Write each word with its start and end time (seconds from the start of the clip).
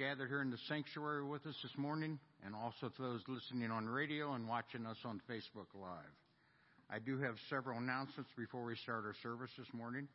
gathered 0.00 0.30
here 0.32 0.40
in 0.40 0.50
the 0.50 0.56
sanctuary 0.66 1.22
with 1.22 1.44
us 1.44 1.54
this 1.62 1.76
morning 1.76 2.18
and 2.46 2.54
also 2.54 2.88
to 2.88 3.02
those 3.02 3.20
listening 3.28 3.70
on 3.70 3.84
radio 3.84 4.32
and 4.32 4.48
watching 4.48 4.86
us 4.86 4.96
on 5.04 5.20
Facebook 5.28 5.68
Live. 5.76 6.16
I 6.88 6.98
do 6.98 7.20
have 7.20 7.34
several 7.50 7.76
announcements 7.76 8.30
before 8.34 8.64
we 8.64 8.76
start 8.76 9.04
our 9.04 9.14
service 9.22 9.50
this 9.58 9.68
morning. 9.74 10.08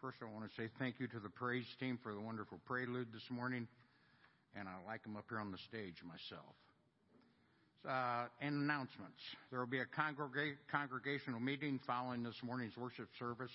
First, 0.00 0.16
I 0.22 0.32
want 0.32 0.48
to 0.48 0.56
say 0.56 0.70
thank 0.78 0.94
you 0.98 1.08
to 1.08 1.20
the 1.20 1.28
praise 1.28 1.66
team 1.78 1.98
for 2.02 2.14
the 2.14 2.20
wonderful 2.22 2.58
prelude 2.64 3.12
this 3.12 3.28
morning, 3.28 3.68
and 4.56 4.66
I 4.66 4.72
like 4.88 5.02
them 5.02 5.14
up 5.14 5.26
here 5.28 5.40
on 5.40 5.52
the 5.52 5.60
stage 5.68 6.00
myself. 6.08 6.56
Uh, 7.84 8.32
and 8.40 8.64
announcements. 8.64 9.20
There 9.50 9.60
will 9.60 9.66
be 9.68 9.80
a 9.80 9.90
congrega- 9.92 10.56
congregational 10.72 11.38
meeting 11.38 11.80
following 11.86 12.22
this 12.22 12.40
morning's 12.42 12.78
worship 12.78 13.08
service 13.18 13.52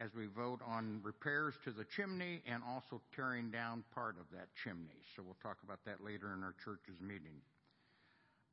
as 0.00 0.10
we 0.14 0.26
vote 0.26 0.60
on 0.66 1.00
repairs 1.02 1.54
to 1.64 1.70
the 1.70 1.84
chimney 1.96 2.42
and 2.46 2.62
also 2.68 3.00
tearing 3.14 3.50
down 3.50 3.82
part 3.94 4.16
of 4.20 4.26
that 4.32 4.48
chimney. 4.62 5.00
So 5.14 5.22
we'll 5.24 5.36
talk 5.42 5.56
about 5.64 5.78
that 5.86 6.04
later 6.04 6.34
in 6.34 6.42
our 6.42 6.54
church's 6.64 7.00
meeting. 7.00 7.40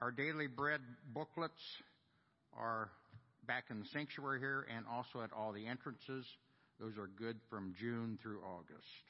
Our 0.01 0.11
daily 0.11 0.47
bread 0.47 0.81
booklets 1.13 1.61
are 2.57 2.89
back 3.45 3.65
in 3.69 3.79
the 3.79 3.85
sanctuary 3.91 4.39
here 4.39 4.65
and 4.73 4.85
also 4.89 5.21
at 5.21 5.31
all 5.33 5.51
the 5.51 5.67
entrances. 5.67 6.25
Those 6.79 6.97
are 6.97 7.07
good 7.07 7.37
from 7.49 7.73
June 7.79 8.17
through 8.21 8.39
August. 8.41 9.03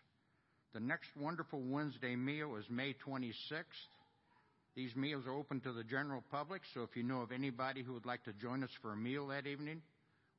The 0.73 0.79
next 0.79 1.09
wonderful 1.15 1.61
Wednesday 1.61 2.15
meal 2.15 2.55
is 2.55 2.65
May 2.69 2.95
26th. 3.07 3.63
These 4.75 4.95
meals 4.95 5.25
are 5.27 5.33
open 5.33 5.61
to 5.61 5.71
the 5.71 5.83
general 5.83 6.23
public, 6.31 6.63
so 6.73 6.81
if 6.81 6.95
you 6.95 7.03
know 7.03 7.21
of 7.21 7.31
anybody 7.31 7.83
who 7.83 7.93
would 7.93 8.07
like 8.07 8.23
to 8.23 8.33
join 8.33 8.63
us 8.63 8.71
for 8.81 8.91
a 8.91 8.97
meal 8.97 9.27
that 9.27 9.45
evening, 9.45 9.83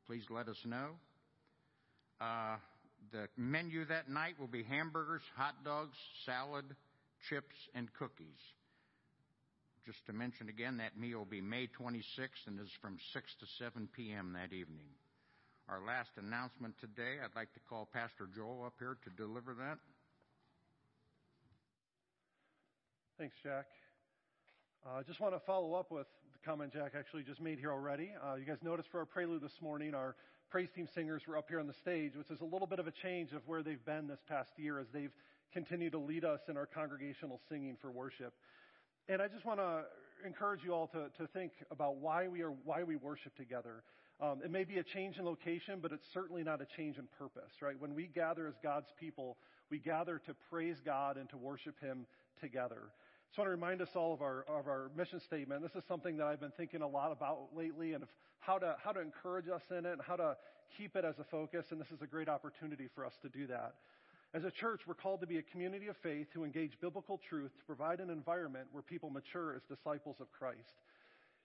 please 0.09 0.25
let 0.29 0.49
us 0.49 0.59
know. 0.65 0.91
Uh, 2.21 2.57
the 3.13 3.29
menu 3.37 3.85
that 3.87 4.09
night 4.09 4.35
will 4.39 4.49
be 4.49 4.63
hamburgers, 4.63 5.23
hot 5.37 5.55
dogs, 5.65 5.97
salad, 6.27 6.65
chips, 7.29 7.55
and 7.75 7.93
cookies. 7.95 8.41
Just 9.87 10.05
to 10.07 10.13
mention 10.13 10.49
again, 10.49 10.79
that 10.79 10.99
meal 10.99 11.19
will 11.19 11.25
be 11.27 11.41
May 11.41 11.69
26th 11.69 12.47
and 12.47 12.59
is 12.59 12.71
from 12.81 12.97
6 13.13 13.35
to 13.41 13.47
7 13.59 13.89
p.m. 13.95 14.33
that 14.33 14.55
evening. 14.55 14.89
Our 15.69 15.81
last 15.87 16.11
announcement 16.17 16.75
today, 16.81 17.17
I'd 17.23 17.37
like 17.37 17.53
to 17.55 17.61
call 17.69 17.89
Pastor 17.93 18.29
Joel 18.35 18.65
up 18.67 18.75
here 18.79 18.97
to 19.05 19.11
deliver 19.11 19.55
that. 19.55 19.79
Thanks, 23.19 23.35
Jack. 23.43 23.67
I 24.87 24.99
uh, 24.99 25.03
just 25.03 25.21
want 25.21 25.35
to 25.35 25.41
follow 25.47 25.75
up 25.75 25.91
with 25.91 26.07
the 26.33 26.39
comment 26.45 26.73
Jack 26.73 26.93
actually 26.99 27.23
just 27.23 27.41
made 27.41 27.59
here 27.59 27.71
already. 27.71 28.11
Uh, 28.23 28.35
you 28.35 28.45
guys 28.45 28.59
noticed 28.63 28.89
for 28.91 29.01
our 29.01 29.07
prelude 29.07 29.41
this 29.41 29.57
morning, 29.63 29.95
our 29.95 30.17
praise 30.51 30.69
team 30.75 30.89
singers 30.95 31.23
were 31.27 31.37
up 31.37 31.47
here 31.49 31.61
on 31.61 31.67
the 31.67 31.75
stage, 31.75 32.13
which 32.17 32.31
is 32.31 32.41
a 32.41 32.45
little 32.45 32.67
bit 32.67 32.79
of 32.79 32.87
a 32.87 32.93
change 33.03 33.33
of 33.33 33.43
where 33.47 33.63
they've 33.63 33.85
been 33.85 34.07
this 34.07 34.21
past 34.29 34.51
year 34.57 34.79
as 34.79 34.87
they've 34.93 35.13
continued 35.53 35.93
to 35.93 35.99
lead 35.99 36.25
us 36.25 36.41
in 36.49 36.57
our 36.57 36.67
congregational 36.67 37.41
singing 37.49 37.77
for 37.81 37.91
worship. 37.91 38.35
And 39.09 39.21
I 39.21 39.29
just 39.29 39.45
want 39.45 39.61
to 39.61 39.83
encourage 40.25 40.63
you 40.65 40.73
all 40.73 40.87
to, 40.89 41.09
to 41.19 41.27
think 41.29 41.53
about 41.71 41.97
why 41.97 42.29
we 42.29 42.43
are 42.43 42.51
why 42.51 42.83
we 42.83 42.97
worship 42.97 43.37
together. 43.37 43.83
Um, 44.21 44.41
it 44.45 44.51
may 44.51 44.65
be 44.65 44.79
a 44.79 44.83
change 44.83 45.19
in 45.19 45.25
location, 45.25 45.81
but 45.83 45.93
it's 45.93 46.07
certainly 46.15 46.45
not 46.45 46.61
a 46.61 46.67
change 46.77 46.99
in 46.99 47.09
purpose, 47.19 47.51
right? 47.61 47.79
When 47.79 47.95
we 47.95 48.07
gather 48.07 48.47
as 48.47 48.55
God's 48.63 48.93
people, 48.99 49.37
we 49.71 49.79
gather 49.79 50.21
to 50.27 50.35
praise 50.51 50.77
God 50.85 51.17
and 51.17 51.29
to 51.31 51.37
worship 51.37 51.81
Him 51.81 52.07
together. 52.41 52.91
Just 53.35 53.41
want 53.41 53.49
to 53.49 53.63
remind 53.63 53.83
us 53.83 53.89
all 53.97 54.15
of 54.15 54.23
our 54.23 54.45
of 54.47 54.69
our 54.69 54.93
mission 54.97 55.19
statement. 55.19 55.61
This 55.61 55.75
is 55.75 55.83
something 55.89 56.19
that 56.19 56.27
I've 56.29 56.39
been 56.39 56.53
thinking 56.57 56.83
a 56.83 56.87
lot 56.87 57.11
about 57.11 57.49
lately, 57.53 57.95
and 57.95 58.05
how 58.39 58.59
to 58.59 58.77
how 58.79 58.93
to 58.93 59.01
encourage 59.01 59.49
us 59.49 59.63
in 59.77 59.85
it, 59.87 59.91
and 59.91 60.01
how 60.01 60.15
to 60.15 60.37
keep 60.79 60.95
it 60.95 61.05
as 61.05 61.19
a 61.19 61.25
focus. 61.25 61.67
And 61.73 61.81
this 61.81 61.91
is 61.91 62.01
a 62.01 62.07
great 62.07 62.29
opportunity 62.29 62.87
for 62.95 63.05
us 63.05 63.13
to 63.23 63.29
do 63.29 63.49
that. 63.49 63.75
As 64.35 64.45
a 64.45 64.53
church, 64.53 64.83
we're 64.87 64.95
called 64.95 65.21
to 65.23 65.27
be 65.27 65.39
a 65.39 65.43
community 65.43 65.89
of 65.89 65.97
faith 65.97 66.29
who 66.33 66.45
engage 66.45 66.79
biblical 66.81 67.21
truth 67.29 67.51
to 67.59 67.65
provide 67.65 67.99
an 67.99 68.09
environment 68.09 68.69
where 68.71 68.85
people 68.85 69.11
mature 69.11 69.57
as 69.57 69.63
disciples 69.69 70.15
of 70.21 70.31
Christ. 70.31 70.79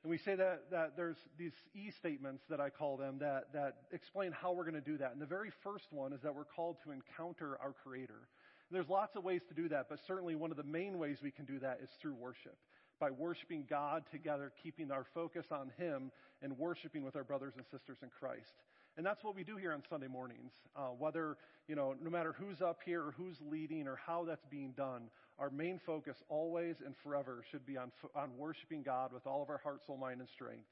And 0.03 0.11
we 0.11 0.19
say 0.19 0.35
that, 0.35 0.69
that 0.69 0.95
there's 0.95 1.17
these 1.39 1.53
E 1.73 1.89
statements 1.97 2.43
that 2.51 2.61
I 2.61 2.69
call 2.69 2.97
them 2.97 3.17
that, 3.17 3.51
that 3.53 3.77
explain 3.91 4.31
how 4.31 4.53
we're 4.53 4.69
going 4.69 4.75
to 4.75 4.89
do 4.91 4.99
that. 4.99 5.13
And 5.13 5.19
the 5.19 5.25
very 5.25 5.49
first 5.63 5.87
one 5.89 6.13
is 6.13 6.21
that 6.21 6.35
we're 6.35 6.45
called 6.45 6.77
to 6.83 6.91
encounter 6.91 7.57
our 7.59 7.73
Creator. 7.83 8.27
And 8.69 8.75
there's 8.75 8.89
lots 8.89 9.15
of 9.15 9.23
ways 9.23 9.41
to 9.49 9.55
do 9.55 9.69
that, 9.69 9.87
but 9.89 9.99
certainly 10.05 10.35
one 10.35 10.51
of 10.51 10.57
the 10.57 10.63
main 10.63 10.99
ways 10.99 11.17
we 11.23 11.31
can 11.31 11.45
do 11.45 11.59
that 11.59 11.79
is 11.83 11.89
through 12.01 12.13
worship. 12.13 12.55
By 12.99 13.09
worshiping 13.09 13.65
God 13.67 14.03
together, 14.11 14.51
keeping 14.61 14.91
our 14.91 15.05
focus 15.13 15.45
on 15.51 15.71
Him, 15.77 16.11
and 16.41 16.57
worshiping 16.57 17.03
with 17.03 17.15
our 17.15 17.23
brothers 17.23 17.53
and 17.55 17.65
sisters 17.71 17.97
in 18.03 18.09
Christ. 18.19 18.53
And 18.97 19.05
that's 19.05 19.23
what 19.23 19.35
we 19.35 19.43
do 19.43 19.57
here 19.57 19.71
on 19.71 19.81
Sunday 19.89 20.07
mornings. 20.07 20.51
Uh, 20.75 20.89
whether, 20.97 21.37
you 21.67 21.75
know, 21.75 21.95
no 22.03 22.09
matter 22.09 22.35
who's 22.37 22.61
up 22.61 22.79
here 22.85 23.01
or 23.01 23.11
who's 23.11 23.37
leading 23.49 23.87
or 23.87 23.95
how 23.95 24.25
that's 24.25 24.45
being 24.51 24.73
done, 24.75 25.09
our 25.39 25.49
main 25.49 25.79
focus 25.85 26.17
always 26.27 26.75
and 26.85 26.93
forever 27.01 27.43
should 27.49 27.65
be 27.65 27.77
on, 27.77 27.91
on 28.13 28.29
worshiping 28.37 28.83
God 28.83 29.13
with 29.13 29.25
all 29.25 29.41
of 29.41 29.49
our 29.49 29.59
heart, 29.59 29.81
soul, 29.87 29.97
mind, 29.97 30.19
and 30.19 30.29
strength 30.29 30.67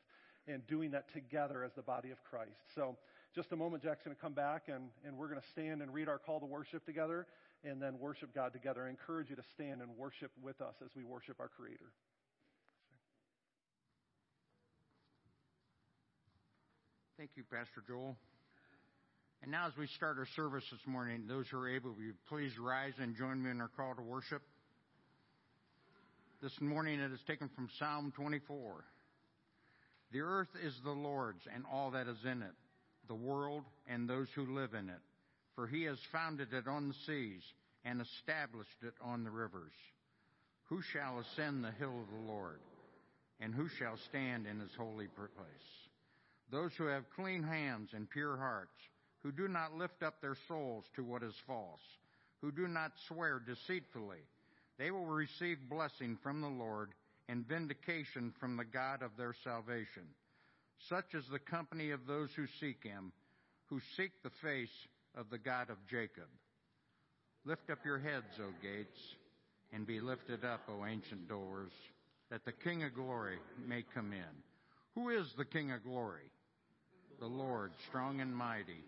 and 0.47 0.65
doing 0.67 0.91
that 0.91 1.11
together 1.13 1.63
as 1.63 1.71
the 1.75 1.81
body 1.81 2.11
of 2.11 2.23
Christ. 2.23 2.51
So, 2.75 2.95
just 3.35 3.51
a 3.51 3.55
moment, 3.55 3.83
Jack's 3.83 4.03
going 4.03 4.15
to 4.15 4.21
come 4.21 4.33
back 4.33 4.63
and, 4.67 4.89
and 5.05 5.15
we're 5.15 5.27
going 5.27 5.39
to 5.39 5.47
stand 5.49 5.81
and 5.81 5.93
read 5.93 6.07
our 6.07 6.17
call 6.17 6.39
to 6.39 6.45
worship 6.45 6.85
together 6.85 7.27
and 7.63 7.81
then 7.81 7.99
worship 7.99 8.33
God 8.33 8.53
together. 8.53 8.85
I 8.85 8.89
encourage 8.89 9.29
you 9.29 9.35
to 9.35 9.43
stand 9.55 9.81
and 9.81 9.89
worship 9.97 10.31
with 10.41 10.61
us 10.61 10.75
as 10.83 10.89
we 10.95 11.03
worship 11.03 11.39
our 11.39 11.49
Creator. 11.49 11.91
Thank 17.17 17.31
you, 17.35 17.43
Pastor 17.49 17.81
Joel. 17.87 18.15
And 19.41 19.51
now, 19.51 19.67
as 19.67 19.73
we 19.77 19.87
start 19.87 20.17
our 20.17 20.27
service 20.35 20.63
this 20.71 20.81
morning, 20.85 21.25
those 21.27 21.47
who 21.49 21.57
are 21.57 21.69
able, 21.69 21.91
will 21.91 22.01
you 22.01 22.13
please 22.29 22.51
rise 22.59 22.93
and 22.99 23.15
join 23.15 23.41
me 23.41 23.49
in 23.49 23.61
our 23.61 23.69
call 23.75 23.95
to 23.95 24.01
worship? 24.01 24.41
This 26.41 26.53
morning 26.61 26.99
it 26.99 27.11
is 27.11 27.19
taken 27.27 27.49
from 27.55 27.69
Psalm 27.79 28.13
24. 28.15 28.83
The 30.11 30.21
earth 30.21 30.49
is 30.63 30.73
the 30.83 30.91
Lord's 30.91 31.41
and 31.53 31.63
all 31.71 31.91
that 31.91 32.07
is 32.07 32.17
in 32.23 32.43
it, 32.43 32.53
the 33.07 33.15
world 33.15 33.63
and 33.87 34.07
those 34.07 34.27
who 34.35 34.55
live 34.55 34.73
in 34.73 34.89
it. 34.89 35.01
For 35.57 35.65
he 35.65 35.85
has 35.85 35.97
founded 36.11 36.53
it 36.53 36.67
on 36.67 36.87
the 36.87 36.93
seas 37.07 37.41
and 37.83 37.99
established 37.99 38.83
it 38.83 38.93
on 39.01 39.23
the 39.23 39.31
rivers. 39.31 39.73
Who 40.65 40.83
shall 40.83 41.17
ascend 41.17 41.63
the 41.63 41.71
hill 41.71 41.99
of 41.99 42.13
the 42.13 42.31
Lord? 42.31 42.59
And 43.39 43.55
who 43.55 43.67
shall 43.67 43.97
stand 43.97 44.45
in 44.45 44.59
his 44.59 44.75
holy 44.77 45.07
place? 45.07 45.89
Those 46.51 46.73
who 46.77 46.85
have 46.85 47.09
clean 47.15 47.41
hands 47.41 47.89
and 47.93 48.07
pure 48.07 48.37
hearts, 48.37 48.77
who 49.23 49.31
do 49.31 49.47
not 49.47 49.75
lift 49.75 50.03
up 50.03 50.21
their 50.21 50.37
souls 50.47 50.85
to 50.95 51.03
what 51.03 51.23
is 51.23 51.33
false, 51.47 51.81
who 52.39 52.51
do 52.51 52.67
not 52.67 52.91
swear 53.07 53.41
deceitfully, 53.43 54.21
they 54.77 54.91
will 54.91 55.07
receive 55.07 55.57
blessing 55.71 56.19
from 56.21 56.39
the 56.39 56.47
Lord 56.47 56.91
and 57.29 57.47
vindication 57.47 58.31
from 58.39 58.57
the 58.57 58.63
God 58.63 59.01
of 59.01 59.17
their 59.17 59.33
salvation. 59.43 60.03
Such 60.87 61.15
is 61.15 61.25
the 61.31 61.39
company 61.39 61.89
of 61.89 62.05
those 62.05 62.29
who 62.35 62.45
seek 62.59 62.83
him, 62.83 63.11
who 63.65 63.79
seek 63.95 64.11
the 64.21 64.29
face 64.43 64.69
of 65.17 65.29
the 65.29 65.37
God 65.37 65.69
of 65.69 65.77
Jacob. 65.89 66.27
Lift 67.45 67.69
up 67.69 67.79
your 67.83 67.97
heads, 67.97 68.39
O 68.39 68.51
gates, 68.61 68.99
and 69.73 69.87
be 69.87 69.99
lifted 69.99 70.45
up, 70.45 70.61
O 70.69 70.85
ancient 70.85 71.27
doors, 71.27 71.71
that 72.29 72.45
the 72.45 72.51
King 72.51 72.83
of 72.83 72.93
glory 72.93 73.37
may 73.67 73.83
come 73.93 74.13
in. 74.13 74.43
Who 74.95 75.09
is 75.09 75.27
the 75.37 75.45
King 75.45 75.71
of 75.71 75.83
glory? 75.83 76.29
The 77.19 77.27
Lord, 77.27 77.71
strong 77.87 78.21
and 78.21 78.35
mighty, 78.35 78.83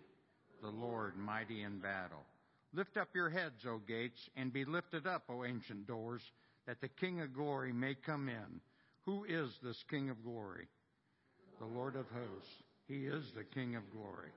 the 0.62 0.70
Lord, 0.70 1.16
mighty 1.16 1.62
in 1.62 1.78
battle. 1.78 2.24
Lift 2.72 2.96
up 2.96 3.08
your 3.14 3.30
heads, 3.30 3.66
O 3.66 3.80
gates, 3.88 4.28
and 4.36 4.52
be 4.52 4.64
lifted 4.64 5.06
up, 5.06 5.24
O 5.28 5.44
ancient 5.44 5.86
doors, 5.86 6.22
that 6.66 6.80
the 6.80 6.88
King 6.88 7.20
of 7.20 7.34
glory 7.34 7.72
may 7.72 7.94
come 7.94 8.28
in. 8.28 8.60
Who 9.06 9.24
is 9.24 9.50
this 9.62 9.82
King 9.90 10.10
of 10.10 10.22
glory? 10.22 10.68
The 11.58 11.66
Lord 11.66 11.96
of 11.96 12.06
hosts. 12.10 12.62
He 12.86 13.06
is 13.06 13.24
the 13.34 13.44
King 13.44 13.74
of 13.74 13.82
glory. 13.92 14.30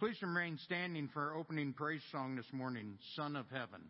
Please 0.00 0.22
remain 0.22 0.56
standing 0.64 1.10
for 1.12 1.20
our 1.20 1.36
opening 1.36 1.74
praise 1.74 2.00
song 2.10 2.34
this 2.34 2.50
morning, 2.54 2.96
Son 3.14 3.36
of 3.36 3.44
Heaven. 3.50 3.82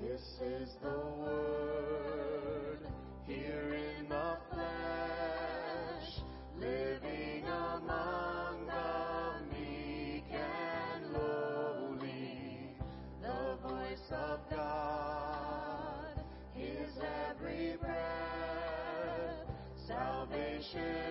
This 0.00 0.20
is 0.40 0.76
the 0.84 0.88
word 0.88 1.89
salvation 20.72 21.09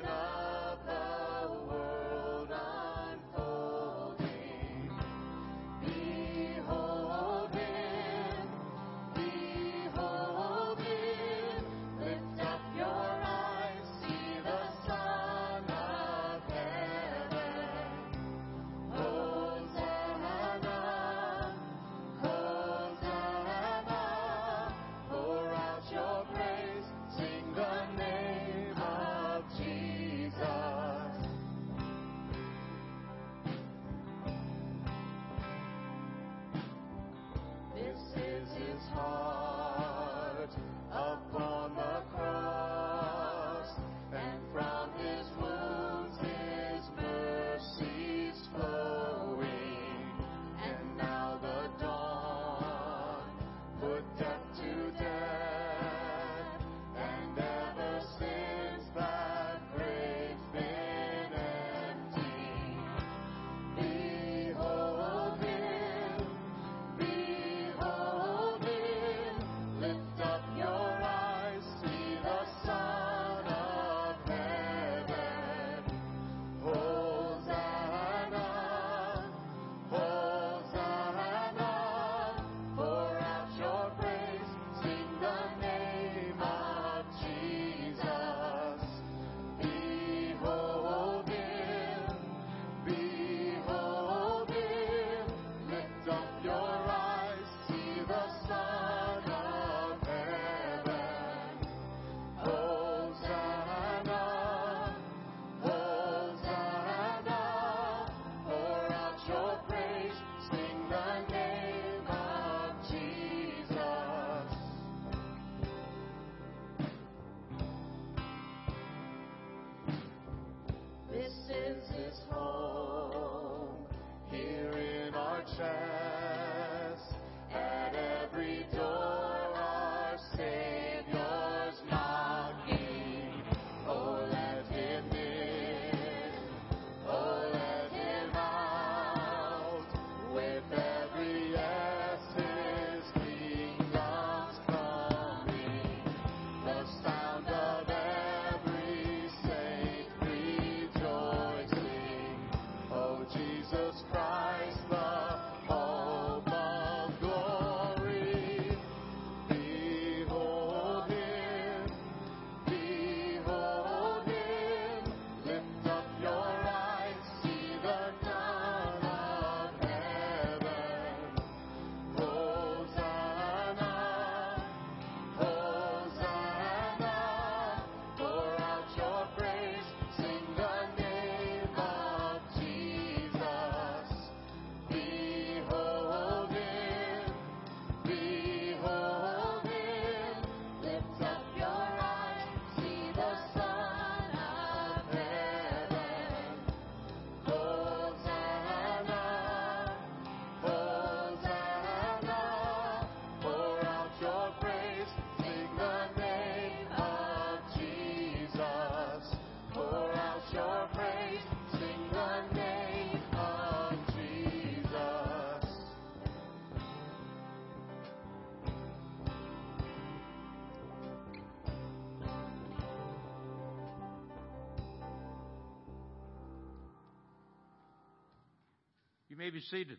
may 229.40 229.50
be 229.50 229.62
seated. 229.62 229.98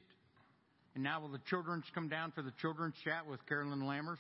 And 0.95 1.03
now 1.03 1.23
will 1.23 1.31
the 1.31 1.41
children's 1.49 1.87
come 1.95 2.09
down 2.09 2.31
for 2.33 2.43
the 2.43 2.53
children's 2.61 2.95
chat 3.03 3.27
with 3.27 3.41
Carolyn 3.47 3.81
Lammers? 3.81 4.19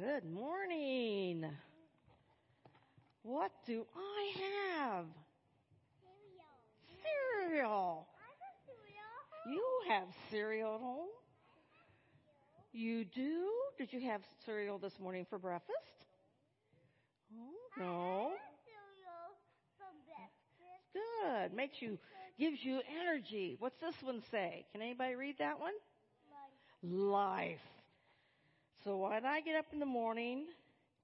Good 0.00 0.24
morning. 0.24 1.44
What 3.22 3.50
do 3.66 3.84
I 3.94 4.32
have? 4.86 5.04
Cereal. 7.42 8.06
You 9.46 9.62
have 9.88 10.04
cereal 10.30 10.74
at 10.76 10.80
home? 10.80 11.08
You 12.72 13.04
do? 13.04 13.48
Did 13.90 14.02
you 14.02 14.08
have 14.08 14.20
cereal 14.46 14.78
this 14.78 15.00
morning 15.00 15.26
for 15.28 15.36
breakfast? 15.36 16.06
Oh, 17.34 17.72
no. 17.76 18.30
Good. 20.92 21.52
Makes 21.52 21.82
you, 21.82 21.98
gives 22.38 22.64
you 22.64 22.82
energy. 23.00 23.56
What's 23.58 23.80
this 23.80 23.96
one 24.00 24.22
say? 24.30 24.64
Can 24.70 24.80
anybody 24.80 25.16
read 25.16 25.38
that 25.38 25.58
one? 25.58 25.72
Life. 26.84 27.58
So 28.84 28.96
when 28.96 29.26
I 29.26 29.40
get 29.40 29.56
up 29.56 29.66
in 29.72 29.80
the 29.80 29.86
morning 29.86 30.44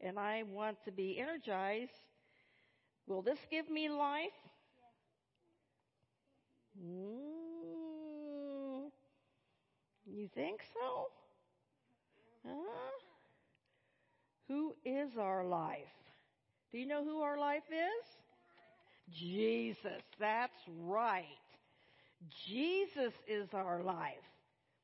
and 0.00 0.16
I 0.16 0.44
want 0.44 0.76
to 0.84 0.92
be 0.92 1.18
energized, 1.18 1.90
will 3.08 3.22
this 3.22 3.38
give 3.50 3.68
me 3.68 3.88
life? 3.88 4.30
Mm, 6.80 7.30
you 10.06 10.28
think 10.34 10.60
so? 10.72 11.08
Huh? 12.46 12.52
Who 14.48 14.74
is 14.84 15.10
our 15.18 15.44
life? 15.44 15.78
Do 16.72 16.78
you 16.78 16.86
know 16.86 17.04
who 17.04 17.20
our 17.20 17.38
life 17.38 17.62
is? 17.70 18.06
Jesus. 19.12 20.02
That's 20.18 20.52
right. 20.82 21.24
Jesus 22.46 23.12
is 23.28 23.48
our 23.52 23.82
life. 23.82 24.14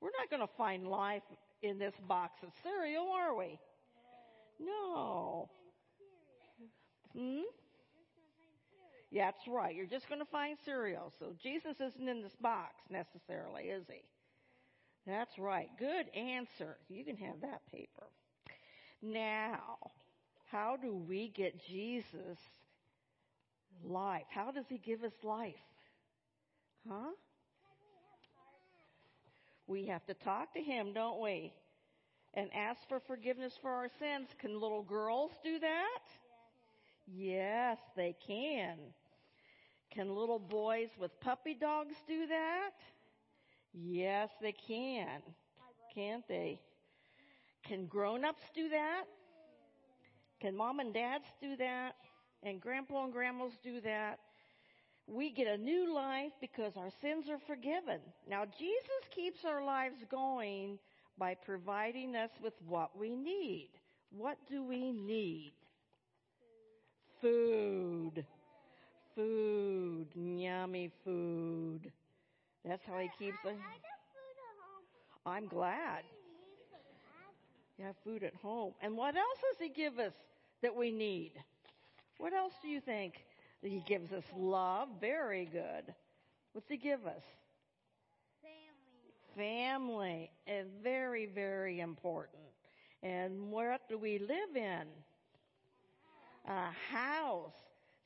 We're 0.00 0.10
not 0.18 0.30
going 0.30 0.46
to 0.46 0.52
find 0.56 0.86
life 0.88 1.22
in 1.62 1.78
this 1.78 1.94
box 2.08 2.42
of 2.42 2.50
cereal, 2.62 3.08
are 3.08 3.36
we? 3.36 3.58
No. 4.60 5.48
Hmm? 7.16 7.42
Yeah, 9.10 9.26
that's 9.26 9.46
right. 9.46 9.74
You're 9.74 9.86
just 9.86 10.08
going 10.08 10.20
to 10.20 10.30
find 10.30 10.56
cereal. 10.64 11.12
So 11.18 11.34
Jesus 11.42 11.76
isn't 11.80 12.08
in 12.08 12.22
this 12.22 12.34
box 12.40 12.74
necessarily, 12.90 13.64
is 13.64 13.84
he? 13.88 14.02
That's 15.06 15.38
right. 15.38 15.68
Good 15.78 16.06
answer. 16.16 16.76
You 16.88 17.04
can 17.04 17.16
have 17.16 17.40
that 17.42 17.60
paper. 17.72 18.06
Now, 19.02 19.78
how 20.50 20.76
do 20.80 20.94
we 20.94 21.28
get 21.28 21.60
Jesus 21.66 22.38
life? 23.84 24.24
How 24.30 24.52
does 24.52 24.66
he 24.68 24.78
give 24.78 25.02
us 25.02 25.12
life? 25.24 25.54
Huh? 26.88 27.10
We 29.66 29.86
have 29.86 30.04
to 30.06 30.14
talk 30.14 30.52
to 30.54 30.60
him, 30.60 30.92
don't 30.92 31.20
we? 31.20 31.52
And 32.34 32.48
ask 32.54 32.80
for 32.88 33.00
forgiveness 33.00 33.54
for 33.60 33.70
our 33.70 33.88
sins. 33.98 34.28
Can 34.38 34.60
little 34.60 34.82
girls 34.82 35.32
do 35.42 35.58
that? 35.58 36.00
Yes, 37.06 37.78
they 37.96 38.14
can. 38.26 38.76
Can 39.90 40.14
little 40.14 40.38
boys 40.38 40.88
with 40.98 41.18
puppy 41.20 41.54
dogs 41.54 41.94
do 42.06 42.26
that? 42.26 42.70
Yes, 43.74 44.28
they 44.40 44.52
can. 44.52 45.22
Can't 45.94 46.26
they? 46.28 46.60
Can 47.66 47.86
grown-ups 47.86 48.42
do 48.54 48.68
that? 48.70 49.04
Can 50.40 50.56
mom 50.56 50.80
and 50.80 50.92
dads 50.92 51.24
do 51.40 51.56
that? 51.56 51.92
And 52.42 52.60
grandpa 52.60 53.04
and 53.04 53.12
grandmas 53.12 53.52
do 53.62 53.80
that? 53.82 54.18
We 55.06 55.30
get 55.30 55.46
a 55.46 55.56
new 55.56 55.94
life 55.94 56.32
because 56.40 56.72
our 56.76 56.90
sins 57.00 57.28
are 57.28 57.38
forgiven. 57.46 58.00
Now, 58.28 58.44
Jesus 58.44 59.02
keeps 59.14 59.44
our 59.44 59.64
lives 59.64 59.96
going 60.10 60.78
by 61.18 61.34
providing 61.34 62.16
us 62.16 62.30
with 62.42 62.54
what 62.66 62.98
we 62.98 63.14
need. 63.14 63.70
What 64.10 64.38
do 64.50 64.64
we 64.64 64.92
need? 64.92 65.52
Food. 67.20 68.24
Food. 69.14 70.08
Yummy 70.14 70.90
food. 71.04 71.92
That's 72.64 72.84
how 72.86 72.98
he 72.98 73.10
keeps 73.18 73.44
us. 73.44 73.56
I'm 75.26 75.46
glad. 75.46 76.02
You 77.78 77.84
have 77.86 77.96
food 78.04 78.22
at 78.22 78.34
home. 78.34 78.74
And 78.82 78.96
what 78.96 79.16
else 79.16 79.38
does 79.50 79.58
he 79.58 79.68
give 79.68 79.98
us 79.98 80.12
that 80.62 80.74
we 80.74 80.92
need? 80.92 81.32
What 82.18 82.32
else 82.32 82.52
do 82.62 82.68
you 82.68 82.80
think? 82.80 83.14
He 83.62 83.82
gives 83.86 84.12
us 84.12 84.24
love. 84.36 84.88
Very 85.00 85.46
good. 85.46 85.94
What's 86.52 86.68
he 86.68 86.76
give 86.76 87.06
us? 87.06 87.22
Family. 89.36 89.36
Family. 89.36 90.30
And 90.46 90.68
very, 90.82 91.26
very 91.26 91.80
important. 91.80 92.42
And 93.02 93.50
what 93.50 93.88
do 93.88 93.98
we 93.98 94.18
live 94.18 94.56
in? 94.56 94.86
A 96.48 96.70
house. 96.92 97.54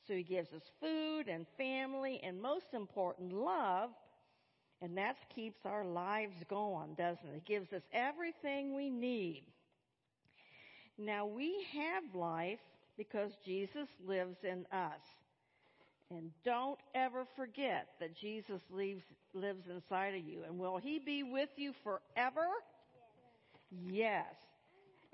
So 0.07 0.15
he 0.15 0.23
gives 0.23 0.53
us 0.53 0.63
food 0.81 1.29
and 1.29 1.47
family 1.59 2.21
and 2.23 2.41
most 2.41 2.73
important, 2.73 3.33
love. 3.33 3.91
And 4.83 4.99
that 4.99 5.17
keeps 5.35 5.65
our 5.65 5.85
lives 5.85 6.35
going, 6.49 6.95
doesn't 6.95 7.27
it? 7.27 7.37
It 7.37 7.45
gives 7.47 7.73
us 7.73 7.83
everything 7.93 8.75
we 8.75 8.91
need. 8.91 9.45
Now 10.99 11.27
we 11.27 11.67
have 11.73 12.15
life 12.15 12.59
because 12.97 13.33
Jesus 13.45 13.89
lives 14.07 14.37
in 14.43 14.67
us. 14.73 15.01
And 16.11 16.31
don't 16.45 16.79
ever 16.95 17.27
forget 17.37 17.89
that 18.01 18.17
Jesus 18.17 18.61
lives, 18.71 19.03
lives 19.35 19.65
inside 19.69 20.15
of 20.15 20.25
you. 20.25 20.43
And 20.47 20.59
will 20.59 20.77
He 20.77 20.99
be 20.99 21.23
with 21.23 21.49
you 21.57 21.73
forever? 21.83 22.47
Yes. 23.89 24.27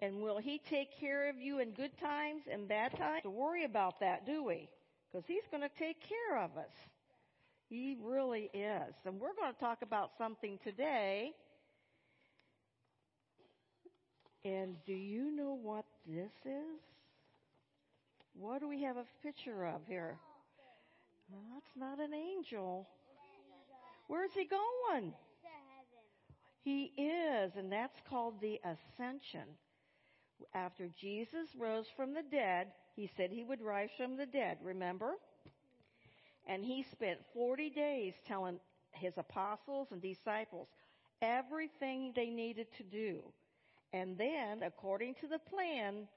And 0.00 0.20
will 0.22 0.38
He 0.38 0.60
take 0.68 0.98
care 1.00 1.30
of 1.30 1.40
you 1.40 1.60
in 1.60 1.70
good 1.70 1.96
times 1.98 2.42
and 2.50 2.68
bad 2.68 2.96
times? 2.96 3.22
To 3.22 3.30
worry 3.30 3.64
about 3.64 4.00
that, 4.00 4.26
do 4.26 4.44
we? 4.44 4.68
Because 5.10 5.24
He's 5.26 5.46
going 5.50 5.62
to 5.62 5.70
take 5.78 5.96
care 6.00 6.42
of 6.42 6.50
us. 6.58 6.72
He 7.72 7.96
really 8.04 8.50
is. 8.52 8.94
And 9.06 9.18
we're 9.18 9.32
going 9.32 9.54
to 9.54 9.58
talk 9.58 9.78
about 9.80 10.10
something 10.18 10.58
today. 10.62 11.30
And 14.44 14.76
do 14.84 14.92
you 14.92 15.34
know 15.34 15.58
what 15.62 15.86
this 16.06 16.30
is? 16.44 16.80
What 18.38 18.60
do 18.60 18.68
we 18.68 18.82
have 18.82 18.98
a 18.98 19.06
picture 19.22 19.64
of 19.64 19.80
here? 19.88 20.18
That's 21.30 21.74
not 21.74 21.98
an 21.98 22.12
angel. 22.12 22.86
Where's 24.06 24.32
he 24.34 24.46
going? 24.46 25.14
He 26.64 26.92
is, 27.00 27.52
and 27.56 27.72
that's 27.72 27.96
called 28.06 28.34
the 28.42 28.60
ascension. 28.64 29.48
After 30.54 30.90
Jesus 31.00 31.48
rose 31.58 31.86
from 31.96 32.12
the 32.12 32.22
dead, 32.30 32.66
he 32.96 33.10
said 33.16 33.30
he 33.30 33.44
would 33.44 33.62
rise 33.62 33.88
from 33.96 34.18
the 34.18 34.26
dead, 34.26 34.58
remember? 34.62 35.12
And 36.46 36.64
he 36.64 36.82
spent 36.82 37.20
40 37.34 37.70
days 37.70 38.14
telling 38.26 38.58
his 38.92 39.14
apostles 39.16 39.88
and 39.90 40.02
disciples 40.02 40.68
everything 41.20 42.12
they 42.14 42.30
needed 42.30 42.66
to 42.76 42.82
do. 42.82 43.20
And 43.92 44.16
then, 44.18 44.62
according 44.62 45.14
to 45.16 45.28
the 45.28 45.38
plan, 45.38 46.08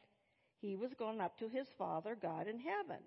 he 0.61 0.75
was 0.75 0.93
going 0.93 1.21
up 1.21 1.37
to 1.39 1.47
his 1.47 1.67
Father 1.77 2.17
God 2.19 2.47
in 2.47 2.59
heaven. 2.59 3.01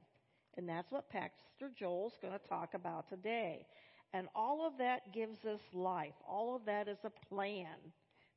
And 0.57 0.69
that's 0.69 0.91
what 0.91 1.09
Pastor 1.09 1.71
Joel's 1.77 2.19
going 2.21 2.39
to 2.39 2.49
talk 2.49 2.75
about 2.75 3.09
today. 3.09 3.67
And 4.13 4.29
all 4.35 4.67
of 4.67 4.79
that 4.79 5.13
gives 5.13 5.45
us 5.45 5.61
life. 5.73 6.15
All 6.27 6.57
of 6.57 6.65
that 6.67 6.89
is 6.89 6.99
a 7.05 7.35
plan 7.35 7.77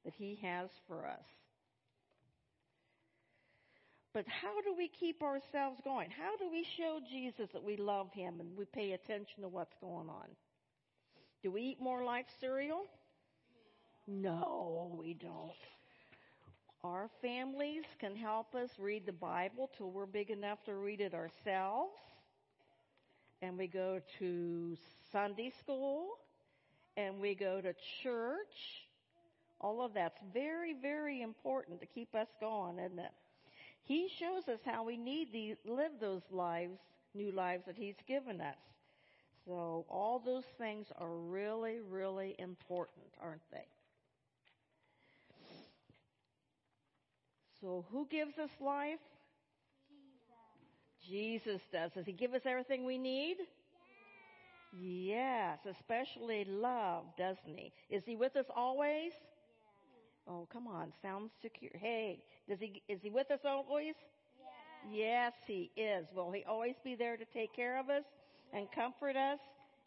that 0.03 0.13
he 0.17 0.39
has 0.41 0.69
for 0.87 1.05
us. 1.05 1.40
But 4.13 4.25
how 4.27 4.61
do 4.61 4.75
we 4.77 4.89
keep 4.89 5.23
ourselves 5.23 5.79
going? 5.83 6.09
How 6.09 6.35
do 6.37 6.49
we 6.51 6.65
show 6.77 6.99
Jesus 7.09 7.49
that 7.53 7.63
we 7.63 7.77
love 7.77 8.11
him 8.11 8.39
and 8.39 8.57
we 8.57 8.65
pay 8.65 8.91
attention 8.91 9.41
to 9.41 9.47
what's 9.47 9.73
going 9.79 10.09
on? 10.09 10.27
Do 11.43 11.51
we 11.51 11.61
eat 11.61 11.81
more 11.81 12.03
life 12.03 12.25
cereal? 12.39 12.83
No, 14.07 14.91
we 14.99 15.13
don't. 15.13 15.51
Our 16.83 17.09
families 17.21 17.83
can 17.99 18.15
help 18.15 18.53
us 18.53 18.69
read 18.79 19.05
the 19.05 19.13
Bible 19.13 19.69
till 19.77 19.91
we're 19.91 20.05
big 20.05 20.29
enough 20.29 20.63
to 20.65 20.75
read 20.75 20.99
it 20.99 21.13
ourselves. 21.13 21.93
And 23.41 23.57
we 23.57 23.67
go 23.67 24.01
to 24.19 24.77
Sunday 25.11 25.51
school 25.59 26.09
and 26.97 27.19
we 27.19 27.33
go 27.33 27.61
to 27.61 27.73
church. 28.03 28.85
All 29.61 29.83
of 29.83 29.93
that's 29.93 30.17
very, 30.33 30.73
very 30.73 31.21
important 31.21 31.79
to 31.79 31.85
keep 31.85 32.13
us 32.13 32.27
going, 32.39 32.77
isn't 32.77 32.99
it? 32.99 33.11
He 33.91 34.07
shows 34.21 34.47
us 34.47 34.61
how 34.63 34.85
we 34.85 34.95
need 34.95 35.33
to 35.33 35.69
live 35.69 35.91
those 35.99 36.21
lives, 36.31 36.79
new 37.13 37.33
lives 37.33 37.63
that 37.67 37.75
He's 37.75 37.97
given 38.07 38.39
us. 38.39 38.55
So 39.45 39.85
all 39.89 40.21
those 40.25 40.45
things 40.57 40.87
are 40.97 41.13
really, 41.13 41.79
really 41.89 42.37
important, 42.39 43.03
aren't 43.21 43.41
they? 43.51 43.65
So 47.59 47.85
who 47.91 48.07
gives 48.09 48.37
us 48.37 48.49
life? 48.61 49.03
Jesus 51.05 51.59
Jesus 51.59 51.61
does. 51.73 51.91
Does 51.93 52.05
He 52.05 52.13
give 52.13 52.33
us 52.33 52.43
everything 52.45 52.85
we 52.85 52.97
need? 52.97 53.35
Yes, 54.81 55.59
especially 55.69 56.45
love, 56.47 57.03
doesn't 57.17 57.57
He? 57.57 57.73
Is 57.89 58.03
He 58.05 58.15
with 58.15 58.37
us 58.37 58.45
always? 58.55 59.11
Oh, 60.29 60.47
come 60.53 60.67
on, 60.67 60.93
sounds 61.01 61.31
secure. 61.41 61.71
Hey, 61.73 62.23
does 62.51 62.59
He 62.59 62.83
is 62.89 62.99
He 63.01 63.09
with 63.09 63.31
us 63.31 63.39
always? 63.45 63.95
Yes, 64.91 65.31
He 65.47 65.71
is. 65.77 66.05
Will 66.13 66.31
He 66.31 66.43
always 66.43 66.75
be 66.83 66.95
there 66.95 67.15
to 67.15 67.23
take 67.33 67.55
care 67.55 67.79
of 67.79 67.89
us 67.89 68.03
and 68.51 68.67
comfort 68.75 69.15
us 69.15 69.39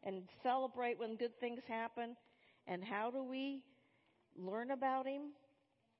and 0.02 0.22
celebrate 0.42 0.98
when 0.98 1.16
good 1.16 1.38
things 1.40 1.60
happen? 1.68 2.16
And 2.66 2.82
how 2.82 3.10
do 3.10 3.22
we 3.22 3.60
learn 4.34 4.70
about 4.70 5.06
Him? 5.06 5.36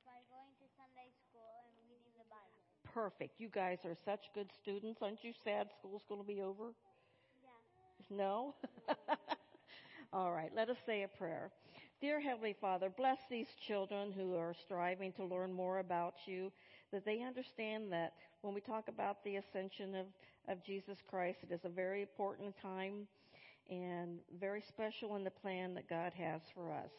by 0.07 0.16
going 0.33 0.57
to 0.57 0.66
Sunday 0.81 1.12
school 1.29 1.68
and 1.68 1.85
reading 1.92 2.16
the 2.16 2.24
Bible. 2.33 2.57
Perfect. 2.94 3.38
You 3.38 3.48
guys 3.53 3.77
are 3.85 3.96
such 4.07 4.24
good 4.35 4.48
students. 4.62 5.00
Aren't 5.03 5.22
you 5.22 5.33
sad 5.44 5.68
school's 5.79 6.03
going 6.09 6.22
to 6.22 6.27
be 6.27 6.40
over? 6.40 6.72
Yeah. 7.42 8.16
No? 8.16 8.55
All 10.14 10.33
right, 10.33 10.50
let 10.57 10.70
us 10.70 10.77
say 10.87 11.03
a 11.03 11.09
prayer. 11.09 11.50
Dear 12.00 12.20
Heavenly 12.20 12.57
Father, 12.61 12.90
bless 12.94 13.18
these 13.30 13.46
children 13.66 14.12
who 14.12 14.35
are 14.37 14.54
striving 14.64 15.12
to 15.12 15.24
learn 15.24 15.52
more 15.52 15.78
about 15.78 16.14
you, 16.26 16.52
that 16.92 17.04
they 17.04 17.22
understand 17.22 17.92
that 17.92 18.12
when 18.42 18.52
we 18.52 18.61
talk 18.61 18.88
about 18.88 19.24
the 19.24 19.37
ascension 19.37 19.94
of, 19.94 20.07
of 20.48 20.62
Jesus 20.64 20.98
Christ, 21.09 21.38
it 21.42 21.52
is 21.54 21.61
a 21.64 21.68
very 21.68 22.02
important 22.02 22.54
time 22.61 23.07
and 23.70 24.18
very 24.38 24.62
special 24.68 25.16
in 25.16 25.24
the 25.24 25.30
plan 25.30 25.74
that 25.74 25.88
God 25.88 26.12
has 26.14 26.42
for 26.54 26.72
us. 26.72 26.90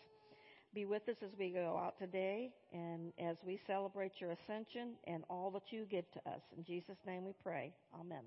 Be 0.73 0.85
with 0.85 1.07
us 1.07 1.17
as 1.23 1.31
we 1.37 1.51
go 1.51 1.79
out 1.81 1.97
today 1.99 2.51
and 2.73 3.13
as 3.19 3.37
we 3.45 3.59
celebrate 3.67 4.13
your 4.19 4.31
ascension 4.31 4.93
and 5.05 5.23
all 5.29 5.51
that 5.51 5.71
you 5.71 5.85
give 5.89 6.09
to 6.13 6.19
us. 6.29 6.41
In 6.57 6.63
Jesus' 6.65 6.97
name 7.05 7.25
we 7.25 7.33
pray. 7.43 7.71
Amen. 7.93 8.23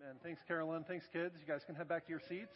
Amen. 0.00 0.16
Thanks, 0.22 0.40
Carolyn. 0.46 0.84
Thanks, 0.86 1.06
kids. 1.12 1.34
You 1.40 1.52
guys 1.52 1.62
can 1.66 1.74
head 1.74 1.88
back 1.88 2.04
to 2.04 2.10
your 2.10 2.20
seats. 2.28 2.54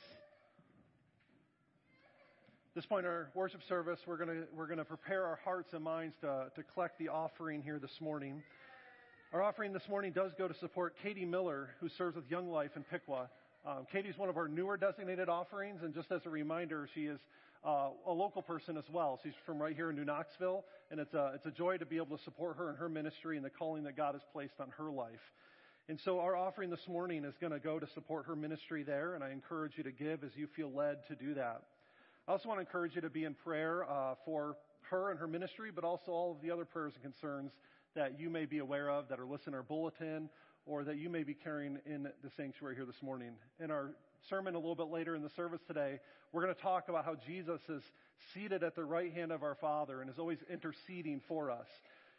At 2.81 2.85
this 2.85 2.89
point 2.89 3.05
in 3.05 3.13
our 3.13 3.29
worship 3.35 3.61
service, 3.69 4.01
we're 4.07 4.17
going 4.17 4.31
to 4.31 4.47
we're 4.57 4.75
to 4.75 4.87
prepare 4.87 5.27
our 5.27 5.39
hearts 5.45 5.75
and 5.75 5.85
minds 5.85 6.15
to, 6.23 6.47
to 6.57 6.63
collect 6.73 6.99
the 6.99 7.11
offering 7.11 7.61
here 7.61 7.79
this 7.79 8.01
morning. 8.01 8.43
Our 9.35 9.43
offering 9.43 9.75
this 9.75 9.87
morning 9.87 10.13
does 10.13 10.33
go 10.39 10.49
to 10.49 10.55
support 10.55 10.95
Katie 11.03 11.27
Miller, 11.27 11.75
who 11.79 11.91
serves 11.91 12.17
with 12.17 12.25
Young 12.31 12.51
Life 12.51 12.71
in 12.77 12.85
Piqua. 12.85 13.29
Um, 13.67 13.87
Katie's 13.93 14.17
one 14.17 14.31
of 14.31 14.39
our 14.39 14.49
newer 14.49 14.79
designated 14.79 15.29
offerings, 15.29 15.83
and 15.83 15.93
just 15.93 16.11
as 16.11 16.23
a 16.25 16.31
reminder, 16.31 16.89
she 16.95 17.03
is 17.03 17.19
uh, 17.67 17.89
a 18.07 18.13
local 18.13 18.41
person 18.41 18.79
as 18.79 18.85
well. 18.91 19.21
She's 19.23 19.35
from 19.45 19.61
right 19.61 19.77
here 19.77 19.91
in 19.91 19.97
New 19.97 20.07
Knoxville, 20.07 20.65
and 20.91 20.99
it's 20.99 21.13
a, 21.13 21.33
it's 21.35 21.45
a 21.45 21.51
joy 21.51 21.77
to 21.77 21.85
be 21.85 21.99
able 21.99 22.17
to 22.17 22.25
support 22.25 22.57
her 22.57 22.71
in 22.71 22.77
her 22.77 22.89
ministry 22.89 23.37
and 23.37 23.45
the 23.45 23.51
calling 23.51 23.85
that 23.85 23.95
God 23.95 24.15
has 24.15 24.23
placed 24.33 24.59
on 24.59 24.69
her 24.79 24.91
life. 24.91 25.21
And 25.91 26.01
so 26.03 26.21
our 26.21 26.35
offering 26.35 26.71
this 26.71 26.89
morning 26.89 27.27
is 27.27 27.35
going 27.43 27.53
to 27.53 27.61
go 27.61 27.79
to 27.79 27.87
support 27.93 28.25
her 28.25 28.37
ministry 28.37 28.85
there, 28.85 29.17
and 29.17 29.23
I 29.23 29.33
encourage 29.33 29.73
you 29.77 29.85
to 29.85 29.93
give 29.93 30.25
as 30.25 30.31
you 30.35 30.49
feel 30.57 30.73
led 30.73 31.07
to 31.09 31.15
do 31.15 31.35
that. 31.35 31.61
I 32.31 32.33
also 32.33 32.49
want 32.49 32.59
to 32.59 32.61
encourage 32.61 32.95
you 32.95 33.01
to 33.01 33.11
be 33.11 33.25
in 33.25 33.35
prayer 33.35 33.83
uh, 33.91 34.15
for 34.25 34.57
her 34.83 35.11
and 35.11 35.19
her 35.19 35.27
ministry, 35.27 35.73
but 35.75 35.83
also 35.83 36.13
all 36.13 36.31
of 36.31 36.41
the 36.41 36.53
other 36.53 36.65
prayers 36.65 36.93
and 36.95 37.03
concerns 37.03 37.51
that 37.97 38.21
you 38.21 38.31
may 38.31 38.45
be 38.45 38.59
aware 38.59 38.89
of 38.89 39.09
that 39.09 39.19
are 39.19 39.27
listed 39.27 39.49
in 39.49 39.55
our 39.55 39.65
bulletin 39.65 40.31
or 40.65 40.85
that 40.85 40.97
you 40.97 41.11
may 41.11 41.25
be 41.25 41.35
carrying 41.35 41.81
in 41.87 42.05
the 42.05 42.31
sanctuary 42.37 42.77
here 42.77 42.85
this 42.85 43.03
morning. 43.03 43.33
In 43.59 43.73
our 43.73 43.97
sermon 44.29 44.55
a 44.55 44.59
little 44.59 44.77
bit 44.77 44.93
later 44.93 45.17
in 45.17 45.23
the 45.23 45.31
service 45.31 45.59
today, 45.67 45.99
we're 46.31 46.43
going 46.43 46.55
to 46.55 46.63
talk 46.63 46.89
about 46.89 47.05
how 47.05 47.17
Jesus 47.27 47.63
is 47.69 47.83
seated 48.33 48.63
at 48.63 48.77
the 48.77 48.85
right 48.85 49.13
hand 49.13 49.33
of 49.33 49.43
our 49.43 49.57
Father 49.57 50.01
and 50.01 50.09
is 50.09 50.21
always 50.21 50.39
interceding 50.49 51.21
for 51.27 51.51
us. 51.51 51.67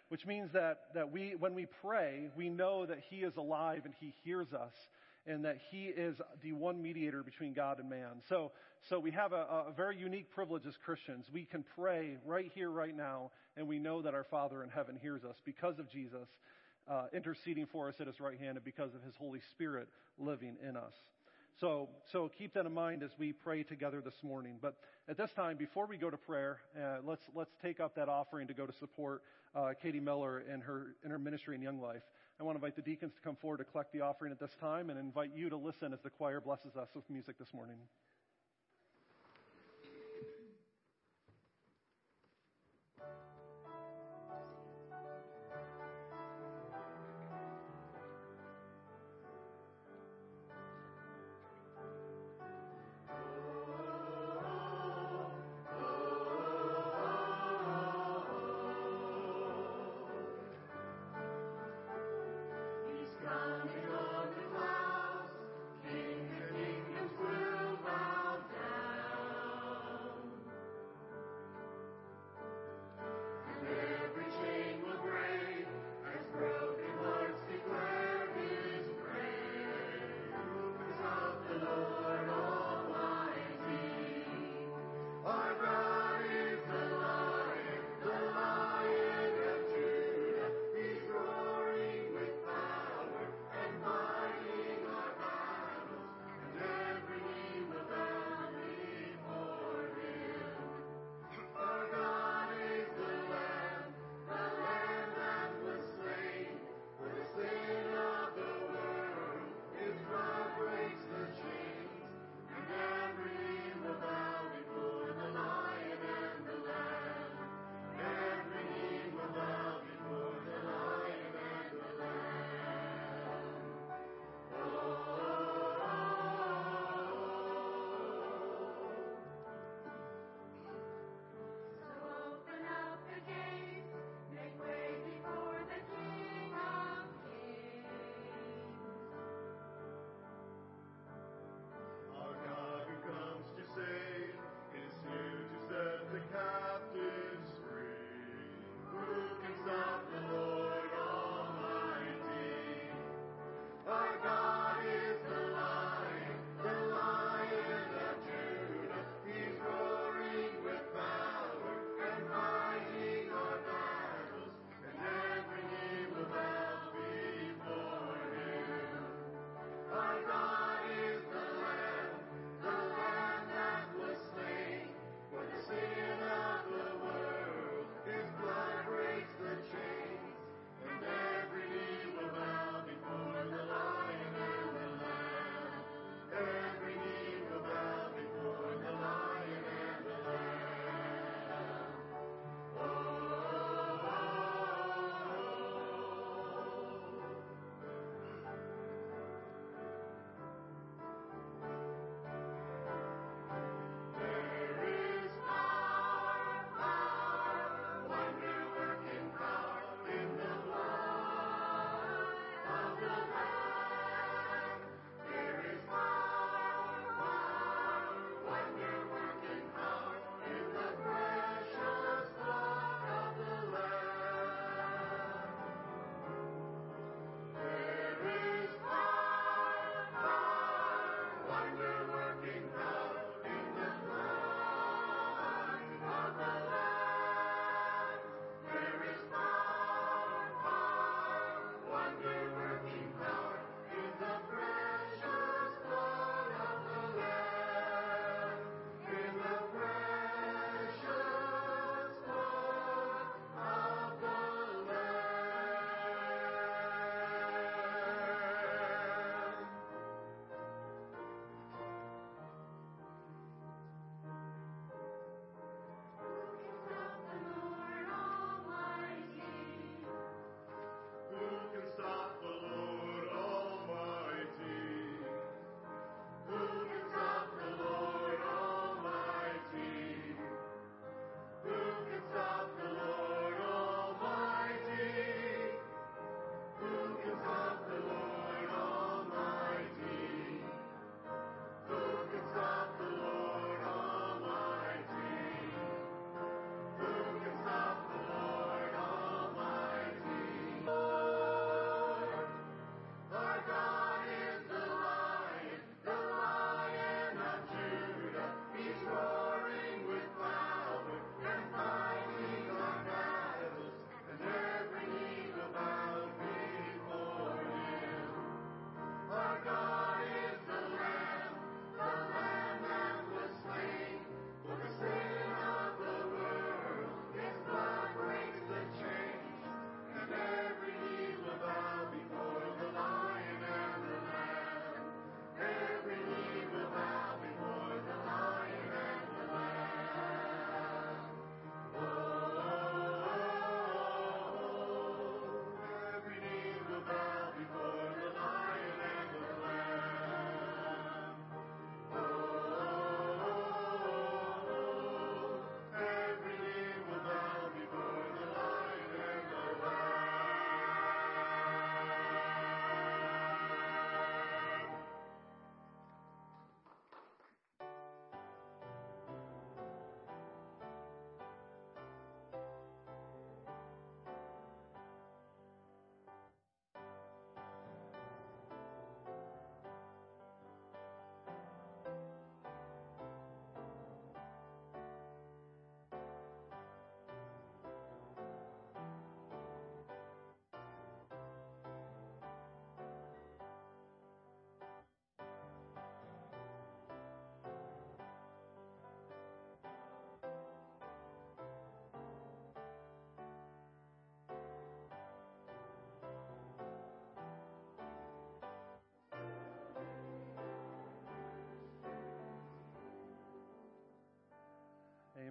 Which 0.10 0.26
means 0.26 0.52
that, 0.52 0.88
that 0.94 1.10
we, 1.10 1.36
when 1.40 1.56
we 1.56 1.68
pray, 1.82 2.28
we 2.36 2.50
know 2.50 2.86
that 2.86 3.00
He 3.10 3.22
is 3.22 3.38
alive 3.38 3.84
and 3.86 3.94
He 4.02 4.14
hears 4.26 4.52
us 4.52 4.74
and 5.28 5.46
that 5.46 5.58
He 5.70 5.86
is 5.86 6.20
the 6.42 6.54
one 6.54 6.82
mediator 6.82 7.24
between 7.24 7.54
God 7.54 7.80
and 7.80 7.90
man. 7.90 8.22
So, 8.30 8.52
so 8.90 9.00
we 9.00 9.12
have 9.12 9.34
a, 9.34 9.66
a 9.68 9.74
very 9.76 9.98
unique 9.98 10.32
privilege 10.32 10.66
as 10.68 10.74
Christians. 10.84 11.26
We 11.32 11.46
can 11.46 11.64
pray 11.76 12.18
right 12.26 12.52
here, 12.54 12.70
right 12.70 12.96
now, 12.96 13.32
and 13.56 13.68
we 13.68 13.80
know 13.80 14.02
that 14.02 14.14
our 14.14 14.26
Father 14.26 14.64
in 14.64 14.70
heaven 14.70 14.98
hears 15.02 15.24
us 15.24 15.36
because 15.46 15.80
of 15.80 15.90
Jesus 15.92 16.28
uh, 16.90 17.06
interceding 17.14 17.68
for 17.72 17.88
us 17.90 17.96
at 18.00 18.08
His 18.08 18.20
right 18.20 18.40
hand 18.40 18.58
and 18.58 18.66
because 18.66 18.94
of 18.96 19.04
His 19.04 19.14
Holy 19.20 19.42
Spirit 19.52 19.88
living 20.18 20.56
in 20.68 20.76
us. 20.76 20.94
So, 21.60 21.90
so 22.12 22.30
keep 22.38 22.56
that 22.56 22.66
in 22.66 22.74
mind 22.74 23.04
as 23.04 23.12
we 23.20 23.34
pray 23.34 23.62
together 23.62 24.02
this 24.02 24.16
morning. 24.24 24.58
But 24.60 24.78
at 25.08 25.18
this 25.18 25.30
time, 25.36 25.58
before 25.58 25.86
we 25.86 25.98
go 25.98 26.10
to 26.10 26.18
prayer, 26.18 26.58
uh, 26.76 26.98
let's 27.06 27.22
let's 27.36 27.52
take 27.62 27.80
up 27.80 27.96
that 27.96 28.10
offering 28.10 28.48
to 28.48 28.54
go 28.54 28.66
to 28.66 28.74
support 28.80 29.22
uh, 29.56 29.74
Katie 29.80 30.00
Miller 30.00 30.44
in 30.52 30.62
her 30.62 30.96
in 31.04 31.12
her 31.12 31.20
ministry 31.20 31.56
in 31.56 31.62
Young 31.62 31.80
Life. 31.80 32.02
I 32.42 32.44
want 32.44 32.60
to 32.60 32.66
invite 32.66 32.76
the 32.76 32.82
deacons 32.82 33.14
to 33.14 33.22
come 33.22 33.36
forward 33.36 33.58
to 33.58 33.64
collect 33.64 33.94
the 33.94 34.02
offering 34.02 34.32
at 34.32 34.40
this 34.40 34.50
time, 34.60 34.90
and 34.90 34.98
invite 34.98 35.30
you 35.36 35.48
to 35.52 35.58
listen 35.58 35.94
as 35.94 36.00
the 36.02 36.10
choir 36.10 36.42
blesses 36.42 36.76
us 36.76 36.88
with 36.96 37.08
music 37.08 37.38
this 37.38 37.54
morning. 37.54 37.78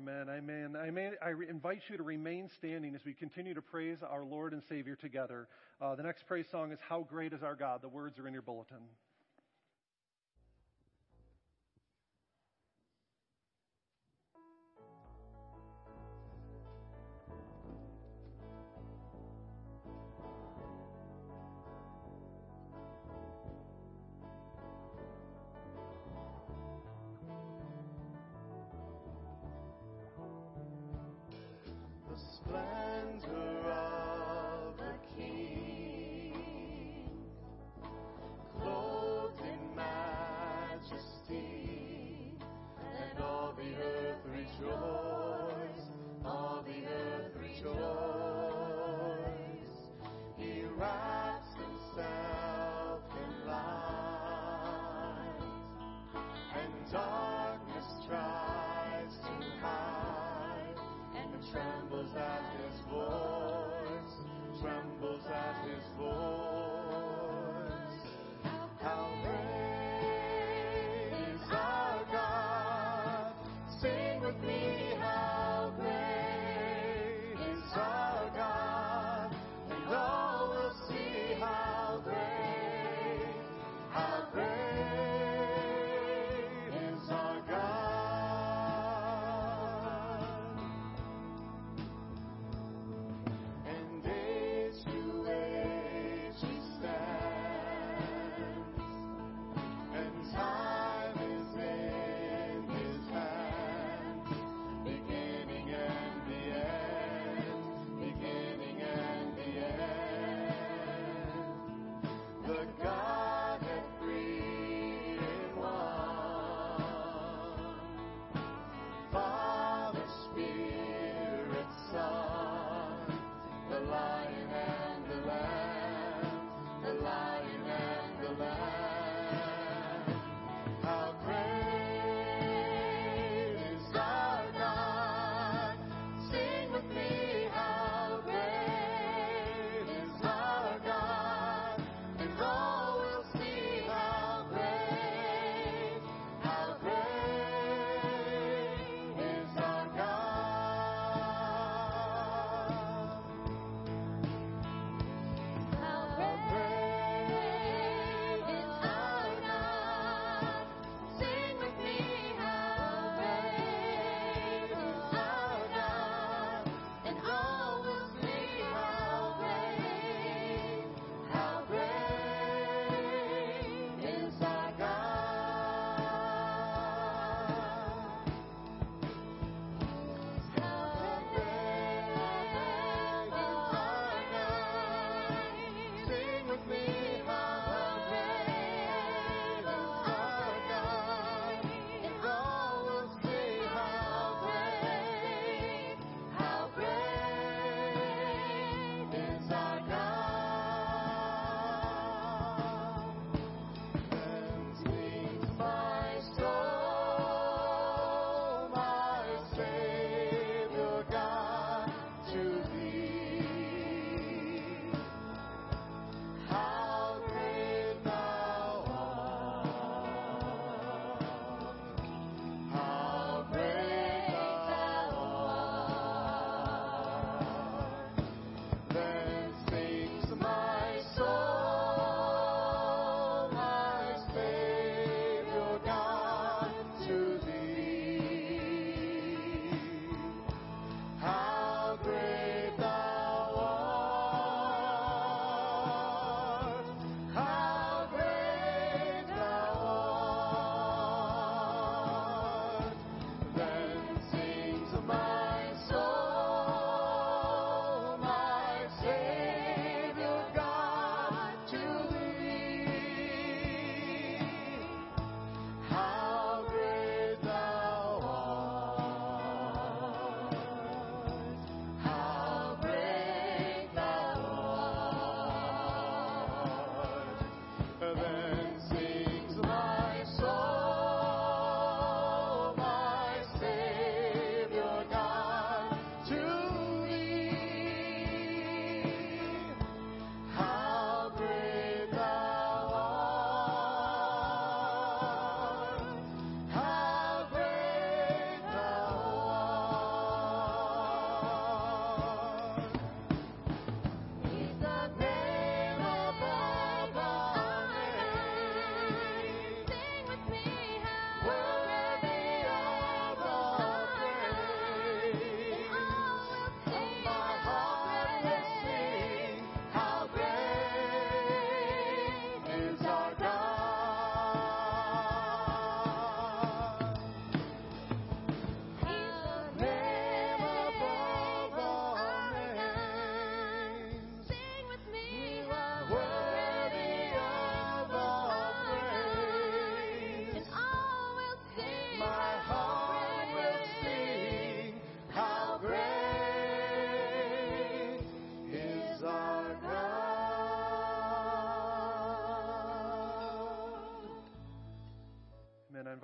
Amen. 0.00 0.30
Amen. 0.30 0.76
Amen. 0.76 1.12
I 1.20 1.32
invite 1.50 1.82
you 1.90 1.98
to 1.98 2.02
remain 2.02 2.48
standing 2.56 2.94
as 2.94 3.04
we 3.04 3.12
continue 3.12 3.52
to 3.52 3.60
praise 3.60 3.98
our 4.02 4.24
Lord 4.24 4.54
and 4.54 4.62
Savior 4.66 4.96
together. 4.96 5.46
Uh, 5.78 5.94
the 5.94 6.02
next 6.02 6.26
praise 6.26 6.46
song 6.50 6.72
is 6.72 6.78
How 6.88 7.02
Great 7.02 7.34
is 7.34 7.42
Our 7.42 7.54
God. 7.54 7.82
The 7.82 7.88
words 7.88 8.18
are 8.18 8.26
in 8.26 8.32
your 8.32 8.40
bulletin. 8.40 8.78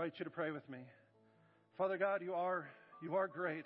Invite 0.07 0.21
you 0.21 0.25
to 0.25 0.31
pray 0.31 0.53
with 0.53 0.69
me. 0.71 0.79
Father 1.77 1.99
God, 1.99 2.23
you 2.23 2.33
are, 2.33 2.69
you 3.03 3.17
are 3.17 3.27
great, 3.27 3.65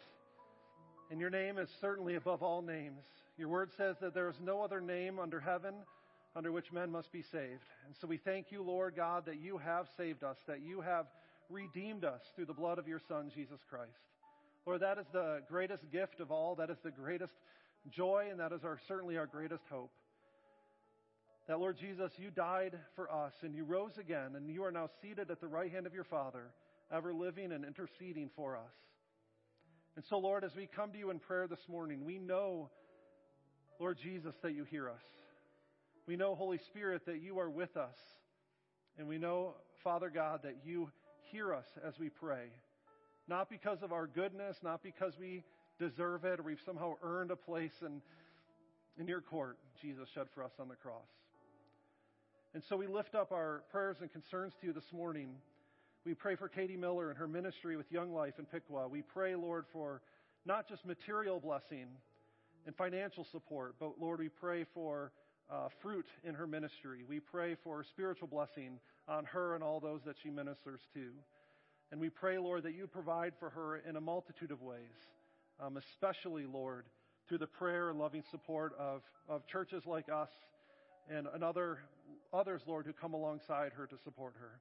and 1.11 1.21
your 1.21 1.29
name 1.29 1.59
is 1.59 1.69
certainly 1.83 2.15
above 2.15 2.43
all 2.43 2.63
names. 2.63 3.03
Your 3.37 3.49
word 3.49 3.69
says 3.77 3.97
that 4.01 4.15
there 4.15 4.31
is 4.31 4.37
no 4.43 4.63
other 4.63 4.81
name 4.81 5.19
under 5.19 5.39
heaven 5.39 5.75
under 6.35 6.51
which 6.51 6.73
men 6.73 6.91
must 6.91 7.13
be 7.13 7.21
saved. 7.21 7.67
And 7.85 7.95
so 8.01 8.07
we 8.07 8.17
thank 8.17 8.47
you, 8.51 8.63
Lord 8.63 8.97
God, 8.97 9.27
that 9.27 9.39
you 9.39 9.59
have 9.59 9.85
saved 9.99 10.25
us, 10.25 10.39
that 10.47 10.63
you 10.63 10.81
have 10.81 11.05
redeemed 11.51 12.07
us 12.07 12.23
through 12.35 12.47
the 12.47 12.55
blood 12.55 12.79
of 12.79 12.89
your 12.89 13.03
Son, 13.07 13.31
Jesus 13.35 13.61
Christ. 13.69 13.91
Lord, 14.65 14.81
that 14.81 14.97
is 14.97 15.07
the 15.13 15.43
greatest 15.47 15.93
gift 15.93 16.21
of 16.21 16.31
all. 16.31 16.55
That 16.55 16.71
is 16.71 16.79
the 16.83 16.91
greatest 16.91 17.35
joy, 17.91 18.29
and 18.31 18.41
that 18.41 18.53
is 18.53 18.65
our, 18.65 18.79
certainly 18.89 19.19
our 19.19 19.27
greatest 19.27 19.65
hope. 19.71 19.93
That, 21.51 21.59
Lord 21.59 21.79
Jesus, 21.79 22.13
you 22.17 22.31
died 22.31 22.79
for 22.95 23.13
us, 23.13 23.33
and 23.43 23.57
you 23.57 23.65
rose 23.65 23.99
again, 23.99 24.37
and 24.37 24.49
you 24.49 24.63
are 24.63 24.71
now 24.71 24.89
seated 25.03 25.33
at 25.33 25.41
the 25.41 25.49
right 25.49 25.69
hand 25.69 25.85
of 25.85 25.93
your 25.93 26.05
Father, 26.05 26.45
ever 26.95 27.13
living 27.13 27.51
and 27.51 27.65
interceding 27.65 28.31
for 28.37 28.57
us. 28.57 28.73
And 29.97 30.05
so, 30.09 30.21
Lord, 30.21 30.45
as 30.45 30.55
we 30.55 30.69
come 30.69 30.93
to 30.93 30.99
you 30.99 31.11
in 31.11 31.19
prayer 31.19 31.49
this 31.49 31.69
morning, 31.69 32.05
we 32.05 32.21
know, 32.21 32.71
Lord 33.81 33.99
Jesus, 34.01 34.33
that 34.45 34.55
you 34.55 34.63
hear 34.63 34.89
us. 34.89 35.03
We 36.07 36.15
know, 36.15 36.37
Holy 36.37 36.59
Spirit, 36.69 37.05
that 37.07 37.21
you 37.21 37.41
are 37.41 37.51
with 37.51 37.77
us. 37.77 37.97
And 38.97 39.09
we 39.09 39.19
know, 39.19 39.55
Father 39.83 40.09
God, 40.09 40.45
that 40.45 40.59
you 40.65 40.89
hear 41.33 41.53
us 41.53 41.67
as 41.85 41.99
we 41.99 42.11
pray. 42.11 42.53
Not 43.27 43.51
because 43.51 43.83
of 43.83 43.91
our 43.91 44.07
goodness, 44.07 44.57
not 44.63 44.85
because 44.85 45.15
we 45.19 45.43
deserve 45.81 46.25
it 46.25 46.39
or 46.39 46.45
we've 46.45 46.59
somehow 46.65 46.93
earned 47.03 47.33
a 47.33 47.37
place 47.37 47.75
in, 47.85 48.01
in 49.01 49.09
your 49.09 49.21
court, 49.21 49.59
Jesus 49.83 50.09
shed 50.15 50.29
for 50.33 50.45
us 50.45 50.53
on 50.61 50.69
the 50.69 50.77
cross. 50.77 51.09
And 52.53 52.65
so 52.69 52.77
we 52.77 52.89
lift 52.89 53.15
up 53.15 53.31
our 53.31 53.63
prayers 53.71 53.99
and 54.01 54.11
concerns 54.11 54.53
to 54.61 54.67
you 54.67 54.73
this 54.73 54.93
morning. 54.93 55.37
We 56.05 56.15
pray 56.15 56.35
for 56.35 56.49
Katie 56.49 56.77
Miller 56.77 57.09
and 57.11 57.17
her 57.17 57.29
ministry 57.29 57.77
with 57.77 57.87
Young 57.93 58.13
Life 58.13 58.35
in 58.41 58.45
Piqua. 58.45 58.89
We 58.89 59.03
pray, 59.03 59.37
Lord, 59.37 59.67
for 59.73 60.03
not 60.45 60.69
just 60.69 60.85
material 60.85 61.39
blessing 61.39 61.87
and 62.67 62.75
financial 62.75 63.25
support, 63.31 63.77
but 63.79 64.01
Lord, 64.01 64.19
we 64.19 64.29
pray 64.29 64.65
for 64.75 65.13
uh, 65.49 65.69
fruit 65.81 66.07
in 66.25 66.35
her 66.35 66.49
ministry. 66.49 67.05
We 67.09 67.21
pray 67.21 67.55
for 67.63 67.85
spiritual 67.85 68.27
blessing 68.27 68.81
on 69.07 69.27
her 69.27 69.55
and 69.55 69.63
all 69.63 69.79
those 69.79 70.01
that 70.05 70.17
she 70.21 70.29
ministers 70.29 70.81
to. 70.95 71.11
And 71.93 72.01
we 72.01 72.11
pray, 72.11 72.37
Lord, 72.39 72.65
that 72.65 72.75
you 72.75 72.89
provide 72.89 73.35
for 73.39 73.51
her 73.51 73.77
in 73.77 73.95
a 73.95 74.01
multitude 74.01 74.51
of 74.51 74.61
ways, 74.61 74.97
um, 75.61 75.77
especially, 75.77 76.47
Lord, 76.47 76.87
through 77.29 77.39
the 77.39 77.47
prayer 77.47 77.91
and 77.91 77.99
loving 78.01 78.25
support 78.33 78.73
of, 78.77 79.03
of 79.29 79.47
churches 79.47 79.85
like 79.87 80.09
us 80.09 80.31
and, 81.11 81.27
and 81.35 81.43
other, 81.43 81.79
others, 82.33 82.63
Lord, 82.67 82.87
who 82.87 82.93
come 82.93 83.15
alongside 83.15 83.73
her 83.73 83.87
to 83.87 83.97
support 84.05 84.35
her. 84.41 84.61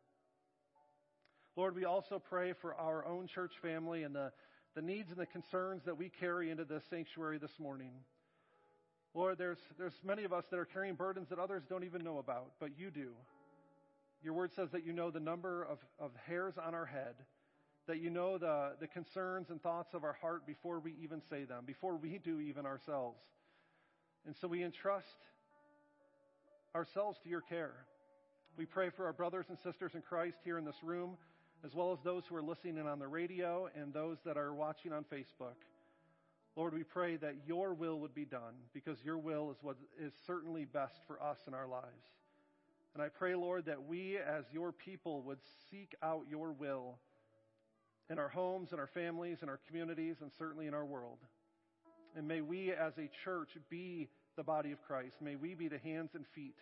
Lord, 1.56 1.76
we 1.76 1.86
also 1.86 2.20
pray 2.20 2.54
for 2.54 2.74
our 2.76 3.06
own 3.06 3.28
church 3.28 3.54
family 3.62 4.04
and 4.04 4.16
the, 4.16 4.32
the 4.76 4.82
needs 4.82 5.12
and 5.12 5.20
the 5.20 5.26
concerns 5.26 5.84
that 5.86 5.98
we 5.98 6.10
carry 6.10 6.50
into 6.50 6.66
this 6.66 6.84
sanctuary 6.90 7.38
this 7.38 7.60
morning. 7.60 7.92
Lord, 9.14 9.38
there's, 9.38 9.58
there's 9.78 10.00
many 10.04 10.24
of 10.24 10.34
us 10.34 10.46
that 10.52 10.60
are 10.60 10.66
carrying 10.66 10.96
burdens 10.96 11.30
that 11.30 11.40
others 11.40 11.64
don't 11.68 11.84
even 11.84 12.04
know 12.04 12.20
about, 12.20 12.52
but 12.60 12.78
you 12.78 12.92
do. 12.92 13.10
Your 14.24 14.34
word 14.34 14.52
says 14.56 14.70
that 14.72 14.86
you 14.86 14.94
know 14.94 15.12
the 15.12 15.20
number 15.20 15.64
of, 15.64 15.80
of 16.00 16.12
hairs 16.28 16.56
on 16.64 16.76
our 16.76 16.86
head, 16.86 17.16
that 17.88 18.00
you 18.00 18.10
know 18.10 18.38
the, 18.38 18.74
the 18.80 18.88
concerns 18.88 19.50
and 19.50 19.62
thoughts 19.62 19.94
of 19.94 20.04
our 20.04 20.18
heart 20.22 20.46
before 20.46 20.80
we 20.80 20.94
even 21.02 21.22
say 21.30 21.46
them, 21.46 21.64
before 21.66 21.98
we 21.98 22.20
do 22.24 22.40
even 22.40 22.66
ourselves. 22.66 23.22
And 24.26 24.36
so 24.40 24.48
we 24.48 24.64
entrust 24.64 25.08
ourselves 26.76 27.18
to 27.24 27.30
your 27.30 27.42
care. 27.42 27.74
We 28.58 28.66
pray 28.66 28.90
for 28.90 29.06
our 29.06 29.14
brothers 29.14 29.46
and 29.50 29.58
sisters 29.64 29.92
in 29.96 30.02
Christ 30.02 30.38
here 30.44 30.58
in 30.58 30.66
this 30.66 30.84
room, 30.84 31.18
as 31.66 31.74
well 31.74 31.94
as 31.94 32.00
those 32.04 32.24
who 32.28 32.36
are 32.36 32.42
listening 32.42 32.78
in 32.78 32.88
on 32.88 33.00
the 33.00 33.08
radio 33.08 33.70
and 33.76 33.94
those 33.94 34.18
that 34.26 34.38
are 34.38 34.54
watching 34.54 34.94
on 34.94 35.04
Facebook. 35.12 35.56
Lord, 36.56 36.74
we 36.74 36.84
pray 36.84 37.16
that 37.18 37.36
your 37.48 37.74
will 37.74 38.00
would 38.00 38.14
be 38.14 38.26
done 38.26 38.54
because 38.74 38.98
your 39.04 39.18
will 39.18 39.52
is 39.52 39.58
what 39.62 39.78
is 40.00 40.14
certainly 40.28 40.66
best 40.66 41.00
for 41.08 41.22
us 41.22 41.38
in 41.48 41.54
our 41.54 41.68
lives. 41.68 41.86
And 42.94 43.04
I 43.04 43.08
pray, 43.08 43.36
Lord, 43.36 43.66
that 43.66 43.88
we 43.88 44.18
as 44.18 44.44
your 44.52 44.72
people 44.72 45.22
would 45.24 45.40
seek 45.72 45.96
out 46.04 46.26
your 46.30 46.52
will 46.52 46.98
in 48.10 48.20
our 48.20 48.30
homes, 48.30 48.74
in 48.74 48.80
our 48.80 48.90
families, 48.94 49.38
in 49.42 49.50
our 49.50 49.60
communities, 49.68 50.18
and 50.22 50.32
certainly 50.38 50.68
in 50.68 50.74
our 50.74 50.86
world. 50.86 51.20
And 52.16 52.28
may 52.28 52.42
we 52.42 52.72
as 52.72 52.94
a 52.98 53.10
church 53.24 53.50
be 53.70 54.10
the 54.40 54.44
body 54.44 54.72
of 54.72 54.82
Christ. 54.84 55.16
May 55.22 55.36
we 55.36 55.54
be 55.54 55.68
the 55.68 55.80
hands 55.80 56.12
and 56.16 56.26
feet, 56.34 56.56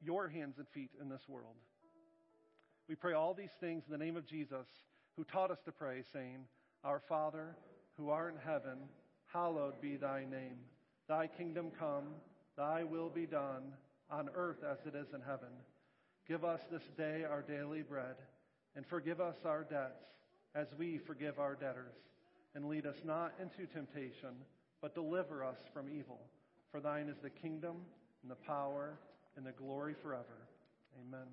your 0.00 0.28
hands 0.28 0.54
and 0.56 0.68
feet 0.68 0.92
in 1.02 1.08
this 1.08 1.22
world. 1.28 1.56
We 2.88 2.94
pray 2.94 3.12
all 3.14 3.34
these 3.34 3.50
things 3.58 3.82
in 3.88 3.90
the 3.90 4.04
name 4.04 4.16
of 4.16 4.24
Jesus, 4.24 4.68
who 5.16 5.24
taught 5.24 5.50
us 5.50 5.58
to 5.64 5.72
pray, 5.72 6.04
saying, 6.12 6.44
Our 6.84 7.02
Father, 7.08 7.56
who 7.96 8.10
art 8.10 8.34
in 8.34 8.40
heaven, 8.40 8.78
hallowed 9.32 9.80
be 9.80 9.96
thy 9.96 10.20
name. 10.20 10.58
Thy 11.08 11.26
kingdom 11.26 11.72
come, 11.76 12.04
thy 12.56 12.84
will 12.84 13.10
be 13.10 13.26
done, 13.26 13.72
on 14.08 14.30
earth 14.36 14.62
as 14.62 14.78
it 14.86 14.96
is 14.96 15.08
in 15.12 15.22
heaven. 15.22 15.50
Give 16.28 16.44
us 16.44 16.60
this 16.70 16.88
day 16.96 17.24
our 17.28 17.42
daily 17.42 17.82
bread, 17.82 18.14
and 18.76 18.86
forgive 18.86 19.20
us 19.20 19.38
our 19.44 19.64
debts, 19.64 20.04
as 20.54 20.68
we 20.78 20.98
forgive 21.04 21.40
our 21.40 21.56
debtors. 21.56 21.96
And 22.54 22.68
lead 22.68 22.86
us 22.86 22.96
not 23.04 23.32
into 23.42 23.66
temptation, 23.72 24.36
but 24.86 24.94
deliver 24.94 25.42
us 25.42 25.56
from 25.74 25.86
evil. 25.90 26.20
For 26.70 26.80
thine 26.80 27.08
is 27.08 27.16
the 27.20 27.28
kingdom, 27.28 27.74
and 28.22 28.30
the 28.30 28.36
power, 28.36 28.96
and 29.36 29.44
the 29.44 29.50
glory 29.50 29.96
forever. 30.00 30.46
Amen. 31.00 31.26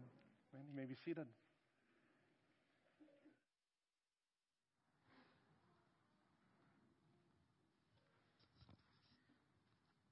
You 0.54 0.76
may 0.76 0.86
be 0.86 0.96
seated. 1.06 1.28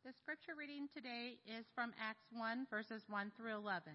The 0.06 0.14
scripture 0.22 0.54
reading 0.56 0.88
today 0.96 1.40
is 1.48 1.66
from 1.74 1.94
Acts 2.00 2.28
1, 2.38 2.68
verses 2.70 3.02
1 3.10 3.32
through 3.36 3.56
11. 3.56 3.92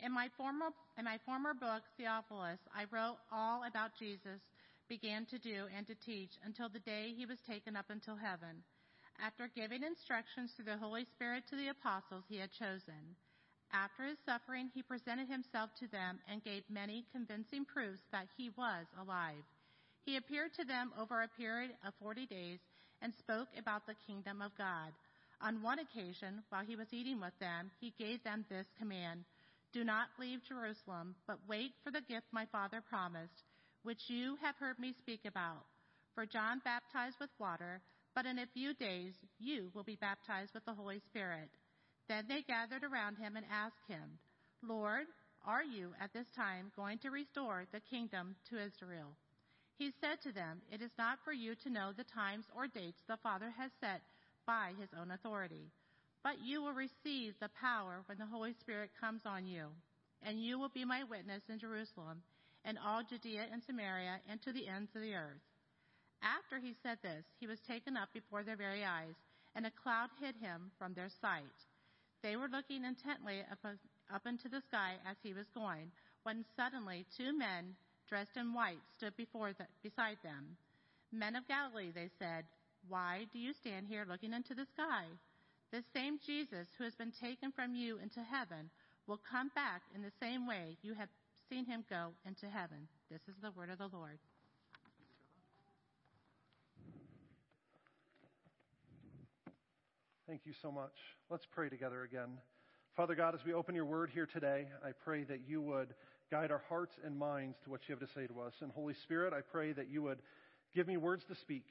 In 0.00 0.10
my 0.10 0.28
former, 0.36 0.70
in 0.98 1.04
my 1.04 1.18
former 1.24 1.54
book, 1.54 1.82
Theophilus, 1.96 2.58
I 2.74 2.86
wrote 2.90 3.18
all 3.30 3.62
about 3.62 3.92
Jesus 3.96 4.40
began 4.88 5.26
to 5.26 5.38
do 5.38 5.66
and 5.76 5.86
to 5.86 5.94
teach 5.94 6.30
until 6.44 6.68
the 6.68 6.80
day 6.80 7.12
he 7.16 7.26
was 7.26 7.38
taken 7.46 7.76
up 7.76 7.90
into 7.90 8.16
heaven, 8.16 8.62
after 9.20 9.48
giving 9.54 9.82
instructions 9.82 10.52
through 10.52 10.66
the 10.66 10.76
Holy 10.76 11.04
Spirit 11.14 11.44
to 11.48 11.56
the 11.56 11.68
apostles 11.68 12.24
he 12.28 12.38
had 12.38 12.52
chosen. 12.52 13.16
After 13.72 14.04
his 14.04 14.18
suffering, 14.24 14.70
he 14.74 14.82
presented 14.82 15.28
himself 15.28 15.70
to 15.80 15.88
them 15.88 16.20
and 16.30 16.44
gave 16.44 16.62
many 16.70 17.04
convincing 17.12 17.64
proofs 17.64 18.02
that 18.12 18.28
he 18.36 18.50
was 18.56 18.86
alive. 19.00 19.44
He 20.04 20.16
appeared 20.16 20.54
to 20.54 20.64
them 20.64 20.92
over 20.98 21.22
a 21.22 21.28
period 21.28 21.72
of 21.84 21.94
40 22.00 22.26
days 22.26 22.60
and 23.02 23.12
spoke 23.14 23.48
about 23.58 23.86
the 23.86 23.96
kingdom 24.06 24.40
of 24.40 24.56
God. 24.56 24.92
On 25.40 25.62
one 25.62 25.80
occasion, 25.80 26.42
while 26.48 26.64
he 26.64 26.76
was 26.76 26.92
eating 26.92 27.20
with 27.20 27.36
them, 27.40 27.70
he 27.80 27.92
gave 27.98 28.22
them 28.22 28.44
this 28.48 28.66
command 28.78 29.24
Do 29.72 29.84
not 29.84 30.08
leave 30.18 30.44
Jerusalem, 30.48 31.14
but 31.26 31.38
wait 31.48 31.72
for 31.82 31.90
the 31.90 32.00
gift 32.00 32.26
my 32.32 32.46
Father 32.46 32.80
promised, 32.80 33.42
which 33.86 34.10
you 34.10 34.36
have 34.42 34.56
heard 34.56 34.76
me 34.80 34.92
speak 34.98 35.20
about. 35.24 35.62
For 36.16 36.26
John 36.26 36.60
baptized 36.64 37.18
with 37.20 37.30
water, 37.38 37.80
but 38.16 38.26
in 38.26 38.40
a 38.40 38.50
few 38.52 38.74
days 38.74 39.14
you 39.38 39.70
will 39.74 39.84
be 39.84 39.94
baptized 39.94 40.52
with 40.54 40.64
the 40.64 40.74
Holy 40.74 40.98
Spirit. 41.08 41.48
Then 42.08 42.24
they 42.28 42.42
gathered 42.42 42.82
around 42.82 43.14
him 43.14 43.36
and 43.36 43.46
asked 43.46 43.86
him, 43.86 44.18
Lord, 44.60 45.06
are 45.46 45.62
you 45.62 45.92
at 46.02 46.12
this 46.12 46.26
time 46.34 46.72
going 46.74 46.98
to 46.98 47.12
restore 47.12 47.64
the 47.70 47.78
kingdom 47.78 48.34
to 48.50 48.58
Israel? 48.58 49.14
He 49.78 49.92
said 50.00 50.18
to 50.24 50.32
them, 50.32 50.62
It 50.72 50.82
is 50.82 50.90
not 50.98 51.18
for 51.24 51.32
you 51.32 51.54
to 51.62 51.70
know 51.70 51.92
the 51.96 52.10
times 52.10 52.46
or 52.56 52.66
dates 52.66 52.98
the 53.06 53.22
Father 53.22 53.54
has 53.56 53.70
set 53.80 54.02
by 54.48 54.72
his 54.80 54.88
own 55.00 55.12
authority. 55.12 55.70
But 56.24 56.42
you 56.42 56.60
will 56.60 56.72
receive 56.72 57.34
the 57.38 57.54
power 57.60 58.02
when 58.06 58.18
the 58.18 58.26
Holy 58.26 58.54
Spirit 58.58 58.90
comes 59.00 59.20
on 59.24 59.46
you, 59.46 59.66
and 60.24 60.42
you 60.42 60.58
will 60.58 60.70
be 60.70 60.84
my 60.84 61.04
witness 61.04 61.42
in 61.48 61.60
Jerusalem 61.60 62.22
and 62.66 62.76
all 62.84 63.02
Judea 63.02 63.46
and 63.52 63.62
Samaria 63.62 64.18
and 64.28 64.42
to 64.42 64.52
the 64.52 64.68
ends 64.68 64.90
of 64.94 65.00
the 65.00 65.14
earth. 65.14 65.40
After 66.20 66.58
he 66.58 66.74
said 66.82 66.98
this, 67.02 67.24
he 67.38 67.46
was 67.46 67.60
taken 67.60 67.96
up 67.96 68.10
before 68.12 68.42
their 68.42 68.56
very 68.56 68.84
eyes, 68.84 69.14
and 69.54 69.64
a 69.64 69.78
cloud 69.82 70.10
hid 70.20 70.34
him 70.36 70.70
from 70.78 70.92
their 70.92 71.08
sight. 71.22 71.56
They 72.22 72.36
were 72.36 72.48
looking 72.50 72.84
intently 72.84 73.40
up, 73.50 73.62
up 74.12 74.26
into 74.26 74.48
the 74.48 74.62
sky 74.68 74.94
as 75.08 75.16
he 75.22 75.32
was 75.32 75.46
going, 75.54 75.92
when 76.24 76.44
suddenly 76.56 77.06
two 77.16 77.32
men 77.36 77.76
dressed 78.08 78.36
in 78.36 78.52
white 78.52 78.82
stood 78.96 79.16
before 79.16 79.52
the, 79.52 79.66
beside 79.82 80.18
them. 80.24 80.56
Men 81.12 81.36
of 81.36 81.46
Galilee, 81.46 81.92
they 81.94 82.10
said, 82.18 82.44
why 82.88 83.26
do 83.32 83.38
you 83.38 83.52
stand 83.52 83.86
here 83.86 84.06
looking 84.08 84.32
into 84.32 84.54
the 84.54 84.66
sky? 84.74 85.06
The 85.72 85.82
same 85.94 86.18
Jesus 86.24 86.66
who 86.78 86.84
has 86.84 86.94
been 86.94 87.12
taken 87.12 87.52
from 87.52 87.74
you 87.74 87.98
into 87.98 88.22
heaven 88.22 88.70
will 89.06 89.20
come 89.30 89.50
back 89.54 89.82
in 89.94 90.02
the 90.02 90.12
same 90.20 90.46
way 90.46 90.76
you 90.82 90.94
have 90.94 91.08
seen 91.48 91.64
him 91.64 91.84
go 91.88 92.12
into 92.26 92.46
heaven. 92.48 92.88
This 93.10 93.20
is 93.28 93.34
the 93.42 93.50
word 93.52 93.70
of 93.70 93.78
the 93.78 93.88
Lord. 93.88 94.18
Thank 100.26 100.40
you 100.44 100.52
so 100.60 100.72
much. 100.72 100.94
Let's 101.30 101.46
pray 101.46 101.68
together 101.68 102.02
again. 102.02 102.38
Father 102.96 103.14
God, 103.14 103.34
as 103.34 103.44
we 103.44 103.52
open 103.52 103.74
your 103.74 103.84
word 103.84 104.10
here 104.12 104.26
today, 104.26 104.66
I 104.84 104.90
pray 105.04 105.22
that 105.24 105.40
you 105.46 105.62
would 105.62 105.94
guide 106.30 106.50
our 106.50 106.62
hearts 106.68 106.94
and 107.04 107.16
minds 107.16 107.58
to 107.62 107.70
what 107.70 107.82
you 107.88 107.94
have 107.94 108.00
to 108.00 108.12
say 108.12 108.26
to 108.26 108.40
us. 108.40 108.54
And 108.60 108.72
Holy 108.72 108.94
Spirit, 108.94 109.32
I 109.32 109.40
pray 109.40 109.72
that 109.72 109.88
you 109.88 110.02
would 110.02 110.18
give 110.74 110.88
me 110.88 110.96
words 110.96 111.24
to 111.28 111.36
speak. 111.36 111.66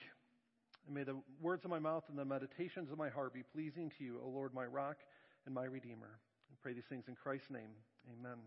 And 0.86 0.96
may 0.96 1.04
the 1.04 1.18
words 1.42 1.66
of 1.66 1.72
my 1.72 1.80
mouth 1.80 2.04
and 2.10 2.18
the 2.18 2.24
meditations 2.24 2.92
of 2.92 2.98
my 2.98 3.10
heart 3.10 3.34
be 3.34 3.44
pleasing 3.44 3.92
to 3.98 4.04
you, 4.04 4.20
O 4.24 4.30
Lord, 4.30 4.54
my 4.54 4.66
rock 4.66 4.98
and 5.46 5.54
my 5.54 5.66
redeemer. 5.66 6.20
I 6.50 6.56
pray 6.62 6.74
these 6.74 6.86
things 6.88 7.06
in 7.10 7.16
Christ's 7.16 7.50
name. 7.50 7.72
Amen. 8.20 8.38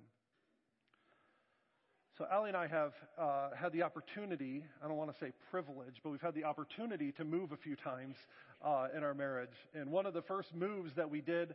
So, 2.18 2.26
Allie 2.32 2.48
and 2.48 2.56
I 2.56 2.66
have 2.66 2.94
uh, 3.16 3.50
had 3.54 3.72
the 3.72 3.84
opportunity, 3.84 4.64
I 4.84 4.88
don't 4.88 4.96
want 4.96 5.12
to 5.12 5.18
say 5.24 5.30
privilege, 5.52 6.00
but 6.02 6.10
we've 6.10 6.20
had 6.20 6.34
the 6.34 6.42
opportunity 6.42 7.12
to 7.12 7.24
move 7.24 7.52
a 7.52 7.56
few 7.56 7.76
times 7.76 8.16
uh, 8.60 8.88
in 8.96 9.04
our 9.04 9.14
marriage. 9.14 9.54
And 9.72 9.88
one 9.88 10.04
of 10.04 10.14
the 10.14 10.22
first 10.22 10.52
moves 10.52 10.92
that 10.96 11.08
we 11.08 11.20
did 11.20 11.54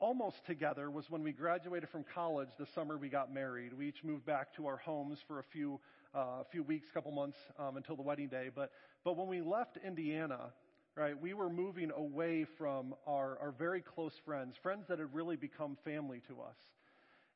almost 0.00 0.44
together 0.44 0.90
was 0.90 1.08
when 1.08 1.22
we 1.22 1.30
graduated 1.30 1.88
from 1.88 2.04
college 2.12 2.48
the 2.58 2.66
summer 2.74 2.98
we 2.98 3.08
got 3.08 3.32
married. 3.32 3.72
We 3.74 3.86
each 3.86 4.02
moved 4.02 4.26
back 4.26 4.52
to 4.56 4.66
our 4.66 4.76
homes 4.76 5.20
for 5.28 5.38
a 5.38 5.44
few, 5.52 5.78
uh, 6.16 6.42
few 6.50 6.64
weeks, 6.64 6.88
couple 6.92 7.12
months 7.12 7.38
um, 7.56 7.76
until 7.76 7.94
the 7.94 8.02
wedding 8.02 8.26
day. 8.26 8.50
But, 8.52 8.72
but 9.04 9.16
when 9.16 9.28
we 9.28 9.40
left 9.40 9.78
Indiana, 9.86 10.52
right, 10.96 11.16
we 11.16 11.32
were 11.32 11.48
moving 11.48 11.92
away 11.92 12.44
from 12.58 12.96
our, 13.06 13.38
our 13.40 13.54
very 13.56 13.80
close 13.80 14.14
friends, 14.24 14.56
friends 14.60 14.86
that 14.88 14.98
had 14.98 15.14
really 15.14 15.36
become 15.36 15.78
family 15.84 16.20
to 16.26 16.40
us. 16.40 16.56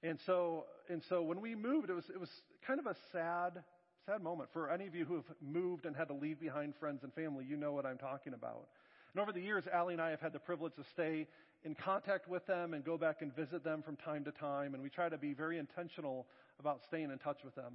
And 0.03 0.19
so, 0.27 0.65
and 0.89 1.03
so 1.09 1.23
when 1.23 1.41
we 1.41 1.55
moved, 1.55 1.91
it 1.91 1.95
was, 1.95 2.05
it 2.13 2.21
was 2.21 2.31
kind 2.67 2.79
of 2.79 2.87
a 2.87 2.95
sad, 3.13 3.63
sad 4.07 4.23
moment. 4.23 4.51
For 4.53 4.71
any 4.71 4.87
of 4.87 4.95
you 4.95 5.05
who 5.05 5.15
have 5.17 5.25
moved 5.41 5.87
and 5.87 5.97
had 5.97 6.09
to 6.09 6.15
leave 6.15 6.39
behind 6.41 6.75
friends 6.79 7.03
and 7.03 7.13
family, 7.15 7.45
you 7.49 7.57
know 7.57 7.73
what 7.73 7.87
I'm 7.87 7.99
talking 7.99 8.35
about. 8.35 8.69
And 9.15 9.23
over 9.23 9.33
the 9.33 9.41
years, 9.41 9.65
Allie 9.73 9.95
and 9.95 10.03
I 10.03 10.11
have 10.11 10.21
had 10.21 10.33
the 10.33 10.39
privilege 10.39 10.75
to 10.77 10.85
stay 10.93 11.27
in 11.65 11.75
contact 11.75 12.29
with 12.29 12.47
them 12.47 12.75
and 12.75 12.85
go 12.85 12.97
back 12.99 13.23
and 13.23 13.35
visit 13.35 13.65
them 13.65 13.83
from 13.83 13.97
time 13.97 14.25
to 14.25 14.31
time. 14.33 14.75
And 14.75 14.83
we 14.83 14.91
try 14.91 15.09
to 15.09 15.19
be 15.19 15.33
very 15.33 15.59
intentional 15.59 16.27
about 16.61 16.81
staying 16.87 17.11
in 17.11 17.19
touch 17.19 17.39
with 17.45 17.55
them. 17.55 17.73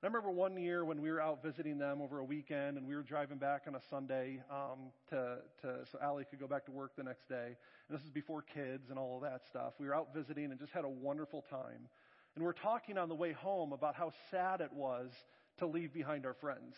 I 0.00 0.06
remember 0.06 0.30
one 0.30 0.56
year 0.56 0.84
when 0.84 1.02
we 1.02 1.10
were 1.10 1.20
out 1.20 1.42
visiting 1.42 1.76
them 1.76 2.00
over 2.00 2.20
a 2.20 2.24
weekend, 2.24 2.78
and 2.78 2.86
we 2.86 2.94
were 2.94 3.02
driving 3.02 3.36
back 3.36 3.62
on 3.66 3.74
a 3.74 3.80
Sunday 3.90 4.40
um, 4.48 4.92
to, 5.10 5.38
to 5.62 5.78
so 5.90 5.98
Allie 6.00 6.24
could 6.30 6.38
go 6.38 6.46
back 6.46 6.66
to 6.66 6.70
work 6.70 6.92
the 6.96 7.02
next 7.02 7.28
day. 7.28 7.56
And 7.88 7.98
this 7.98 8.04
is 8.04 8.10
before 8.10 8.42
kids 8.42 8.90
and 8.90 8.98
all 8.98 9.16
of 9.16 9.22
that 9.22 9.40
stuff. 9.50 9.72
We 9.80 9.88
were 9.88 9.96
out 9.96 10.14
visiting 10.14 10.52
and 10.52 10.60
just 10.60 10.70
had 10.70 10.84
a 10.84 10.88
wonderful 10.88 11.44
time. 11.50 11.88
And 12.36 12.44
we're 12.44 12.52
talking 12.52 12.96
on 12.96 13.08
the 13.08 13.16
way 13.16 13.32
home 13.32 13.72
about 13.72 13.96
how 13.96 14.12
sad 14.30 14.60
it 14.60 14.72
was 14.72 15.10
to 15.58 15.66
leave 15.66 15.92
behind 15.92 16.26
our 16.26 16.34
friends. 16.34 16.76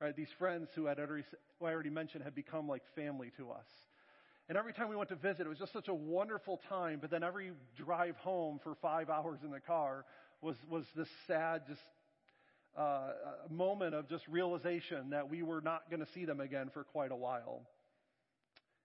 Right? 0.00 0.14
These 0.14 0.30
friends 0.38 0.68
who 0.76 0.86
had 0.86 1.00
already, 1.00 1.24
who 1.58 1.66
I 1.66 1.72
already 1.72 1.90
mentioned 1.90 2.22
had 2.22 2.36
become 2.36 2.68
like 2.68 2.82
family 2.94 3.32
to 3.38 3.50
us. 3.50 3.66
And 4.48 4.56
every 4.56 4.72
time 4.72 4.88
we 4.88 4.94
went 4.94 5.08
to 5.08 5.16
visit, 5.16 5.46
it 5.46 5.48
was 5.48 5.58
just 5.58 5.72
such 5.72 5.88
a 5.88 5.94
wonderful 5.94 6.60
time. 6.68 6.98
But 7.00 7.10
then 7.10 7.24
every 7.24 7.54
drive 7.76 8.14
home 8.18 8.60
for 8.62 8.76
five 8.76 9.10
hours 9.10 9.40
in 9.42 9.50
the 9.50 9.58
car 9.58 10.04
was, 10.40 10.54
was 10.70 10.84
this 10.94 11.08
sad, 11.26 11.62
just 11.66 11.80
uh, 12.76 13.10
moment 13.50 13.94
of 13.94 14.08
just 14.08 14.26
realization 14.28 15.10
that 15.10 15.28
we 15.28 15.42
were 15.42 15.60
not 15.60 15.90
going 15.90 16.04
to 16.04 16.12
see 16.12 16.24
them 16.24 16.40
again 16.40 16.70
for 16.72 16.84
quite 16.84 17.10
a 17.10 17.16
while. 17.16 17.62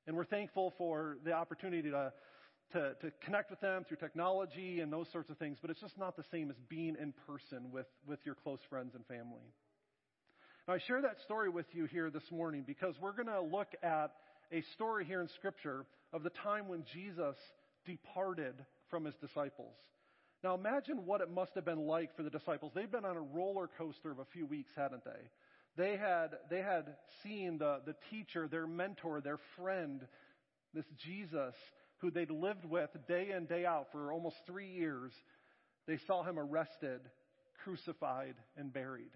And 0.06 0.16
we're 0.16 0.26
thankful 0.26 0.74
for 0.78 1.18
the 1.24 1.34
opportunity 1.34 1.90
to, 1.92 2.14
to, 2.74 2.94
to 3.02 3.12
connect 3.24 3.50
with 3.50 3.60
them 3.62 3.86
through 3.88 3.98
technology 3.98 4.80
and 4.80 4.92
those 4.92 5.08
sorts 5.12 5.30
of 5.30 5.38
things, 5.38 5.58
but 5.62 5.70
it's 5.70 5.82
just 5.82 5.98
not 5.98 6.16
the 6.16 6.24
same 6.32 6.50
as 6.50 6.56
being 6.70 6.96
in 7.02 7.14
person 7.26 7.72
with, 7.72 7.88
with 8.06 8.20
your 8.26 8.36
close 8.36 8.60
friends 8.70 8.94
and 8.96 9.06
family. 9.06 9.54
Now, 10.68 10.74
I 10.74 10.80
share 10.80 11.02
that 11.02 11.22
story 11.24 11.50
with 11.50 11.68
you 11.72 11.86
here 11.86 12.10
this 12.10 12.30
morning 12.32 12.64
because 12.68 12.96
we're 13.00 13.14
going 13.14 13.28
to 13.28 13.42
look 13.42 13.70
at 13.84 14.12
a 14.52 14.62
story 14.74 15.06
here 15.06 15.22
in 15.22 15.30
Scripture 15.30 15.86
of 16.14 16.24
the 16.24 16.30
time 16.30 16.68
when 16.68 16.84
Jesus 16.94 17.36
departed 17.86 18.56
from 18.90 19.06
his 19.06 19.16
disciples. 19.16 19.76
Now 20.44 20.56
imagine 20.56 21.06
what 21.06 21.22
it 21.22 21.32
must 21.32 21.56
have 21.56 21.66
been 21.66 21.88
like 21.88 22.16
for 22.16 22.24
the 22.24 22.30
disciples. 22.30 22.72
They'd 22.76 22.92
been 22.92 23.06
on 23.06 23.18
a 23.18 23.22
roller 23.22 23.70
coaster 23.78 24.12
of 24.12 24.20
a 24.20 24.26
few 24.26 24.46
weeks, 24.46 24.72
hadn't 24.76 25.04
they? 25.04 25.30
They 25.78 25.98
had, 25.98 26.30
they 26.50 26.62
had 26.62 26.96
seen 27.24 27.60
the, 27.60 27.82
the 27.86 27.96
teacher, 28.10 28.48
their 28.48 28.68
mentor, 28.68 29.22
their 29.22 29.40
friend, 29.56 30.02
this 30.74 30.86
Jesus, 31.04 31.56
who 32.00 32.12
they'd 32.12 32.32
lived 32.32 32.66
with 32.66 32.90
day 33.08 33.32
in, 33.36 33.46
day 33.46 33.66
out 33.66 33.88
for 33.92 34.12
almost 34.12 34.38
three 34.46 34.70
years. 34.70 35.12
They 35.88 35.98
saw 36.08 36.24
him 36.24 36.38
arrested, 36.38 37.02
crucified, 37.64 38.36
and 38.56 38.74
buried. 38.74 39.12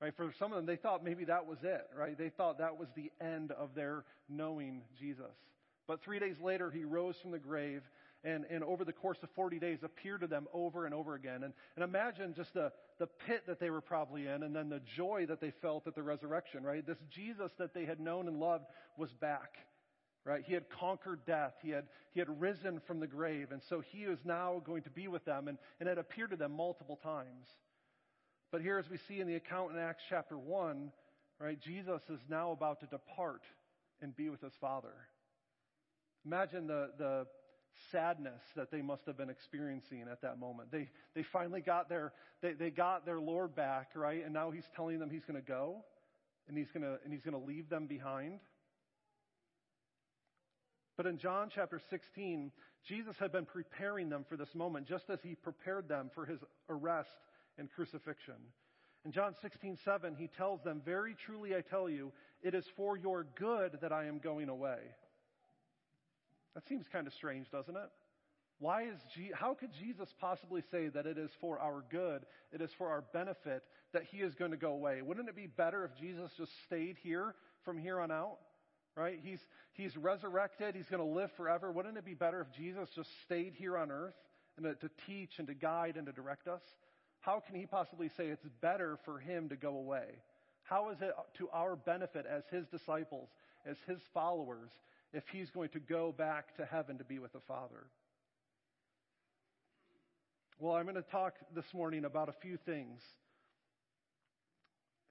Right? 0.00 0.14
For 0.16 0.32
some 0.38 0.52
of 0.52 0.56
them, 0.56 0.66
they 0.66 0.76
thought 0.76 1.04
maybe 1.04 1.24
that 1.26 1.46
was 1.46 1.58
it, 1.62 1.86
right? 1.96 2.16
They 2.16 2.30
thought 2.30 2.58
that 2.58 2.78
was 2.78 2.88
the 2.94 3.10
end 3.20 3.52
of 3.52 3.74
their 3.74 4.04
knowing 4.28 4.82
Jesus. 4.98 5.32
But 5.86 6.02
three 6.02 6.18
days 6.18 6.36
later, 6.42 6.70
he 6.70 6.84
rose 6.84 7.16
from 7.20 7.30
the 7.30 7.38
grave 7.38 7.82
and, 8.24 8.46
and 8.50 8.64
over 8.64 8.84
the 8.84 8.92
course 8.92 9.18
of 9.22 9.28
40 9.34 9.58
days 9.58 9.78
appear 9.82 10.16
to 10.16 10.26
them 10.26 10.46
over 10.52 10.86
and 10.86 10.94
over 10.94 11.14
again. 11.14 11.44
And, 11.44 11.52
and 11.76 11.84
imagine 11.84 12.34
just 12.34 12.54
the, 12.54 12.72
the 12.98 13.06
pit 13.06 13.42
that 13.46 13.60
they 13.60 13.70
were 13.70 13.82
probably 13.82 14.26
in 14.26 14.42
and 14.42 14.56
then 14.56 14.70
the 14.70 14.80
joy 14.96 15.26
that 15.28 15.40
they 15.40 15.52
felt 15.62 15.86
at 15.86 15.94
the 15.94 16.02
resurrection, 16.02 16.64
right? 16.64 16.84
This 16.86 16.96
Jesus 17.10 17.52
that 17.58 17.74
they 17.74 17.84
had 17.84 18.00
known 18.00 18.26
and 18.26 18.40
loved 18.40 18.64
was 18.96 19.12
back, 19.12 19.56
right? 20.24 20.42
He 20.44 20.54
had 20.54 20.64
conquered 20.70 21.20
death. 21.26 21.52
He 21.62 21.70
had, 21.70 21.84
he 22.12 22.18
had 22.18 22.40
risen 22.40 22.80
from 22.86 22.98
the 22.98 23.06
grave. 23.06 23.48
And 23.52 23.60
so 23.68 23.80
he 23.80 23.98
is 23.98 24.18
now 24.24 24.62
going 24.64 24.82
to 24.84 24.90
be 24.90 25.06
with 25.06 25.24
them 25.26 25.48
and, 25.48 25.58
and 25.78 25.88
had 25.88 25.98
appeared 25.98 26.30
to 26.30 26.36
them 26.36 26.56
multiple 26.56 26.98
times. 27.02 27.46
But 28.50 28.62
here, 28.62 28.78
as 28.78 28.88
we 28.88 28.98
see 29.08 29.20
in 29.20 29.26
the 29.26 29.34
account 29.34 29.72
in 29.72 29.78
Acts 29.78 30.04
chapter 30.08 30.38
1, 30.38 30.92
right, 31.40 31.60
Jesus 31.60 32.00
is 32.08 32.20
now 32.30 32.52
about 32.52 32.80
to 32.80 32.86
depart 32.86 33.42
and 34.00 34.16
be 34.16 34.30
with 34.30 34.40
his 34.40 34.52
Father. 34.60 34.94
Imagine 36.24 36.66
the, 36.66 36.90
the 36.96 37.26
sadness 37.90 38.40
that 38.56 38.70
they 38.70 38.82
must 38.82 39.06
have 39.06 39.16
been 39.16 39.30
experiencing 39.30 40.04
at 40.10 40.22
that 40.22 40.38
moment. 40.38 40.70
They, 40.70 40.88
they 41.14 41.24
finally 41.32 41.60
got 41.60 41.88
their, 41.88 42.12
they, 42.42 42.52
they 42.52 42.70
got 42.70 43.06
their 43.06 43.20
Lord 43.20 43.54
back, 43.54 43.90
right? 43.94 44.24
And 44.24 44.32
now 44.32 44.50
he's 44.50 44.68
telling 44.76 44.98
them 44.98 45.10
he's 45.10 45.24
going 45.24 45.40
to 45.40 45.46
go 45.46 45.84
and 46.48 46.56
he's 46.56 46.70
going 46.72 46.82
to, 46.82 46.98
and 47.04 47.12
he's 47.12 47.22
going 47.22 47.38
to 47.38 47.46
leave 47.46 47.68
them 47.68 47.86
behind. 47.86 48.40
But 50.96 51.06
in 51.06 51.18
John 51.18 51.50
chapter 51.52 51.80
16, 51.90 52.52
Jesus 52.86 53.16
had 53.18 53.32
been 53.32 53.46
preparing 53.46 54.08
them 54.08 54.24
for 54.28 54.36
this 54.36 54.54
moment 54.54 54.86
just 54.86 55.10
as 55.10 55.18
he 55.22 55.34
prepared 55.34 55.88
them 55.88 56.10
for 56.14 56.24
his 56.24 56.38
arrest 56.68 57.08
and 57.58 57.70
crucifixion. 57.70 58.34
In 59.04 59.12
John 59.12 59.34
16, 59.42 59.78
7, 59.84 60.16
he 60.16 60.28
tells 60.28 60.62
them, 60.62 60.80
Very 60.84 61.14
truly 61.26 61.54
I 61.54 61.60
tell 61.60 61.90
you, 61.90 62.12
it 62.42 62.54
is 62.54 62.64
for 62.76 62.96
your 62.96 63.26
good 63.38 63.78
that 63.82 63.92
I 63.92 64.06
am 64.06 64.18
going 64.18 64.48
away. 64.48 64.78
That 66.54 66.66
seems 66.68 66.86
kind 66.92 67.06
of 67.06 67.12
strange, 67.14 67.50
doesn't 67.50 67.76
it? 67.76 67.90
Why 68.58 68.84
is 68.84 68.96
Je- 69.14 69.32
how 69.34 69.54
could 69.54 69.70
Jesus 69.72 70.08
possibly 70.20 70.62
say 70.70 70.88
that 70.88 71.06
it 71.06 71.18
is 71.18 71.30
for 71.40 71.58
our 71.58 71.84
good, 71.90 72.24
it 72.52 72.60
is 72.60 72.70
for 72.78 72.88
our 72.88 73.02
benefit 73.12 73.64
that 73.92 74.04
he 74.04 74.18
is 74.18 74.34
going 74.34 74.52
to 74.52 74.56
go 74.56 74.72
away? 74.72 75.02
Wouldn't 75.02 75.28
it 75.28 75.36
be 75.36 75.48
better 75.48 75.84
if 75.84 75.98
Jesus 76.00 76.30
just 76.36 76.52
stayed 76.64 76.96
here 77.02 77.34
from 77.64 77.78
here 77.78 78.00
on 78.00 78.10
out? 78.10 78.38
Right? 78.96 79.18
He's 79.22 79.40
he's 79.72 79.96
resurrected, 79.96 80.76
he's 80.76 80.88
going 80.88 81.02
to 81.02 81.18
live 81.18 81.30
forever. 81.36 81.72
Wouldn't 81.72 81.96
it 81.96 82.04
be 82.04 82.14
better 82.14 82.40
if 82.40 82.56
Jesus 82.56 82.88
just 82.94 83.10
stayed 83.24 83.54
here 83.54 83.76
on 83.76 83.90
earth 83.90 84.14
and 84.56 84.64
to, 84.64 84.74
to 84.86 84.94
teach 85.06 85.32
and 85.38 85.48
to 85.48 85.54
guide 85.54 85.96
and 85.96 86.06
to 86.06 86.12
direct 86.12 86.46
us? 86.46 86.62
How 87.18 87.40
can 87.40 87.56
he 87.56 87.66
possibly 87.66 88.08
say 88.16 88.28
it's 88.28 88.46
better 88.60 88.98
for 89.04 89.18
him 89.18 89.48
to 89.48 89.56
go 89.56 89.76
away? 89.76 90.06
How 90.62 90.90
is 90.90 90.98
it 91.00 91.12
to 91.38 91.48
our 91.52 91.74
benefit 91.74 92.24
as 92.24 92.44
his 92.50 92.66
disciples, 92.68 93.28
as 93.66 93.76
his 93.86 93.98
followers, 94.12 94.70
if 95.14 95.22
he's 95.32 95.48
going 95.50 95.68
to 95.70 95.80
go 95.80 96.12
back 96.16 96.56
to 96.56 96.64
heaven 96.64 96.98
to 96.98 97.04
be 97.04 97.18
with 97.18 97.32
the 97.32 97.40
Father. 97.46 97.86
Well, 100.58 100.74
I'm 100.74 100.84
going 100.84 100.96
to 100.96 101.02
talk 101.02 101.34
this 101.54 101.64
morning 101.72 102.04
about 102.04 102.28
a 102.28 102.34
few 102.42 102.58
things. 102.66 103.00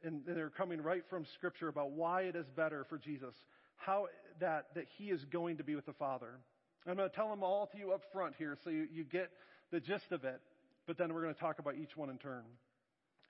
And 0.03 0.21
they're 0.27 0.49
coming 0.49 0.81
right 0.81 1.03
from 1.09 1.25
Scripture 1.35 1.69
about 1.69 1.91
why 1.91 2.23
it 2.23 2.35
is 2.35 2.45
better 2.55 2.85
for 2.89 2.97
Jesus, 2.97 3.33
how 3.77 4.07
that, 4.41 4.67
that 4.75 4.85
he 4.97 5.05
is 5.05 5.23
going 5.25 5.57
to 5.57 5.63
be 5.63 5.75
with 5.75 5.85
the 5.85 5.93
Father. 5.93 6.39
I'm 6.85 6.97
going 6.97 7.09
to 7.09 7.15
tell 7.15 7.29
them 7.29 7.43
all 7.43 7.67
to 7.67 7.77
you 7.77 7.93
up 7.93 8.01
front 8.11 8.35
here 8.37 8.57
so 8.63 8.69
you, 8.69 8.87
you 8.93 9.05
get 9.05 9.29
the 9.71 9.79
gist 9.79 10.11
of 10.11 10.25
it, 10.25 10.41
but 10.85 10.97
then 10.97 11.13
we're 11.13 11.21
going 11.21 11.33
to 11.33 11.39
talk 11.39 11.59
about 11.59 11.75
each 11.81 11.95
one 11.95 12.09
in 12.09 12.17
turn. 12.17 12.43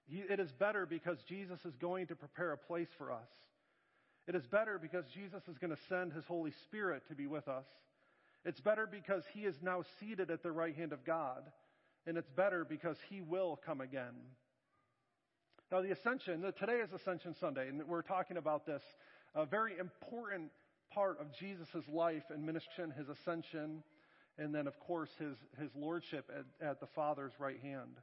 It 0.10 0.40
is 0.40 0.52
better 0.52 0.88
because 0.88 1.18
Jesus 1.30 1.60
is 1.66 1.76
going 1.80 2.08
to 2.08 2.16
prepare 2.16 2.52
a 2.52 2.58
place 2.58 2.90
for 2.98 3.12
us. 3.12 3.30
It 4.28 4.36
is 4.36 4.46
better 4.48 4.80
because 4.80 5.06
Jesus 5.14 5.42
is 5.50 5.58
going 5.58 5.72
to 5.72 5.82
send 5.90 6.14
his 6.14 6.26
Holy 6.26 6.52
Spirit 6.64 7.04
to 7.10 7.16
be 7.16 7.28
with 7.28 7.48
us. 7.48 7.66
It's 8.46 8.62
better 8.62 8.88
because 8.88 9.24
he 9.34 9.42
is 9.42 9.56
now 9.62 9.84
seated 10.00 10.32
at 10.32 10.44
the 10.44 10.52
right 10.52 10.76
hand 10.76 10.94
of 10.94 11.06
God. 11.06 11.44
And 12.06 12.18
it's 12.18 12.30
better 12.30 12.66
because 12.66 12.98
he 13.10 13.22
will 13.22 13.60
come 13.66 13.82
again. 13.82 14.14
Now, 15.72 15.82
the 15.82 15.92
Ascension, 15.92 16.42
today 16.60 16.80
is 16.80 16.92
Ascension 16.94 17.36
Sunday, 17.40 17.68
and 17.68 17.82
we're 17.88 18.02
talking 18.02 18.38
about 18.38 18.66
this 18.66 18.84
a 19.34 19.46
very 19.46 19.78
important 19.80 20.52
part 20.94 21.20
of 21.20 21.28
Jesus' 21.34 21.88
life 21.92 22.24
and 22.30 22.46
ministry, 22.46 22.86
his 22.96 23.10
ascension, 23.10 23.84
and 24.38 24.54
then, 24.54 24.68
of 24.68 24.80
course, 24.80 25.10
his, 25.18 25.36
his 25.60 25.72
lordship 25.76 26.30
at, 26.30 26.68
at 26.68 26.80
the 26.80 26.88
Father's 26.88 27.34
right 27.40 27.60
hand. 27.62 27.98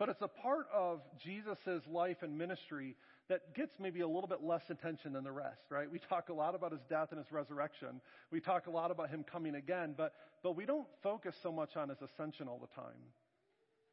But 0.00 0.08
it's 0.08 0.22
a 0.22 0.28
part 0.28 0.66
of 0.74 1.02
Jesus' 1.22 1.82
life 1.92 2.16
and 2.22 2.38
ministry 2.38 2.96
that 3.28 3.54
gets 3.54 3.72
maybe 3.78 4.00
a 4.00 4.08
little 4.08 4.26
bit 4.26 4.42
less 4.42 4.62
attention 4.70 5.12
than 5.12 5.24
the 5.24 5.30
rest, 5.30 5.60
right? 5.68 5.92
We 5.92 5.98
talk 6.08 6.30
a 6.30 6.32
lot 6.32 6.54
about 6.54 6.72
his 6.72 6.80
death 6.88 7.08
and 7.10 7.18
his 7.18 7.30
resurrection. 7.30 8.00
We 8.32 8.40
talk 8.40 8.66
a 8.66 8.70
lot 8.70 8.90
about 8.90 9.10
him 9.10 9.26
coming 9.30 9.56
again, 9.56 9.92
but, 9.94 10.14
but 10.42 10.56
we 10.56 10.64
don't 10.64 10.86
focus 11.02 11.34
so 11.42 11.52
much 11.52 11.76
on 11.76 11.90
his 11.90 11.98
ascension 12.00 12.48
all 12.48 12.58
the 12.58 12.80
time. 12.80 12.96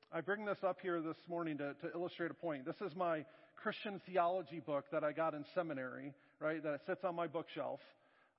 I 0.10 0.22
bring 0.22 0.46
this 0.46 0.60
up 0.66 0.78
here 0.82 1.02
this 1.02 1.18
morning 1.28 1.58
to, 1.58 1.74
to 1.74 1.94
illustrate 1.94 2.32
a 2.32 2.36
point. 2.36 2.66
This 2.66 2.80
is 2.80 2.96
my 2.96 3.26
Christian 3.62 4.00
theology 4.08 4.62
book 4.62 4.86
that 4.94 5.04
I 5.04 5.12
got 5.12 5.34
in 5.34 5.44
seminary, 5.54 6.14
right? 6.40 6.64
That 6.64 6.80
sits 6.88 7.04
on 7.04 7.16
my 7.16 7.28
bookshelf. 7.28 7.82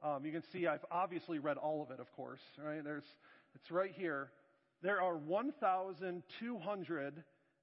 Um, 0.03 0.25
you 0.25 0.33
can 0.33 0.43
see 0.55 0.67
I've 0.67 0.87
obviously 0.91 1.39
read 1.39 1.59
all 1.59 1.83
of 1.83 1.91
it, 1.91 2.01
of 2.01 2.11
course, 2.17 2.41
right? 2.65 2.83
There's, 2.83 3.05
it's 3.55 3.71
right 3.71 3.93
here. 3.95 4.31
There 4.83 5.03
are 5.03 5.19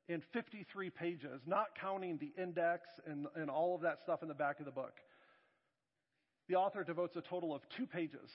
1,253 0.07 0.89
pages, 0.91 1.41
not 1.47 1.67
counting 1.79 2.17
the 2.17 2.31
index 2.41 2.87
and, 3.07 3.27
and 3.35 3.49
all 3.49 3.75
of 3.75 3.81
that 3.81 3.99
stuff 4.03 4.21
in 4.21 4.27
the 4.27 4.35
back 4.35 4.59
of 4.59 4.65
the 4.65 4.71
book. 4.71 4.93
The 6.47 6.55
author 6.55 6.83
devotes 6.83 7.15
a 7.15 7.21
total 7.21 7.55
of 7.55 7.61
two 7.75 7.87
pages 7.87 8.29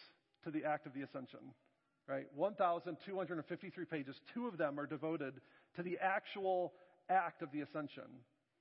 to 0.44 0.50
the 0.50 0.64
act 0.64 0.86
of 0.86 0.94
the 0.94 1.02
ascension, 1.02 1.54
right? 2.08 2.26
1,253 2.34 3.84
pages. 3.84 4.16
Two 4.34 4.48
of 4.48 4.58
them 4.58 4.80
are 4.80 4.86
devoted 4.86 5.40
to 5.76 5.82
the 5.82 5.98
actual 6.00 6.72
act 7.08 7.42
of 7.42 7.52
the 7.52 7.60
ascension. 7.60 8.04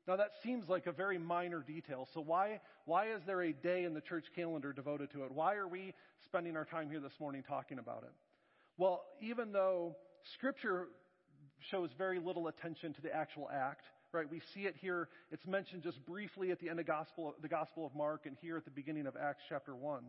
Now 0.08 0.16
that 0.18 0.32
seems 0.44 0.70
like 0.70 0.86
a 0.86 0.92
very 0.92 1.18
minor 1.18 1.62
detail. 1.62 2.08
So 2.14 2.22
why, 2.22 2.62
why 2.86 3.12
is 3.12 3.22
there 3.26 3.42
a 3.42 3.54
day 3.54 3.86
in 3.86 3.94
the 3.94 4.02
church 4.02 4.26
calendar 4.36 4.72
devoted 4.72 5.12
to 5.14 5.24
it? 5.24 5.32
Why 5.32 5.56
are 5.56 5.68
we 5.68 5.96
spending 6.26 6.56
our 6.56 6.66
time 6.66 6.90
here 6.90 7.00
this 7.00 7.20
morning 7.20 7.44
talking 7.48 7.80
about 7.80 8.04
it? 8.04 8.14
Well, 8.78 9.04
even 9.20 9.52
though 9.52 9.96
scripture 10.36 10.88
shows 11.72 11.90
very 11.98 12.20
little 12.20 12.48
attention 12.48 12.94
to 12.94 13.02
the 13.02 13.14
actual 13.14 13.50
act, 13.54 13.84
right? 14.12 14.30
We 14.30 14.42
see 14.54 14.62
it 14.62 14.76
here. 14.80 15.10
It's 15.32 15.46
mentioned 15.46 15.84
just 15.84 16.04
briefly 16.06 16.52
at 16.52 16.60
the 16.60 16.70
end 16.70 16.80
of 16.80 16.88
gospel, 16.88 17.36
the 17.42 17.48
Gospel 17.48 17.86
of 17.86 17.96
Mark 17.96 18.26
and 18.26 18.36
here 18.42 18.58
at 18.58 18.66
the 18.66 18.72
beginning 18.72 19.08
of 19.08 19.16
Acts 19.16 19.44
chapter 19.50 19.76
1. 19.76 20.04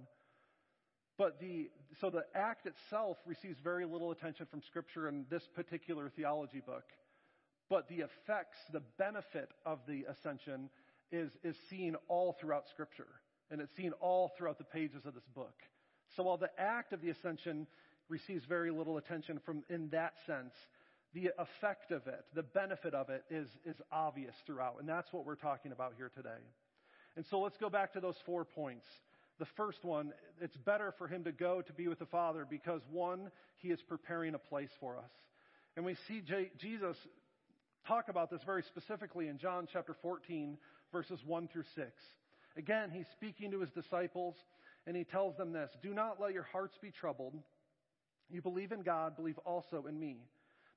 But 1.19 1.39
the, 1.39 1.71
so 2.01 2.09
the 2.09 2.25
act 2.35 2.67
itself 2.67 3.19
receives 3.27 3.59
very 3.63 3.85
little 3.85 4.11
attention 4.11 4.47
from 4.51 4.63
Scripture 4.63 5.09
in 5.09 5.27
this 5.29 5.43
particular 5.55 6.11
theology 6.17 6.63
book. 6.65 6.85
But 7.69 7.89
the 7.89 7.97
effects, 7.97 8.59
the 8.73 8.83
benefit 8.99 9.51
of 9.67 9.81
the 9.87 10.05
ascension 10.11 10.71
is, 11.13 11.31
is 11.45 11.57
seen 11.69 11.97
all 12.09 12.37
throughout 12.41 12.65
Scripture. 12.73 13.07
And 13.51 13.61
it's 13.61 13.75
seen 13.77 13.93
all 14.01 14.33
throughout 14.39 14.59
the 14.59 14.65
pages 14.65 15.05
of 15.05 15.15
this 15.15 15.27
book. 15.35 15.55
So 16.17 16.23
while 16.23 16.39
the 16.39 16.51
act 16.59 16.93
of 16.93 17.03
the 17.03 17.11
ascension 17.11 17.67
receives 18.09 18.45
very 18.45 18.71
little 18.71 18.97
attention 18.97 19.41
from 19.45 19.63
in 19.69 19.89
that 19.91 20.15
sense, 20.27 20.55
the 21.15 21.31
effect 21.39 21.91
of 21.91 22.07
it, 22.07 22.25
the 22.35 22.43
benefit 22.43 22.95
of 22.95 23.11
it 23.11 23.25
is, 23.31 23.49
is 23.65 23.77
obvious 23.91 24.35
throughout. 24.47 24.77
And 24.79 24.89
that's 24.89 25.13
what 25.13 25.27
we're 25.27 25.35
talking 25.35 25.73
about 25.73 25.95
here 25.97 26.11
today. 26.15 26.43
And 27.17 27.25
so 27.27 27.41
let's 27.41 27.57
go 27.57 27.69
back 27.69 27.93
to 27.95 28.01
those 28.01 28.17
four 28.25 28.45
points. 28.45 28.87
The 29.39 29.47
first 29.57 29.85
one, 29.85 30.13
it's 30.41 30.57
better 30.57 30.95
for 30.99 31.09
him 31.09 31.25
to 31.25 31.33
go 31.33 31.63
to 31.63 31.73
be 31.73 31.89
with 31.89 31.99
the 31.99 32.07
Father 32.07 32.47
because 32.49 32.83
one, 32.91 33.31
he 33.57 33.69
is 33.69 33.81
preparing 33.83 34.35
a 34.35 34.39
place 34.39 34.71
for 34.79 34.97
us. 34.97 35.11
And 35.77 35.85
we 35.85 35.97
see 36.07 36.21
J- 36.21 36.53
Jesus 36.59 36.97
talk 37.87 38.09
about 38.09 38.31
this 38.31 38.43
very 38.45 38.63
specifically 38.63 39.29
in 39.29 39.39
John 39.39 39.67
chapter 39.73 39.97
14, 40.03 40.59
verses 40.93 41.21
1 41.27 41.49
through 41.49 41.65
6. 41.75 41.87
Again, 42.57 42.91
he's 42.93 43.07
speaking 43.13 43.51
to 43.53 43.61
his 43.61 43.71
disciples 43.71 44.37
and 44.87 44.97
he 44.97 45.05
tells 45.05 45.37
them 45.37 45.53
this 45.53 45.71
Do 45.83 45.95
not 45.95 46.21
let 46.21 46.33
your 46.33 46.47
hearts 46.53 46.77
be 46.81 46.91
troubled. 46.91 47.35
You 48.29 48.43
believe 48.43 48.73
in 48.73 48.83
God, 48.83 49.17
believe 49.17 49.39
also 49.39 49.87
in 49.89 49.99
me. 49.99 50.19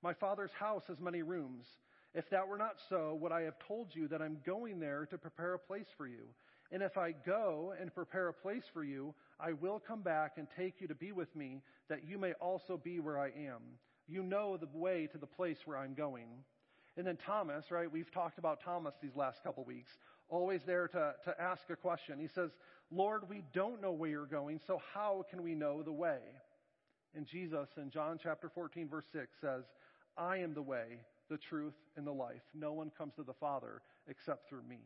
My 0.04 0.14
Father's 0.14 0.52
house 0.60 0.84
has 0.90 1.00
many 1.00 1.22
rooms. 1.22 1.66
If 2.14 2.30
that 2.30 2.48
were 2.48 2.58
not 2.58 2.76
so, 2.90 3.18
would 3.22 3.32
I 3.32 3.44
have 3.44 3.56
told 3.68 3.88
you 3.94 4.10
that 4.10 4.22
I'm 4.22 4.38
going 4.46 4.80
there 4.80 5.08
to 5.08 5.18
prepare 5.18 5.54
a 5.54 5.60
place 5.60 5.88
for 5.98 6.06
you? 6.06 6.26
And 6.72 6.84
if 6.84 6.98
I 6.98 7.14
go 7.26 7.74
and 7.80 7.94
prepare 7.94 8.28
a 8.28 8.34
place 8.34 8.64
for 8.74 8.84
you, 8.84 9.16
I 9.40 9.54
will 9.54 9.80
come 9.80 10.02
back 10.02 10.34
and 10.38 10.48
take 10.58 10.82
you 10.82 10.88
to 10.90 10.96
be 10.96 11.14
with 11.14 11.34
me, 11.36 11.62
that 11.88 12.06
you 12.06 12.18
may 12.18 12.34
also 12.34 12.78
be 12.78 13.00
where 13.00 13.18
I 13.18 13.28
am. 13.28 13.62
You 14.08 14.24
know 14.24 14.58
the 14.58 14.68
way 14.74 15.08
to 15.12 15.18
the 15.18 15.26
place 15.26 15.58
where 15.66 15.78
I'm 15.78 15.94
going. 15.94 16.28
And 16.98 17.08
then 17.08 17.18
Thomas, 17.26 17.72
right? 17.72 17.92
We've 17.92 18.12
talked 18.12 18.38
about 18.38 18.62
Thomas 18.62 18.94
these 19.02 19.16
last 19.16 19.42
couple 19.42 19.64
weeks, 19.64 19.92
always 20.28 20.62
there 20.66 20.90
to, 20.90 21.14
to 21.24 21.42
ask 21.42 21.62
a 21.70 21.76
question. 21.78 22.20
He 22.20 22.28
says, 22.28 22.52
Lord, 22.92 23.30
we 23.30 23.44
don't 23.54 23.82
know 23.82 23.94
where 23.94 24.10
you're 24.10 24.26
going, 24.26 24.60
so 24.68 24.82
how 24.94 25.26
can 25.30 25.42
we 25.42 25.56
know 25.56 25.82
the 25.82 25.94
way? 25.94 26.20
And 27.16 27.28
Jesus 27.28 27.70
in 27.78 27.92
John 27.92 28.20
chapter 28.22 28.50
14, 28.50 28.90
verse 28.90 29.06
6 29.14 29.28
says, 29.40 29.64
I 30.18 30.38
am 30.38 30.54
the 30.54 30.62
way, 30.62 31.00
the 31.30 31.38
truth, 31.38 31.76
and 31.96 32.06
the 32.06 32.12
life. 32.12 32.42
No 32.54 32.74
one 32.74 32.92
comes 32.98 33.14
to 33.16 33.24
the 33.24 33.34
Father 33.34 33.82
except 34.08 34.50
through 34.50 34.64
me. 34.64 34.80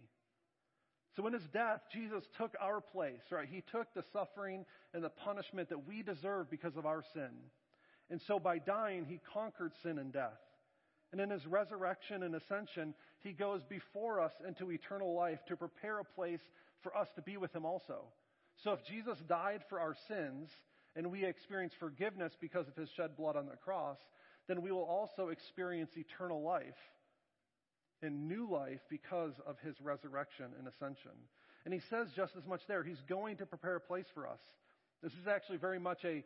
So 1.16 1.26
in 1.26 1.34
his 1.34 1.48
death, 1.52 1.82
Jesus 1.92 2.24
took 2.38 2.54
our 2.62 2.80
place, 2.80 3.22
right? 3.32 3.48
He 3.50 3.64
took 3.72 3.92
the 3.94 4.04
suffering 4.14 4.66
and 4.94 5.04
the 5.04 5.10
punishment 5.10 5.70
that 5.70 5.88
we 5.88 6.04
deserve 6.04 6.50
because 6.50 6.78
of 6.78 6.86
our 6.86 7.04
sin. 7.14 7.32
And 8.10 8.22
so 8.28 8.40
by 8.40 8.60
dying, 8.60 9.06
he 9.06 9.20
conquered 9.34 9.72
sin 9.82 9.98
and 9.98 10.14
death. 10.14 10.40
And 11.12 11.20
in 11.20 11.30
his 11.30 11.46
resurrection 11.46 12.24
and 12.24 12.36
ascension, 12.36 12.94
he 13.20 13.32
goes 13.32 13.62
before 13.68 14.22
us 14.22 14.34
into 14.48 14.72
eternal 14.72 15.16
life 15.16 15.40
to 15.48 15.56
prepare 15.56 16.00
a 16.00 16.04
place 16.04 16.42
for 16.82 16.96
us 16.96 17.08
to 17.16 17.22
be 17.22 17.38
with 17.38 17.56
him 17.56 17.66
also. 17.66 18.04
So 18.64 18.74
if 18.74 18.86
Jesus 18.86 19.18
died 19.28 19.62
for 19.70 19.80
our 19.80 19.96
sins 20.08 20.50
and 20.96 21.12
we 21.12 21.26
experience 21.26 21.74
forgiveness 21.80 22.34
because 22.40 22.68
of 22.68 22.76
his 22.76 22.90
shed 22.96 23.16
blood 23.18 23.36
on 23.36 23.46
the 23.46 23.56
cross, 23.56 23.98
then 24.48 24.62
we 24.62 24.72
will 24.72 24.84
also 24.84 25.30
experience 25.30 25.92
eternal 25.96 26.42
life 26.42 26.78
and 28.02 28.28
new 28.28 28.50
life 28.50 28.80
because 28.90 29.34
of 29.46 29.58
his 29.60 29.76
resurrection 29.82 30.48
and 30.58 30.68
ascension. 30.68 31.12
And 31.66 31.74
he 31.74 31.82
says 31.90 32.08
just 32.16 32.36
as 32.38 32.46
much 32.46 32.62
there. 32.68 32.84
He's 32.84 33.02
going 33.10 33.38
to 33.38 33.46
prepare 33.46 33.76
a 33.76 33.82
place 33.82 34.06
for 34.14 34.28
us. 34.28 34.40
This 35.04 35.12
is 35.14 35.28
actually 35.28 35.58
very 35.58 35.80
much 35.80 36.06
a, 36.06 36.24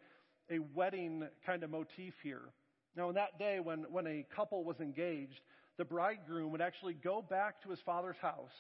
a 0.50 0.60
wedding 0.76 1.28
kind 1.46 1.64
of 1.64 1.70
motif 1.70 2.14
here. 2.22 2.54
Now, 2.96 3.10
in 3.10 3.16
that 3.16 3.40
day, 3.40 3.60
when, 3.60 3.86
when 3.90 4.06
a 4.06 4.26
couple 4.36 4.64
was 4.64 4.80
engaged, 4.80 5.42
the 5.78 5.86
bridegroom 5.86 6.52
would 6.52 6.62
actually 6.62 6.94
go 6.94 7.22
back 7.22 7.62
to 7.64 7.70
his 7.70 7.80
father's 7.80 8.18
house 8.22 8.52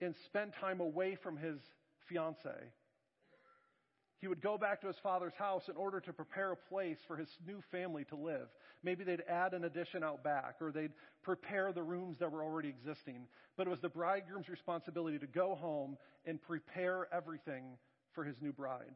and 0.00 0.14
spend 0.26 0.52
time 0.60 0.80
away 0.80 1.16
from 1.20 1.36
his 1.36 1.58
fiancee 2.08 2.50
he 4.24 4.28
would 4.28 4.40
go 4.40 4.56
back 4.56 4.80
to 4.80 4.86
his 4.86 4.96
father's 5.02 5.34
house 5.34 5.68
in 5.68 5.76
order 5.76 6.00
to 6.00 6.10
prepare 6.10 6.52
a 6.52 6.56
place 6.56 6.96
for 7.06 7.14
his 7.14 7.28
new 7.46 7.62
family 7.70 8.04
to 8.04 8.16
live. 8.16 8.48
Maybe 8.82 9.04
they'd 9.04 9.20
add 9.28 9.52
an 9.52 9.64
addition 9.64 10.02
out 10.02 10.24
back, 10.24 10.54
or 10.62 10.72
they'd 10.72 10.94
prepare 11.22 11.74
the 11.74 11.82
rooms 11.82 12.16
that 12.20 12.32
were 12.32 12.42
already 12.42 12.70
existing. 12.70 13.26
But 13.58 13.66
it 13.66 13.70
was 13.70 13.80
the 13.80 13.90
bridegroom's 13.90 14.48
responsibility 14.48 15.18
to 15.18 15.26
go 15.26 15.54
home 15.54 15.98
and 16.24 16.40
prepare 16.40 17.06
everything 17.12 17.64
for 18.14 18.24
his 18.24 18.34
new 18.40 18.50
bride. 18.50 18.94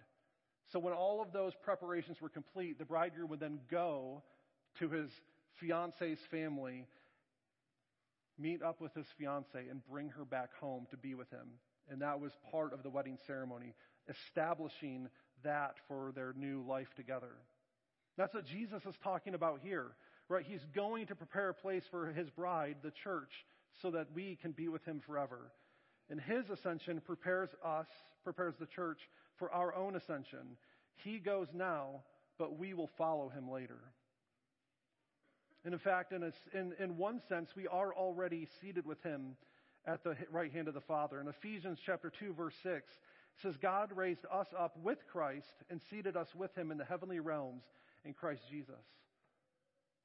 So 0.72 0.79
when 0.79 0.95
all 0.95 1.20
of 1.20 1.31
those 1.31 1.53
preparations 1.62 2.22
were 2.22 2.31
complete, 2.31 2.79
the 2.79 2.87
bridegroom 2.87 3.29
would 3.29 3.41
then 3.41 3.59
go 3.70 4.22
to 4.79 4.89
his 4.89 5.11
fiance's 5.61 6.20
family, 6.31 6.87
meet 8.39 8.62
up 8.62 8.81
with 8.81 8.95
his 8.95 9.07
fiance, 9.18 9.68
and 9.70 9.83
bring 9.91 10.09
her 10.09 10.24
back 10.24 10.57
home 10.59 10.87
to 10.91 10.97
be 10.97 11.14
with 11.14 11.29
him. 11.29 11.49
And 11.91 12.01
that 12.01 12.18
was 12.18 12.33
part 12.51 12.72
of 12.72 12.83
the 12.83 12.89
wedding 12.91 13.18
ceremony 13.26 13.74
establishing 14.09 15.09
that 15.45 15.75
for 15.87 16.13
their 16.15 16.33
new 16.37 16.63
life 16.63 16.89
together. 16.97 17.33
That's 18.17 18.35
what 18.35 18.47
Jesus 18.47 18.83
is 18.85 18.95
talking 19.03 19.35
about 19.35 19.61
here, 19.63 19.93
right? 20.29 20.45
He's 20.47 20.65
going 20.75 21.07
to 21.07 21.15
prepare 21.15 21.51
a 21.51 21.55
place 21.55 21.85
for 21.91 22.13
his 22.13 22.29
bride, 22.31 22.77
the 22.83 22.93
church, 23.05 23.31
so 23.81 23.91
that 23.93 24.09
we 24.13 24.37
can 24.43 24.53
be 24.53 24.69
with 24.69 24.85
him 24.85 25.01
forever. 25.07 25.53
And 26.11 26.21
his 26.21 26.49
ascension 26.51 27.01
prepares 27.01 27.51
us, 27.65 27.87
prepares 28.25 28.55
the 28.59 28.67
church 28.67 28.99
for 29.39 29.53
our 29.53 29.75
own 29.75 29.95
ascension. 29.95 30.57
He 31.05 31.19
goes 31.19 31.47
now, 31.55 32.03
but 32.39 32.59
we 32.59 32.75
will 32.75 32.91
follow 32.99 33.29
him 33.29 33.51
later. 33.51 33.79
And 35.65 35.75
in 35.75 35.81
fact, 35.81 36.13
in, 36.13 36.23
a, 36.23 36.33
in, 36.59 36.73
in 36.81 36.97
one 36.97 37.21
sense, 37.29 37.51
we 37.57 37.67
are 37.67 37.95
already 37.95 38.49
seated 38.61 38.87
with 38.87 39.03
him 39.03 39.37
at 39.87 40.03
the 40.03 40.17
right 40.31 40.53
hand 40.53 40.69
of 40.69 40.75
the 40.75 40.81
Father. 40.81 41.21
In 41.21 41.29
Ephesians 41.29 41.79
chapter 41.85 42.13
2, 42.19 42.35
verse 42.35 42.55
6, 42.63 42.85
says, 43.43 43.57
God 43.57 43.91
raised 43.95 44.24
us 44.32 44.49
up 44.59 44.76
with 44.82 44.99
Christ 45.11 45.55
and 45.70 45.80
seated 45.91 46.16
us 46.16 46.28
with 46.34 46.55
him 46.57 46.70
in 46.70 46.78
the 46.78 46.84
heavenly 46.84 47.20
realms 47.20 47.62
in 48.05 48.12
Christ 48.12 48.43
Jesus. 48.51 48.74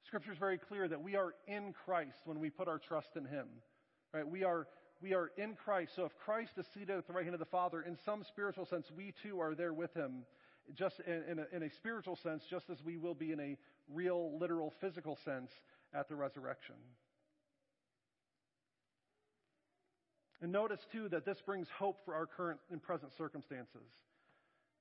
Scripture 0.06 0.32
is 0.32 0.38
very 0.38 0.58
clear 0.58 0.86
that 0.86 1.02
we 1.02 1.16
are 1.16 1.34
in 1.46 1.74
Christ 1.84 2.18
when 2.24 2.38
we 2.38 2.50
put 2.50 2.68
our 2.68 2.78
trust 2.78 3.16
in 3.16 3.24
him. 3.24 3.46
Right? 4.12 4.28
We 4.28 4.44
are, 4.44 4.68
we 5.00 5.14
are 5.14 5.30
in 5.36 5.54
Christ. 5.54 5.92
So 5.96 6.04
if 6.04 6.16
Christ 6.24 6.52
is 6.58 6.66
seated 6.74 6.90
at 6.90 7.06
the 7.06 7.12
right 7.12 7.24
hand 7.24 7.34
of 7.34 7.40
the 7.40 7.46
Father, 7.46 7.82
in 7.82 7.96
some 8.04 8.22
spiritual 8.22 8.66
sense, 8.66 8.86
we 8.94 9.12
too 9.22 9.40
are 9.40 9.54
there 9.54 9.72
with 9.72 9.94
him. 9.94 10.24
Just 10.74 11.00
in, 11.00 11.22
in, 11.30 11.38
a, 11.38 11.46
in 11.52 11.62
a 11.64 11.70
spiritual 11.70 12.16
sense, 12.16 12.44
just 12.48 12.70
as 12.70 12.82
we 12.82 12.96
will 12.96 13.14
be 13.14 13.32
in 13.32 13.40
a 13.40 13.56
real, 13.92 14.38
literal, 14.38 14.72
physical 14.80 15.18
sense 15.24 15.50
at 15.92 16.08
the 16.08 16.14
resurrection. 16.14 16.76
And 20.42 20.52
notice 20.52 20.80
too 20.92 21.08
that 21.10 21.24
this 21.24 21.38
brings 21.44 21.68
hope 21.78 21.98
for 22.04 22.14
our 22.14 22.26
current 22.26 22.60
and 22.70 22.82
present 22.82 23.12
circumstances. 23.16 23.88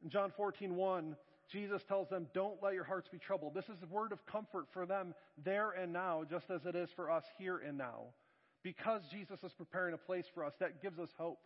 In 0.03 0.09
John 0.09 0.31
14, 0.35 0.75
1, 0.75 1.15
Jesus 1.51 1.81
tells 1.87 2.09
them, 2.09 2.27
Don't 2.33 2.61
let 2.61 2.73
your 2.73 2.83
hearts 2.83 3.07
be 3.09 3.17
troubled. 3.17 3.53
This 3.53 3.65
is 3.65 3.81
a 3.83 3.93
word 3.93 4.11
of 4.11 4.25
comfort 4.25 4.65
for 4.73 4.85
them 4.85 5.13
there 5.43 5.71
and 5.71 5.93
now, 5.93 6.23
just 6.29 6.49
as 6.49 6.65
it 6.65 6.75
is 6.75 6.89
for 6.95 7.09
us 7.09 7.23
here 7.37 7.59
and 7.65 7.77
now. 7.77 8.07
Because 8.63 9.01
Jesus 9.11 9.43
is 9.43 9.53
preparing 9.53 9.93
a 9.93 9.97
place 9.97 10.25
for 10.33 10.43
us, 10.43 10.53
that 10.59 10.81
gives 10.81 10.99
us 10.99 11.09
hope. 11.17 11.39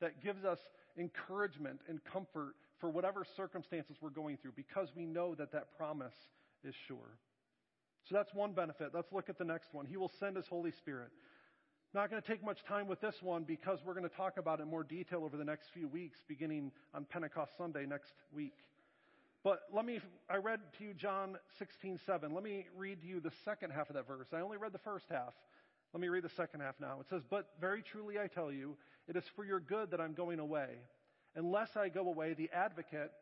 That 0.00 0.22
gives 0.22 0.44
us 0.44 0.58
encouragement 0.98 1.80
and 1.88 2.00
comfort 2.04 2.54
for 2.78 2.90
whatever 2.90 3.24
circumstances 3.36 3.96
we're 4.00 4.10
going 4.10 4.36
through, 4.36 4.52
because 4.56 4.88
we 4.94 5.06
know 5.06 5.34
that 5.34 5.52
that 5.52 5.76
promise 5.78 6.14
is 6.62 6.74
sure. 6.86 7.18
So 8.08 8.14
that's 8.14 8.34
one 8.34 8.52
benefit. 8.52 8.90
Let's 8.92 9.12
look 9.12 9.28
at 9.28 9.38
the 9.38 9.44
next 9.44 9.72
one. 9.72 9.86
He 9.86 9.96
will 9.96 10.12
send 10.20 10.36
His 10.36 10.46
Holy 10.46 10.70
Spirit. 10.70 11.08
Not 11.96 12.10
going 12.10 12.20
to 12.20 12.28
take 12.28 12.44
much 12.44 12.62
time 12.68 12.88
with 12.88 13.00
this 13.00 13.14
one 13.22 13.44
because 13.44 13.78
we're 13.82 13.94
going 13.94 14.06
to 14.06 14.14
talk 14.14 14.36
about 14.36 14.60
it 14.60 14.64
in 14.64 14.68
more 14.68 14.84
detail 14.84 15.24
over 15.24 15.38
the 15.38 15.46
next 15.46 15.68
few 15.72 15.88
weeks, 15.88 16.18
beginning 16.28 16.70
on 16.92 17.06
Pentecost 17.06 17.52
Sunday 17.56 17.86
next 17.86 18.12
week. 18.34 18.52
But 19.42 19.60
let 19.72 19.86
me, 19.86 20.00
I 20.28 20.36
read 20.36 20.60
to 20.76 20.84
you 20.84 20.92
John 20.92 21.38
16, 21.58 21.98
7. 22.04 22.34
Let 22.34 22.44
me 22.44 22.66
read 22.76 23.00
to 23.00 23.06
you 23.06 23.18
the 23.20 23.30
second 23.46 23.70
half 23.70 23.88
of 23.88 23.96
that 23.96 24.06
verse. 24.06 24.26
I 24.34 24.40
only 24.40 24.58
read 24.58 24.74
the 24.74 24.78
first 24.78 25.06
half. 25.10 25.32
Let 25.94 26.02
me 26.02 26.08
read 26.08 26.22
the 26.22 26.30
second 26.36 26.60
half 26.60 26.74
now. 26.78 26.98
It 27.00 27.06
says, 27.08 27.22
But 27.30 27.48
very 27.62 27.80
truly 27.80 28.18
I 28.18 28.26
tell 28.26 28.52
you, 28.52 28.76
it 29.08 29.16
is 29.16 29.24
for 29.34 29.46
your 29.46 29.60
good 29.60 29.92
that 29.92 30.00
I'm 30.00 30.12
going 30.12 30.38
away. 30.38 30.68
Unless 31.34 31.78
I 31.78 31.88
go 31.88 32.06
away, 32.08 32.34
the 32.34 32.50
advocate, 32.52 33.12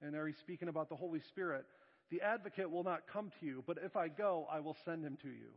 and 0.00 0.14
there 0.14 0.26
he's 0.26 0.38
speaking 0.38 0.68
about 0.68 0.88
the 0.88 0.96
Holy 0.96 1.20
Spirit, 1.28 1.66
the 2.10 2.22
advocate 2.22 2.70
will 2.70 2.82
not 2.82 3.02
come 3.12 3.30
to 3.40 3.46
you, 3.46 3.62
but 3.66 3.76
if 3.84 3.94
I 3.94 4.08
go, 4.08 4.46
I 4.50 4.60
will 4.60 4.76
send 4.86 5.04
him 5.04 5.18
to 5.20 5.28
you. 5.28 5.50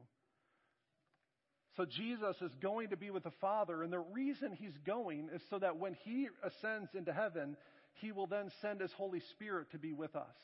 So 1.79 1.85
Jesus 1.85 2.35
is 2.41 2.51
going 2.61 2.89
to 2.89 2.97
be 2.97 3.09
with 3.09 3.23
the 3.23 3.31
Father, 3.39 3.83
and 3.83 3.93
the 3.93 3.99
reason 3.99 4.51
he's 4.51 4.77
going 4.85 5.29
is 5.33 5.41
so 5.49 5.59
that 5.59 5.77
when 5.77 5.95
he 6.03 6.27
ascends 6.43 6.89
into 6.93 7.13
heaven, 7.13 7.55
he 8.01 8.11
will 8.11 8.27
then 8.27 8.51
send 8.61 8.81
his 8.81 8.91
Holy 8.91 9.21
Spirit 9.31 9.71
to 9.71 9.77
be 9.77 9.93
with 9.93 10.13
us. 10.13 10.35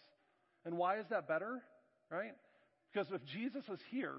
And 0.64 0.78
why 0.78 0.98
is 1.00 1.06
that 1.10 1.28
better? 1.28 1.62
Right? 2.10 2.32
Because 2.94 3.08
if 3.12 3.22
Jesus 3.26 3.66
is 3.70 3.82
here, 3.92 4.16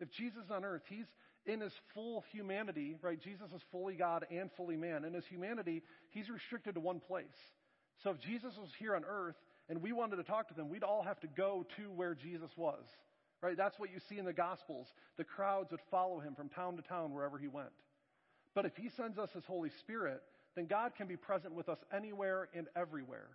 if 0.00 0.10
Jesus 0.10 0.46
is 0.46 0.50
on 0.50 0.64
earth, 0.64 0.82
he's 0.88 1.06
in 1.46 1.60
his 1.60 1.72
full 1.94 2.24
humanity, 2.32 2.96
right? 3.00 3.22
Jesus 3.22 3.46
is 3.54 3.62
fully 3.70 3.94
God 3.94 4.26
and 4.28 4.50
fully 4.56 4.76
man. 4.76 5.04
In 5.04 5.14
his 5.14 5.26
humanity, 5.26 5.84
he's 6.08 6.28
restricted 6.28 6.74
to 6.74 6.80
one 6.80 6.98
place. 6.98 7.26
So 8.02 8.10
if 8.10 8.18
Jesus 8.22 8.54
was 8.58 8.70
here 8.80 8.96
on 8.96 9.04
earth 9.08 9.36
and 9.68 9.80
we 9.80 9.92
wanted 9.92 10.16
to 10.16 10.24
talk 10.24 10.48
to 10.48 10.54
him, 10.60 10.68
we'd 10.68 10.82
all 10.82 11.04
have 11.04 11.20
to 11.20 11.28
go 11.28 11.64
to 11.76 11.92
where 11.92 12.16
Jesus 12.16 12.50
was. 12.56 12.82
Right? 13.42 13.56
That's 13.56 13.78
what 13.78 13.90
you 13.90 14.00
see 14.08 14.18
in 14.18 14.24
the 14.24 14.32
Gospels. 14.32 14.86
The 15.18 15.24
crowds 15.24 15.70
would 15.70 15.80
follow 15.90 16.20
him 16.20 16.34
from 16.34 16.48
town 16.48 16.76
to 16.76 16.82
town 16.82 17.12
wherever 17.12 17.38
he 17.38 17.48
went. 17.48 17.72
But 18.54 18.64
if 18.64 18.72
he 18.76 18.88
sends 18.96 19.18
us 19.18 19.28
his 19.34 19.44
Holy 19.46 19.70
Spirit, 19.80 20.22
then 20.56 20.66
God 20.66 20.92
can 20.96 21.06
be 21.06 21.16
present 21.16 21.54
with 21.54 21.68
us 21.68 21.78
anywhere 21.94 22.48
and 22.54 22.66
everywhere. 22.74 23.28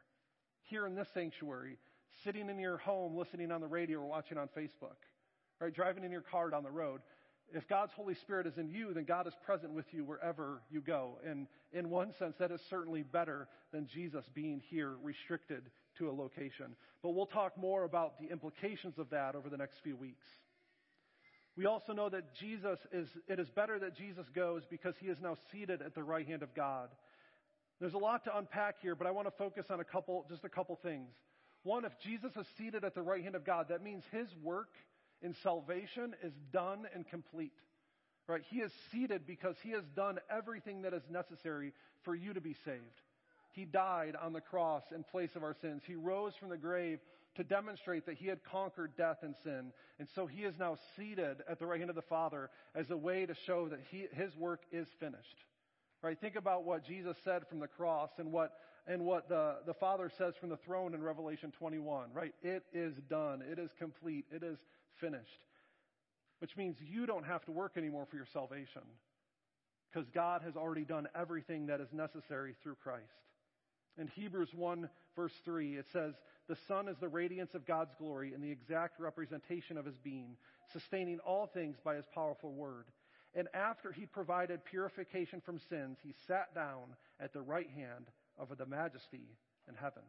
Here 0.64 0.88
in 0.88 0.96
this 0.96 1.08
sanctuary, 1.14 1.78
sitting 2.24 2.50
in 2.50 2.58
your 2.58 2.78
home, 2.78 3.16
listening 3.16 3.52
on 3.52 3.62
the 3.62 3.68
radio 3.68 4.00
or 4.00 4.08
watching 4.08 4.38
on 4.38 4.50
Facebook, 4.58 4.98
right? 5.60 5.74
Driving 5.74 6.04
in 6.04 6.12
your 6.12 6.22
car 6.22 6.50
down 6.50 6.64
the 6.64 6.72
road. 6.72 7.02
If 7.54 7.68
God's 7.68 7.92
Holy 7.96 8.16
Spirit 8.16 8.48
is 8.48 8.58
in 8.58 8.70
you, 8.70 8.94
then 8.94 9.04
God 9.04 9.28
is 9.28 9.34
present 9.46 9.74
with 9.74 9.86
you 9.92 10.04
wherever 10.04 10.62
you 10.72 10.82
go. 10.82 11.20
And 11.28 11.48
in 11.74 11.90
one 11.90 12.14
sense, 12.18 12.36
that 12.40 12.52
is 12.52 12.62
certainly 12.70 13.04
better 13.04 13.48
than 13.72 13.88
Jesus 13.88 14.26
being 14.34 14.62
here 14.70 14.94
restricted 15.04 15.70
to 16.02 16.10
a 16.10 16.12
location. 16.12 16.76
But 17.02 17.12
we'll 17.12 17.28
talk 17.28 17.58
more 17.58 17.84
about 17.84 18.20
the 18.20 18.30
implications 18.30 18.98
of 18.98 19.10
that 19.12 19.36
over 19.36 19.50
the 19.50 19.58
next 19.58 19.76
few 19.84 19.96
weeks. 19.96 20.26
We 21.56 21.66
also 21.66 21.94
know 21.94 22.10
that 22.10 22.36
Jesus 22.36 22.80
is, 22.92 23.08
it 23.28 23.40
is 23.40 23.50
better 23.50 23.78
that 23.80 23.96
Jesus 23.96 24.26
goes 24.34 24.64
because 24.70 24.96
he 25.00 25.08
is 25.08 25.18
now 25.22 25.38
seated 25.52 25.82
at 25.82 25.96
the 25.96 26.04
right 26.04 26.26
hand 26.26 26.44
of 26.44 26.54
God. 26.56 26.90
There's 27.80 27.94
a 27.94 28.00
lot 28.00 28.24
to 28.26 28.38
unpack 28.38 28.76
here, 28.82 28.96
but 28.96 29.08
I 29.08 29.12
want 29.12 29.28
to 29.28 29.34
focus 29.38 29.66
on 29.70 29.80
a 29.80 29.84
couple, 29.84 30.26
just 30.30 30.44
a 30.44 30.50
couple 30.50 30.78
things. 30.82 31.10
One, 31.64 31.86
if 31.86 31.92
Jesus 32.04 32.32
is 32.36 32.46
seated 32.58 32.84
at 32.84 32.96
the 32.96 33.02
right 33.02 33.24
hand 33.24 33.36
of 33.36 33.46
God, 33.46 33.68
that 33.70 33.84
means 33.84 34.04
his 34.12 34.28
work 34.42 34.70
in 35.22 35.36
salvation 35.44 36.16
is 36.24 36.34
done 36.52 36.88
and 36.96 37.08
complete. 37.08 37.54
Right? 38.28 38.42
He 38.50 38.58
is 38.58 38.72
seated 38.92 39.28
because 39.28 39.56
he 39.62 39.72
has 39.72 39.84
done 39.96 40.20
everything 40.36 40.84
that 40.84 40.94
is 40.94 41.04
necessary 41.12 41.74
for 42.04 42.16
you 42.16 42.34
to 42.34 42.42
be 42.42 42.56
saved. 42.66 43.02
He 43.52 43.66
died 43.66 44.16
on 44.22 44.34
the 44.34 44.42
cross 44.42 44.84
in 44.96 45.04
place 45.04 45.32
of 45.36 45.44
our 45.44 45.56
sins. 45.62 45.82
He 45.86 45.96
rose 45.96 46.34
from 46.40 46.50
the 46.50 46.58
grave 46.58 47.00
to 47.36 47.44
demonstrate 47.44 48.06
that 48.06 48.18
he 48.18 48.28
had 48.28 48.44
conquered 48.44 48.96
death 48.98 49.18
and 49.22 49.36
sin. 49.44 49.72
And 50.00 50.08
so 50.16 50.26
he 50.26 50.44
is 50.44 50.56
now 50.60 50.78
seated 50.98 51.38
at 51.50 51.60
the 51.60 51.66
right 51.66 51.80
hand 51.80 51.90
of 51.90 51.96
the 51.96 52.02
Father 52.02 52.50
as 52.76 52.90
a 52.90 52.98
way 52.98 53.26
to 53.26 53.34
show 53.46 53.70
that 53.70 53.80
he, 53.90 54.08
his 54.14 54.36
work 54.36 54.62
is 54.72 54.88
finished. 55.00 55.38
Right? 56.02 56.20
Think 56.20 56.36
about 56.36 56.66
what 56.66 56.86
Jesus 56.86 57.16
said 57.24 57.44
from 57.48 57.60
the 57.60 57.68
cross 57.68 58.10
and 58.18 58.32
what, 58.32 58.54
and 58.88 59.06
what 59.06 59.30
the, 59.30 59.58
the 59.66 59.74
Father 59.74 60.12
says 60.18 60.34
from 60.40 60.50
the 60.50 60.58
throne 60.58 60.94
in 60.94 61.02
Revelation 61.02 61.52
21. 61.58 62.10
Right? 62.14 62.34
It 62.42 62.64
is 62.74 62.96
done. 63.10 63.42
It 63.50 63.60
is 63.60 63.70
complete. 63.78 64.26
It 64.32 64.44
is 64.44 64.58
finished. 65.00 65.46
Which 66.40 66.58
means 66.58 66.78
you 66.82 67.06
don't 67.06 67.26
have 67.26 67.46
to 67.46 67.52
work 67.52 67.74
anymore 67.78 68.08
for 68.10 68.16
your 68.16 68.28
salvation. 68.34 68.82
Because 69.92 70.10
God 70.10 70.42
has 70.44 70.56
already 70.56 70.86
done 70.86 71.08
everything 71.14 71.68
that 71.68 71.82
is 71.82 71.90
necessary 71.92 72.56
through 72.64 72.76
Christ. 72.76 73.04
In 73.98 74.08
Hebrews 74.08 74.50
1, 74.54 74.90
verse 75.16 75.34
3, 75.44 75.78
it 75.78 75.86
says, 75.92 76.14
The 76.48 76.58
Son 76.68 76.88
is 76.88 76.98
the 77.00 77.08
radiance 77.08 77.54
of 77.54 77.68
God's 77.68 77.94
glory 77.98 78.34
and 78.34 78.44
the 78.44 78.52
exact 78.52 79.00
representation 79.00 79.78
of 79.78 79.86
his 79.86 79.98
being, 79.98 80.38
sustaining 80.72 81.20
all 81.20 81.48
things 81.48 81.78
by 81.84 81.96
his 81.96 82.06
powerful 82.14 82.54
word. 82.54 82.86
And 83.34 83.48
after 83.54 83.92
he 83.92 84.06
provided 84.06 84.66
purification 84.66 85.42
from 85.42 85.60
sins, 85.70 85.98
he 86.04 86.14
sat 86.28 86.54
down 86.54 86.96
at 87.20 87.34
the 87.34 87.42
right 87.42 87.70
hand 87.70 88.08
of 88.38 88.58
the 88.58 88.66
majesty 88.66 89.38
in 89.68 89.76
heaven. 89.76 90.04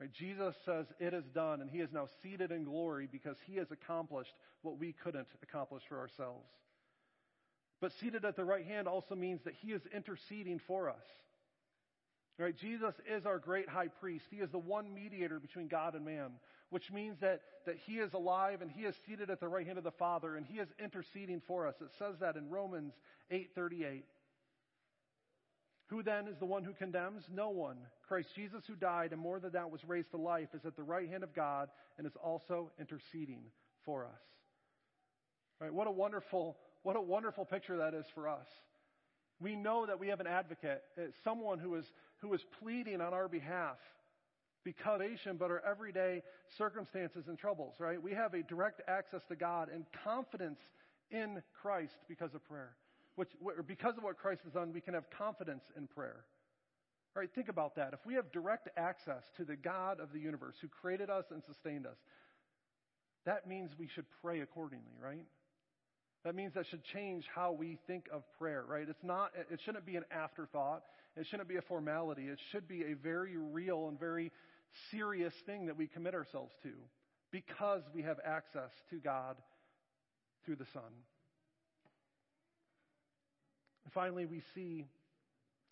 Right? 0.00 0.12
Jesus 0.12 0.54
says, 0.64 0.86
It 0.98 1.14
is 1.14 1.24
done, 1.34 1.60
and 1.60 1.70
he 1.70 1.80
is 1.80 1.92
now 1.92 2.06
seated 2.22 2.50
in 2.50 2.64
glory 2.64 3.08
because 3.10 3.36
he 3.46 3.56
has 3.56 3.70
accomplished 3.70 4.34
what 4.62 4.78
we 4.78 4.92
couldn't 4.92 5.28
accomplish 5.42 5.82
for 5.88 5.98
ourselves. 5.98 6.48
But 7.80 7.92
seated 8.00 8.24
at 8.24 8.36
the 8.36 8.44
right 8.44 8.64
hand 8.64 8.88
also 8.88 9.14
means 9.14 9.40
that 9.44 9.54
he 9.60 9.72
is 9.72 9.82
interceding 9.94 10.60
for 10.66 10.88
us. 10.88 11.04
Right? 12.38 12.56
Jesus 12.56 12.94
is 13.10 13.24
our 13.24 13.38
great 13.38 13.68
high 13.68 13.88
priest. 13.88 14.26
He 14.30 14.38
is 14.38 14.50
the 14.50 14.58
one 14.58 14.92
mediator 14.92 15.40
between 15.40 15.68
God 15.68 15.94
and 15.94 16.04
man, 16.04 16.32
which 16.68 16.92
means 16.92 17.16
that, 17.20 17.40
that 17.64 17.76
he 17.86 17.94
is 17.94 18.12
alive 18.12 18.60
and 18.60 18.70
he 18.70 18.82
is 18.82 18.94
seated 19.06 19.30
at 19.30 19.40
the 19.40 19.48
right 19.48 19.66
hand 19.66 19.78
of 19.78 19.84
the 19.84 19.90
Father 19.90 20.36
and 20.36 20.44
he 20.44 20.58
is 20.58 20.68
interceding 20.82 21.40
for 21.46 21.66
us. 21.66 21.74
It 21.80 21.88
says 21.98 22.16
that 22.20 22.36
in 22.36 22.50
Romans 22.50 22.92
8:38. 23.30 24.02
Who 25.88 26.02
then 26.02 26.26
is 26.26 26.36
the 26.38 26.46
one 26.46 26.64
who 26.64 26.74
condemns? 26.74 27.22
No 27.32 27.50
one. 27.50 27.78
Christ 28.08 28.28
Jesus 28.34 28.64
who 28.66 28.74
died 28.74 29.12
and 29.12 29.20
more 29.20 29.38
than 29.38 29.52
that 29.52 29.70
was 29.70 29.84
raised 29.84 30.10
to 30.10 30.16
life 30.16 30.48
is 30.52 30.66
at 30.66 30.76
the 30.76 30.82
right 30.82 31.08
hand 31.08 31.22
of 31.22 31.32
God 31.32 31.68
and 31.96 32.06
is 32.06 32.16
also 32.22 32.72
interceding 32.78 33.44
for 33.84 34.04
us. 34.04 34.20
Right? 35.60 35.72
What 35.72 35.86
a 35.86 35.92
wonderful 35.92 36.58
what 36.82 36.96
a 36.96 37.00
wonderful 37.00 37.44
picture 37.44 37.78
that 37.78 37.94
is 37.94 38.04
for 38.14 38.28
us. 38.28 38.46
We 39.40 39.54
know 39.54 39.86
that 39.86 39.98
we 39.98 40.08
have 40.08 40.20
an 40.20 40.26
advocate, 40.26 40.82
uh, 40.98 41.02
someone 41.24 41.58
who 41.58 41.74
is, 41.74 41.84
who 42.18 42.32
is 42.32 42.44
pleading 42.60 43.00
on 43.00 43.12
our 43.12 43.28
behalf 43.28 43.76
because 44.64 45.00
of 45.26 45.38
but 45.38 45.50
our 45.50 45.62
everyday 45.64 46.22
circumstances 46.58 47.28
and 47.28 47.38
troubles, 47.38 47.74
right? 47.78 48.02
We 48.02 48.12
have 48.12 48.34
a 48.34 48.42
direct 48.42 48.82
access 48.88 49.22
to 49.28 49.36
God 49.36 49.68
and 49.72 49.84
confidence 50.02 50.58
in 51.10 51.40
Christ 51.62 51.94
because 52.08 52.34
of 52.34 52.44
prayer. 52.48 52.74
Which, 53.14 53.30
because 53.66 53.96
of 53.96 54.02
what 54.02 54.18
Christ 54.18 54.42
has 54.44 54.52
done, 54.52 54.72
we 54.72 54.80
can 54.80 54.94
have 54.94 55.08
confidence 55.08 55.62
in 55.76 55.86
prayer. 55.86 56.24
All 57.14 57.20
right, 57.20 57.30
think 57.34 57.48
about 57.48 57.76
that. 57.76 57.94
If 57.94 58.04
we 58.04 58.14
have 58.14 58.30
direct 58.32 58.68
access 58.76 59.22
to 59.36 59.44
the 59.44 59.56
God 59.56 60.00
of 60.00 60.12
the 60.12 60.18
universe 60.18 60.56
who 60.60 60.68
created 60.68 61.08
us 61.08 61.26
and 61.30 61.42
sustained 61.44 61.86
us, 61.86 61.96
that 63.24 63.48
means 63.48 63.70
we 63.78 63.88
should 63.88 64.04
pray 64.20 64.40
accordingly, 64.40 64.92
right? 65.02 65.24
That 66.26 66.34
means 66.34 66.54
that 66.54 66.66
should 66.66 66.82
change 66.92 67.24
how 67.32 67.52
we 67.52 67.78
think 67.86 68.06
of 68.12 68.24
prayer, 68.36 68.64
right? 68.66 68.84
It's 68.88 69.04
not, 69.04 69.30
it 69.48 69.60
shouldn't 69.64 69.86
be 69.86 69.94
an 69.94 70.02
afterthought. 70.10 70.82
It 71.16 71.24
shouldn't 71.30 71.48
be 71.48 71.54
a 71.54 71.62
formality. 71.62 72.24
It 72.24 72.40
should 72.50 72.66
be 72.66 72.82
a 72.82 72.94
very 72.94 73.36
real 73.36 73.86
and 73.86 73.96
very 73.96 74.32
serious 74.90 75.32
thing 75.46 75.66
that 75.66 75.76
we 75.76 75.86
commit 75.86 76.14
ourselves 76.14 76.52
to 76.64 76.70
because 77.30 77.82
we 77.94 78.02
have 78.02 78.16
access 78.26 78.70
to 78.90 78.96
God 78.96 79.36
through 80.44 80.56
the 80.56 80.66
Son. 80.72 80.82
And 83.84 83.92
finally, 83.94 84.26
we 84.26 84.42
see 84.52 84.84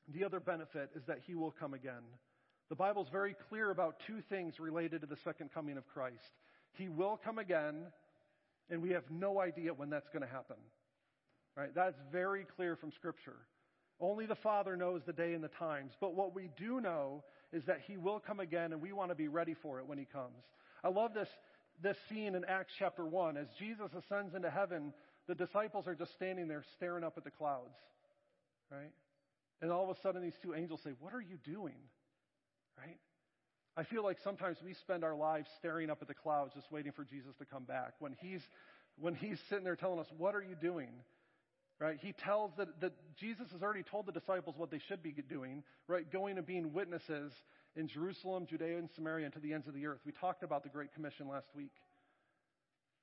the 0.07 0.23
other 0.23 0.39
benefit 0.39 0.91
is 0.95 1.03
that 1.09 1.19
He 1.27 1.35
will 1.35 1.53
come 1.59 1.75
again. 1.75 2.05
The 2.69 2.77
Bible 2.77 3.03
is 3.03 3.09
very 3.11 3.35
clear 3.49 3.73
about 3.73 3.97
two 4.07 4.23
things 4.29 4.61
related 4.61 5.01
to 5.01 5.09
the 5.09 5.19
second 5.25 5.53
coming 5.53 5.77
of 5.77 5.87
Christ. 5.89 6.23
He 6.75 6.89
will 6.89 7.19
come 7.25 7.41
again 7.41 7.87
and 8.71 8.83
we 8.83 8.91
have 8.91 9.05
no 9.11 9.41
idea 9.41 9.75
when 9.75 9.91
that's 9.91 10.09
going 10.09 10.23
to 10.23 10.29
happen. 10.29 10.57
Right? 11.57 11.75
That's 11.75 11.99
very 12.11 12.47
clear 12.57 12.77
from 12.77 12.91
Scripture. 12.93 13.37
Only 14.01 14.27
the 14.27 14.35
Father 14.35 14.77
knows 14.77 15.03
the 15.07 15.12
day 15.12 15.35
and 15.35 15.45
the 15.45 15.49
times. 15.49 15.93
But 16.01 16.15
what 16.15 16.35
we 16.35 16.51
do 16.57 16.81
know 16.81 17.23
is 17.53 17.65
that 17.67 17.81
He 17.87 17.97
will 17.97 18.19
come 18.19 18.41
again, 18.41 18.73
and 18.73 18.83
we 18.83 18.93
want 18.93 19.11
to 19.11 19.15
be 19.15 19.29
ready 19.29 19.55
for 19.62 19.79
it 19.79 19.87
when 19.87 19.99
He 19.99 20.05
comes. 20.05 20.43
I 20.83 20.89
love 20.89 21.15
this, 21.15 21.29
this 21.83 21.97
scene 22.09 22.35
in 22.35 22.45
Acts 22.45 22.73
chapter 22.79 23.07
1. 23.07 23.37
As 23.37 23.47
Jesus 23.59 23.91
ascends 23.97 24.35
into 24.35 24.51
heaven, 24.51 24.93
the 25.29 25.35
disciples 25.35 25.87
are 25.87 25.95
just 25.95 26.12
standing 26.15 26.49
there 26.49 26.65
staring 26.77 27.05
up 27.05 27.15
at 27.17 27.25
the 27.25 27.31
clouds. 27.31 27.77
Right? 28.71 28.93
And 29.62 29.71
all 29.71 29.89
of 29.89 29.97
a 29.97 30.01
sudden, 30.01 30.23
these 30.23 30.37
two 30.43 30.55
angels 30.55 30.81
say, 30.83 30.91
What 30.99 31.15
are 31.15 31.21
you 31.21 31.39
doing? 31.45 31.77
Right? 32.77 32.99
I 33.77 33.83
feel 33.83 34.05
like 34.05 34.18
sometimes 34.22 34.59
we 34.64 34.75
spend 34.75 35.03
our 35.03 35.16
lives 35.16 35.49
staring 35.59 35.91
up 35.91 35.99
at 36.01 36.09
the 36.09 36.14
clouds 36.14 36.53
just 36.55 36.70
waiting 36.70 36.93
for 36.93 37.05
Jesus 37.05 37.35
to 37.39 37.45
come 37.45 37.64
back. 37.64 37.95
When 37.99 38.14
he's, 38.20 38.41
when 38.99 39.14
he's 39.14 39.39
sitting 39.49 39.64
there 39.64 39.77
telling 39.77 39.99
us, 39.99 40.07
What 40.16 40.35
are 40.35 40.43
you 40.43 40.55
doing? 40.61 40.91
Right? 41.81 41.99
He 42.01 42.12
tells 42.12 42.53
that, 42.57 42.81
that 42.81 42.93
Jesus 43.18 43.47
has 43.53 43.62
already 43.62 43.83
told 43.83 44.07
the 44.07 44.12
disciples 44.12 44.55
what 44.57 44.70
they 44.70 44.81
should 44.89 45.03
be 45.03 45.12
doing, 45.29 45.64
right? 45.89 46.11
Going 46.11 46.39
and 46.39 46.47
being 46.47 46.72
witnesses 46.72 47.33
in 47.75 47.89
Jerusalem, 47.89 48.47
Judea, 48.49 48.79
and 48.79 48.89
Samaria, 48.95 49.25
and 49.25 49.35
to 49.35 49.41
the 49.41 49.53
ends 49.53 49.66
of 49.66 49.75
the 49.75 49.87
earth. 49.87 49.99
We 50.07 50.12
talked 50.12 50.45
about 50.45 50.62
the 50.62 50.68
Great 50.68 50.95
Commission 50.95 51.29
last 51.29 51.49
week. 51.57 51.72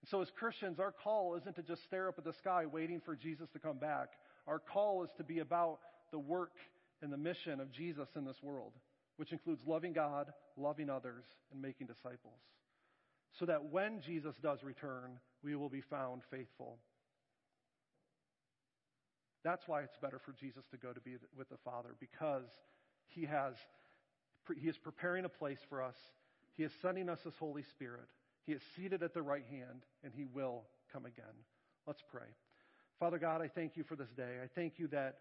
So, 0.10 0.22
as 0.22 0.30
Christians, 0.40 0.80
our 0.80 0.92
call 0.92 1.36
isn't 1.36 1.56
to 1.58 1.62
just 1.62 1.84
stare 1.84 2.08
up 2.08 2.18
at 2.18 2.24
the 2.24 2.34
sky 2.34 2.66
waiting 2.66 3.02
for 3.04 3.16
Jesus 3.16 3.50
to 3.54 3.60
come 3.60 3.78
back. 3.78 4.10
Our 4.48 4.60
call 4.60 5.04
is 5.04 5.10
to 5.18 5.24
be 5.24 5.40
about 5.40 5.80
the 6.12 6.20
work 6.20 6.54
and 7.02 7.12
the 7.12 7.18
mission 7.18 7.60
of 7.60 7.72
Jesus 7.72 8.08
in 8.16 8.26
this 8.26 8.38
world, 8.42 8.72
which 9.22 9.32
includes 9.32 9.62
loving 9.68 9.94
God, 9.94 10.34
loving 10.58 10.90
others, 10.90 11.26
and 11.52 11.62
making 11.62 11.86
disciples. 11.86 12.42
So 13.38 13.46
that 13.46 13.66
when 13.66 14.02
Jesus 14.02 14.34
does 14.42 14.64
return, 14.64 15.20
we 15.44 15.56
will 15.56 15.70
be 15.70 15.82
found 15.82 16.24
faithful. 16.32 16.80
That's 19.44 19.68
why 19.68 19.84
it's 19.84 19.96
better 20.02 20.18
for 20.26 20.32
Jesus 20.32 20.64
to 20.72 20.78
go 20.78 20.92
to 20.92 21.00
be 21.00 21.18
with 21.38 21.50
the 21.50 21.58
Father, 21.64 21.90
because 22.00 22.50
he, 23.10 23.26
has, 23.26 23.54
he 24.60 24.68
is 24.68 24.80
preparing 24.80 25.24
a 25.26 25.30
place 25.30 25.60
for 25.70 25.84
us. 25.84 25.98
He 26.58 26.64
is 26.64 26.72
sending 26.82 27.08
us 27.08 27.20
His 27.24 27.36
Holy 27.40 27.62
Spirit. 27.62 28.10
He 28.48 28.54
is 28.54 28.62
seated 28.76 29.04
at 29.04 29.14
the 29.14 29.22
right 29.22 29.46
hand, 29.52 29.86
and 30.04 30.12
He 30.16 30.26
will 30.26 30.64
come 30.92 31.06
again. 31.06 31.26
Let's 31.86 32.02
pray. 32.12 32.26
Father 33.00 33.20
God, 33.20 33.44
I 33.44 33.50
thank 33.50 33.78
you 33.78 33.84
for 33.84 33.96
this 33.96 34.10
day. 34.18 34.38
I 34.44 34.48
thank 34.56 34.80
you 34.80 34.88
that 34.88 35.20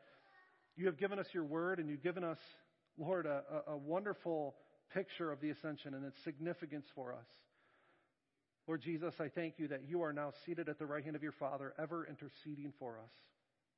you 0.74 0.86
have 0.86 0.96
given 0.96 1.18
us 1.18 1.26
your 1.34 1.44
word, 1.44 1.80
and 1.80 1.90
you've 1.90 2.02
given 2.02 2.24
us, 2.24 2.38
Lord, 3.00 3.26
a, 3.26 3.42
a 3.66 3.76
wonderful 3.76 4.54
picture 4.92 5.32
of 5.32 5.40
the 5.40 5.50
ascension 5.50 5.94
and 5.94 6.04
its 6.04 6.22
significance 6.22 6.84
for 6.94 7.12
us. 7.12 7.26
Lord 8.68 8.82
Jesus, 8.82 9.14
I 9.18 9.28
thank 9.28 9.54
you 9.58 9.68
that 9.68 9.88
you 9.88 10.02
are 10.02 10.12
now 10.12 10.32
seated 10.44 10.68
at 10.68 10.78
the 10.78 10.86
right 10.86 11.02
hand 11.02 11.16
of 11.16 11.22
your 11.22 11.32
Father, 11.32 11.72
ever 11.78 12.06
interceding 12.06 12.72
for 12.78 12.98
us. 12.98 13.10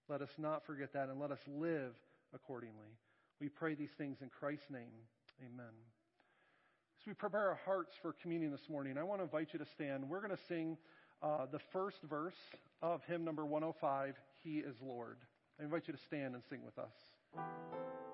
Let 0.09 0.21
us 0.23 0.29
not 0.39 0.67
forget 0.67 0.93
that, 0.95 1.09
and 1.09 1.21
let 1.21 1.31
us 1.31 1.39
live 1.47 1.95
accordingly. 2.35 2.99
We 3.41 3.49
pray 3.49 3.75
these 3.75 3.93
things 3.97 4.19
in 4.21 4.29
Christ's 4.29 4.69
name. 4.71 4.93
Amen. 5.41 5.73
As 7.01 7.07
we 7.07 7.15
prepare 7.15 7.49
our 7.49 7.61
hearts 7.65 7.93
for 8.03 8.15
communion 8.21 8.51
this 8.51 8.69
morning, 8.69 8.99
I 8.99 9.05
want 9.05 9.21
to 9.21 9.25
invite 9.25 9.49
you 9.53 9.59
to 9.61 9.67
stand. 9.75 10.09
We're 10.09 10.21
going 10.21 10.37
to 10.37 10.45
sing 10.49 10.77
uh, 11.23 11.47
the 11.51 11.61
first 11.73 11.99
verse 12.11 12.35
of 12.83 13.01
hymn 13.07 13.25
number 13.25 13.47
105, 13.47 14.15
He 14.43 14.59
is 14.59 14.75
Lord. 14.83 15.19
I 15.61 15.65
invite 15.65 15.85
you 15.87 15.95
to 15.95 16.01
stand 16.09 16.35
and 16.35 16.43
sing 16.51 16.61
with 16.65 16.79
us. 16.79 18.12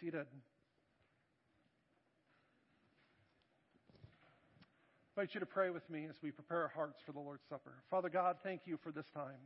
Seated. 0.00 0.26
I 5.16 5.20
invite 5.20 5.34
you 5.34 5.40
to 5.40 5.46
pray 5.46 5.70
with 5.70 5.88
me 5.90 6.06
as 6.08 6.16
we 6.22 6.30
prepare 6.30 6.62
our 6.62 6.72
hearts 6.74 6.98
for 7.04 7.12
the 7.12 7.20
Lord's 7.20 7.42
Supper. 7.48 7.74
Father 7.90 8.08
God, 8.08 8.36
thank 8.42 8.62
you 8.64 8.78
for 8.82 8.92
this 8.92 9.04
time. 9.14 9.38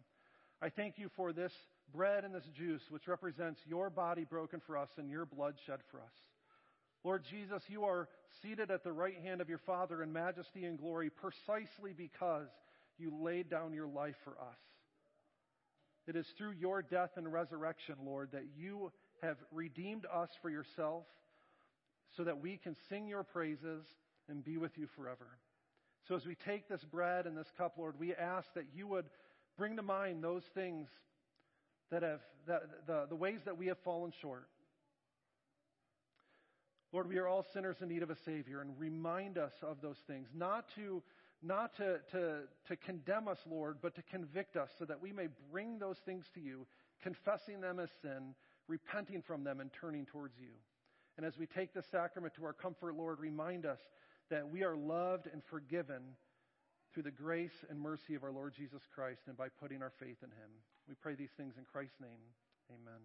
I 0.63 0.69
thank 0.69 0.99
you 0.99 1.11
for 1.17 1.33
this 1.33 1.53
bread 1.93 2.25
and 2.25 2.35
this 2.35 2.47
juice, 2.57 2.83
which 2.89 3.09
represents 3.09 3.61
your 3.67 3.91
body 3.91 4.25
broken 4.25 4.61
for 4.67 4.79
us 4.79 4.89
and 4.97 5.11
your 5.11 5.27
blood 5.27 5.55
shed 5.67 5.81
for 5.91 5.99
us. 5.99 6.13
Lord 7.05 7.25
Jesus, 7.31 7.63
you 7.69 7.85
are 7.85 8.09
seated 8.43 8.71
at 8.71 8.85
the 8.85 8.93
right 8.93 9.21
hand 9.23 9.41
of 9.41 9.49
your 9.49 9.59
Father 9.59 10.03
in 10.03 10.13
majesty 10.13 10.65
and 10.65 10.79
glory 10.79 11.11
precisely 11.11 11.93
because 11.97 12.49
you 12.99 13.13
laid 13.21 13.51
down 13.51 13.73
your 13.73 13.87
life 13.87 14.17
for 14.25 14.33
us. 14.33 14.59
It 16.07 16.17
is 16.17 16.27
through 16.39 16.53
your 16.53 16.83
death 16.83 17.11
and 17.17 17.33
resurrection, 17.33 17.97
Lord, 18.05 18.31
that 18.33 18.47
you 18.57 18.93
have 19.23 19.37
redeemed 19.53 20.07
us 20.13 20.31
for 20.43 20.51
yourself 20.51 21.05
so 22.17 22.25
that 22.25 22.41
we 22.41 22.57
can 22.57 22.77
sing 22.89 23.09
your 23.09 23.23
praises 23.23 23.85
and 24.29 24.45
be 24.45 24.57
with 24.57 24.77
you 24.77 24.87
forever. 24.97 25.39
So 26.09 26.15
as 26.15 26.25
we 26.25 26.35
take 26.35 26.69
this 26.69 26.85
bread 26.85 27.27
and 27.27 27.37
this 27.37 27.51
cup, 27.57 27.75
Lord, 27.79 27.99
we 27.99 28.15
ask 28.15 28.47
that 28.55 28.67
you 28.75 28.87
would 28.87 29.07
bring 29.59 29.77
to 29.77 29.83
mind 29.83 30.23
those 30.23 30.45
things 30.55 30.89
that 31.91 32.03
have, 32.03 32.21
that, 32.47 32.63
the, 32.87 33.07
the 33.09 33.17
ways 33.17 33.41
that 33.45 33.59
we 33.59 33.67
have 33.67 33.79
fallen 33.85 34.13
short. 34.21 34.47
Lord, 36.93 37.09
we 37.09 37.19
are 37.19 37.27
all 37.27 37.45
sinners 37.53 37.77
in 37.81 37.89
need 37.89 38.03
of 38.03 38.11
a 38.11 38.17
Savior, 38.25 38.61
and 38.61 38.79
remind 38.79 39.37
us 39.39 39.53
of 39.63 39.81
those 39.83 39.99
things. 40.07 40.29
Not 40.35 40.67
to, 40.77 41.03
not 41.43 41.77
to, 41.77 41.99
to, 42.13 42.41
to 42.69 42.77
condemn 42.77 43.29
us, 43.29 43.39
Lord, 43.51 43.79
but 43.83 43.95
to 43.97 44.03
convict 44.03 44.57
us 44.57 44.71
so 44.79 44.85
that 44.85 45.03
we 45.03 45.13
may 45.13 45.29
bring 45.51 45.79
those 45.79 45.99
things 46.07 46.25
to 46.35 46.41
you, 46.41 46.67
confessing 47.03 47.61
them 47.61 47.81
as 47.81 47.91
sin, 48.03 48.35
repenting 48.69 49.23
from 49.23 49.45
them 49.45 49.61
and 49.61 49.71
turning 49.73 50.07
towards 50.07 50.35
you. 50.39 50.51
And 51.17 51.25
as 51.25 51.39
we 51.39 51.47
take 51.47 51.73
this 51.73 51.87
sacrament 51.91 52.35
to 52.35 52.45
our 52.45 52.53
comfort, 52.53 52.95
Lord, 52.95 53.21
remind 53.21 53.65
us 53.65 53.79
that 54.31 54.49
we 54.49 54.65
are 54.65 54.77
loved 54.77 55.29
and 55.33 55.43
forgiven 55.51 56.03
through 56.93 57.05
the 57.05 57.11
grace 57.11 57.65
and 57.71 57.81
mercy 57.81 58.15
of 58.15 58.25
our 58.25 58.33
Lord 58.33 58.55
Jesus 58.57 58.83
Christ 58.95 59.21
and 59.27 59.37
by 59.37 59.49
putting 59.49 59.83
our 59.83 59.93
faith 59.99 60.19
in 60.23 60.31
him. 60.31 60.51
We 60.89 60.95
pray 60.95 61.15
these 61.15 61.33
things 61.37 61.55
in 61.59 61.65
Christ's 61.65 62.01
name. 62.01 62.21
Amen. 62.71 63.01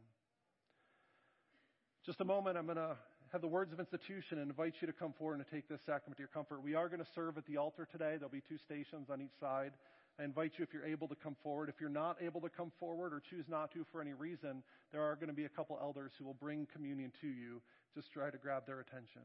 Just 2.05 2.21
a 2.21 2.25
moment, 2.25 2.57
I'm 2.57 2.65
going 2.65 2.77
to 2.77 2.97
have 3.31 3.41
the 3.41 3.47
words 3.47 3.71
of 3.71 3.79
institution 3.79 4.39
and 4.39 4.49
invite 4.49 4.75
you 4.81 4.87
to 4.87 4.93
come 4.93 5.13
forward 5.13 5.35
and 5.35 5.45
to 5.45 5.51
take 5.51 5.69
this 5.69 5.79
sacrament 5.85 6.17
to 6.17 6.21
your 6.21 6.33
comfort. 6.33 6.63
We 6.63 6.75
are 6.75 6.89
going 6.89 6.99
to 6.99 7.11
serve 7.15 7.37
at 7.37 7.45
the 7.45 7.57
altar 7.57 7.87
today. 7.89 8.15
There'll 8.17 8.29
be 8.29 8.41
two 8.41 8.57
stations 8.57 9.09
on 9.09 9.21
each 9.21 9.37
side. 9.39 9.71
I 10.19 10.23
invite 10.23 10.53
you, 10.57 10.63
if 10.63 10.73
you're 10.73 10.85
able 10.85 11.07
to 11.07 11.15
come 11.15 11.35
forward. 11.41 11.69
If 11.69 11.75
you're 11.79 11.89
not 11.89 12.17
able 12.21 12.41
to 12.41 12.49
come 12.49 12.71
forward 12.79 13.13
or 13.13 13.21
choose 13.21 13.45
not 13.47 13.71
to 13.73 13.85
for 13.91 14.01
any 14.01 14.13
reason, 14.13 14.63
there 14.91 15.01
are 15.01 15.15
going 15.15 15.29
to 15.29 15.33
be 15.33 15.45
a 15.45 15.49
couple 15.49 15.77
elders 15.81 16.11
who 16.17 16.25
will 16.25 16.35
bring 16.35 16.67
communion 16.71 17.11
to 17.21 17.27
you. 17.27 17.61
Just 17.95 18.11
try 18.11 18.29
to 18.29 18.37
grab 18.37 18.65
their 18.65 18.79
attention. 18.79 19.21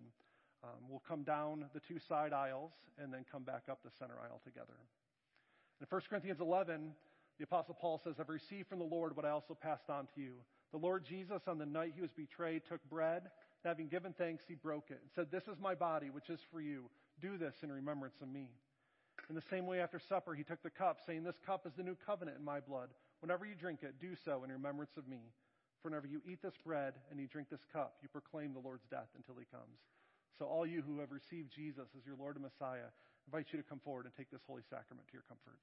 Um, 0.64 0.89
we'll 0.89 1.03
come 1.07 1.22
down 1.22 1.66
the 1.74 1.80
two 1.80 1.99
side 2.09 2.32
aisles 2.32 2.72
and 2.99 3.12
then 3.12 3.24
come 3.30 3.43
back 3.43 3.64
up 3.70 3.80
the 3.84 3.91
center 3.99 4.14
aisle 4.22 4.41
together. 4.45 4.74
In 5.80 5.87
1 5.89 6.01
Corinthians 6.09 6.41
11, 6.41 6.93
the 7.39 7.45
Apostle 7.45 7.76
Paul 7.78 8.01
says, 8.03 8.14
I've 8.18 8.28
received 8.28 8.68
from 8.68 8.78
the 8.78 8.84
Lord 8.84 9.14
what 9.14 9.26
I 9.26 9.30
also 9.30 9.55
passed 9.55 9.91
on 9.91 10.09
to 10.14 10.20
you. 10.20 10.34
The 10.72 10.78
Lord 10.78 11.05
Jesus, 11.05 11.43
on 11.47 11.59
the 11.59 11.66
night 11.66 11.93
he 11.95 12.01
was 12.01 12.11
betrayed, 12.16 12.62
took 12.68 12.82
bread, 12.89 13.22
and 13.22 13.30
having 13.64 13.89
given 13.89 14.14
thanks, 14.16 14.45
he 14.49 14.55
broke 14.55 14.91
it 14.91 14.99
and 15.03 15.11
said, 15.14 15.30
This 15.30 15.45
is 15.45 15.61
my 15.61 15.74
body, 15.74 16.11
which 16.11 16.30
is 16.30 16.41
for 16.51 16.61
you. 16.61 16.84
Do 17.20 17.39
this 17.39 17.55
in 17.62 17.70
remembrance 17.70 18.16
of 18.22 18.28
me. 18.28 18.49
In 19.29 19.35
the 19.35 19.43
same 19.51 19.67
way, 19.67 19.81
after 19.81 19.99
supper, 19.99 20.35
he 20.35 20.45
took 20.45 20.62
the 20.62 20.71
cup, 20.71 20.99
saying, 21.07 21.25
This 21.25 21.39
cup 21.45 21.67
is 21.67 21.73
the 21.77 21.83
new 21.83 21.97
covenant 22.07 22.39
in 22.39 22.45
my 22.45 22.61
blood. 22.61 22.91
Whenever 23.21 23.45
you 23.45 23.55
drink 23.55 23.81
it, 23.83 24.01
do 24.01 24.14
so 24.25 24.45
in 24.45 24.53
remembrance 24.53 24.97
of 24.97 25.09
me. 25.09 25.21
For 25.83 25.89
whenever 25.91 26.07
you 26.07 26.21
eat 26.27 26.43
this 26.43 26.57
bread 26.64 26.95
and 27.11 27.19
you 27.19 27.27
drink 27.27 27.49
this 27.51 27.64
cup, 27.73 27.97
you 28.03 28.09
proclaim 28.09 28.53
the 28.53 28.61
Lord's 28.61 28.87
death 28.91 29.09
until 29.17 29.35
he 29.39 29.47
comes. 29.51 29.79
So, 30.39 30.47
all 30.47 30.67
you 30.67 30.83
who 30.83 31.01
have 31.01 31.11
received 31.11 31.51
Jesus 31.55 31.89
as 31.97 32.07
your 32.07 32.17
Lord 32.17 32.37
and 32.37 32.45
Messiah, 32.45 32.93
invite 33.27 33.47
you 33.53 33.59
to 33.59 33.69
come 33.69 33.81
forward 33.81 34.05
and 34.05 34.14
take 34.14 34.31
this 34.31 34.43
holy 34.47 34.62
sacrament 34.71 35.09
to 35.09 35.14
your 35.14 35.25
comfort. 35.27 35.59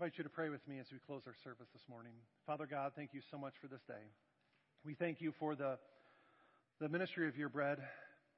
Invite 0.00 0.16
you 0.16 0.24
to 0.24 0.30
pray 0.30 0.48
with 0.48 0.66
me 0.66 0.78
as 0.78 0.86
we 0.90 0.98
close 1.06 1.20
our 1.26 1.34
service 1.44 1.68
this 1.74 1.82
morning. 1.86 2.12
Father 2.46 2.64
God, 2.64 2.92
thank 2.96 3.10
you 3.12 3.20
so 3.30 3.36
much 3.36 3.52
for 3.60 3.66
this 3.66 3.82
day. 3.86 4.00
We 4.82 4.94
thank 4.94 5.20
you 5.20 5.34
for 5.38 5.54
the, 5.54 5.76
the 6.80 6.88
ministry 6.88 7.28
of 7.28 7.36
your 7.36 7.50
bread 7.50 7.76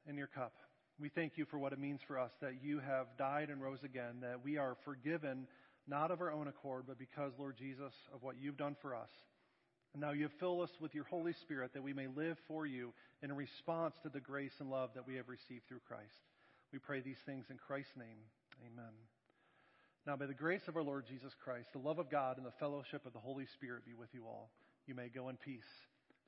and 0.08 0.18
your 0.18 0.26
cup. 0.26 0.54
We 0.98 1.08
thank 1.08 1.34
you 1.36 1.44
for 1.44 1.60
what 1.60 1.72
it 1.72 1.78
means 1.78 2.00
for 2.08 2.18
us 2.18 2.32
that 2.40 2.54
you 2.64 2.80
have 2.80 3.06
died 3.16 3.48
and 3.48 3.62
rose 3.62 3.78
again, 3.84 4.22
that 4.22 4.42
we 4.42 4.58
are 4.58 4.76
forgiven 4.84 5.46
not 5.86 6.10
of 6.10 6.20
our 6.20 6.32
own 6.32 6.48
accord, 6.48 6.86
but 6.88 6.98
because, 6.98 7.30
Lord 7.38 7.56
Jesus, 7.56 7.92
of 8.12 8.24
what 8.24 8.34
you've 8.40 8.56
done 8.56 8.74
for 8.82 8.96
us. 8.96 9.10
And 9.92 10.00
now 10.00 10.10
you 10.10 10.30
filled 10.40 10.62
us 10.62 10.76
with 10.80 10.96
your 10.96 11.04
Holy 11.04 11.32
Spirit 11.42 11.74
that 11.74 11.82
we 11.84 11.92
may 11.92 12.08
live 12.08 12.38
for 12.48 12.66
you 12.66 12.92
in 13.22 13.32
response 13.32 13.94
to 14.02 14.08
the 14.08 14.18
grace 14.18 14.54
and 14.58 14.68
love 14.68 14.90
that 14.96 15.06
we 15.06 15.14
have 15.14 15.28
received 15.28 15.68
through 15.68 15.82
Christ. 15.86 16.26
We 16.72 16.80
pray 16.80 17.02
these 17.02 17.22
things 17.24 17.44
in 17.50 17.56
Christ's 17.56 17.96
name. 17.96 18.18
Amen. 18.66 19.21
Now, 20.04 20.16
by 20.16 20.26
the 20.26 20.34
grace 20.34 20.62
of 20.66 20.76
our 20.76 20.82
Lord 20.82 21.04
Jesus 21.06 21.32
Christ, 21.44 21.68
the 21.72 21.78
love 21.78 22.00
of 22.00 22.10
God, 22.10 22.36
and 22.36 22.44
the 22.44 22.58
fellowship 22.58 23.06
of 23.06 23.12
the 23.12 23.20
Holy 23.20 23.46
Spirit 23.54 23.86
be 23.86 23.94
with 23.94 24.08
you 24.12 24.24
all. 24.26 24.50
You 24.86 24.96
may 24.96 25.08
go 25.08 25.28
in 25.28 25.36
peace. 25.36 25.62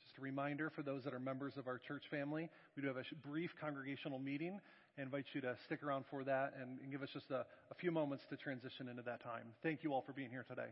Just 0.04 0.16
a 0.16 0.20
reminder 0.20 0.70
for 0.70 0.82
those 0.82 1.02
that 1.02 1.12
are 1.12 1.18
members 1.18 1.54
of 1.56 1.66
our 1.66 1.78
church 1.78 2.04
family, 2.08 2.48
we 2.76 2.82
do 2.82 2.88
have 2.88 2.96
a 2.96 3.28
brief 3.28 3.50
congregational 3.60 4.20
meeting. 4.20 4.60
I 4.96 5.02
invite 5.02 5.24
you 5.32 5.40
to 5.40 5.56
stick 5.66 5.82
around 5.82 6.04
for 6.08 6.22
that 6.22 6.54
and, 6.60 6.78
give 6.92 7.02
us 7.02 7.08
just 7.12 7.32
a, 7.32 7.44
a 7.72 7.74
few 7.74 7.90
moments 7.90 8.22
to 8.30 8.36
transition 8.36 8.88
into 8.88 9.02
that 9.02 9.24
time. 9.24 9.46
Thank 9.64 9.82
you 9.82 9.92
all 9.92 10.02
for 10.06 10.12
being 10.12 10.30
here 10.30 10.44
today. 10.48 10.70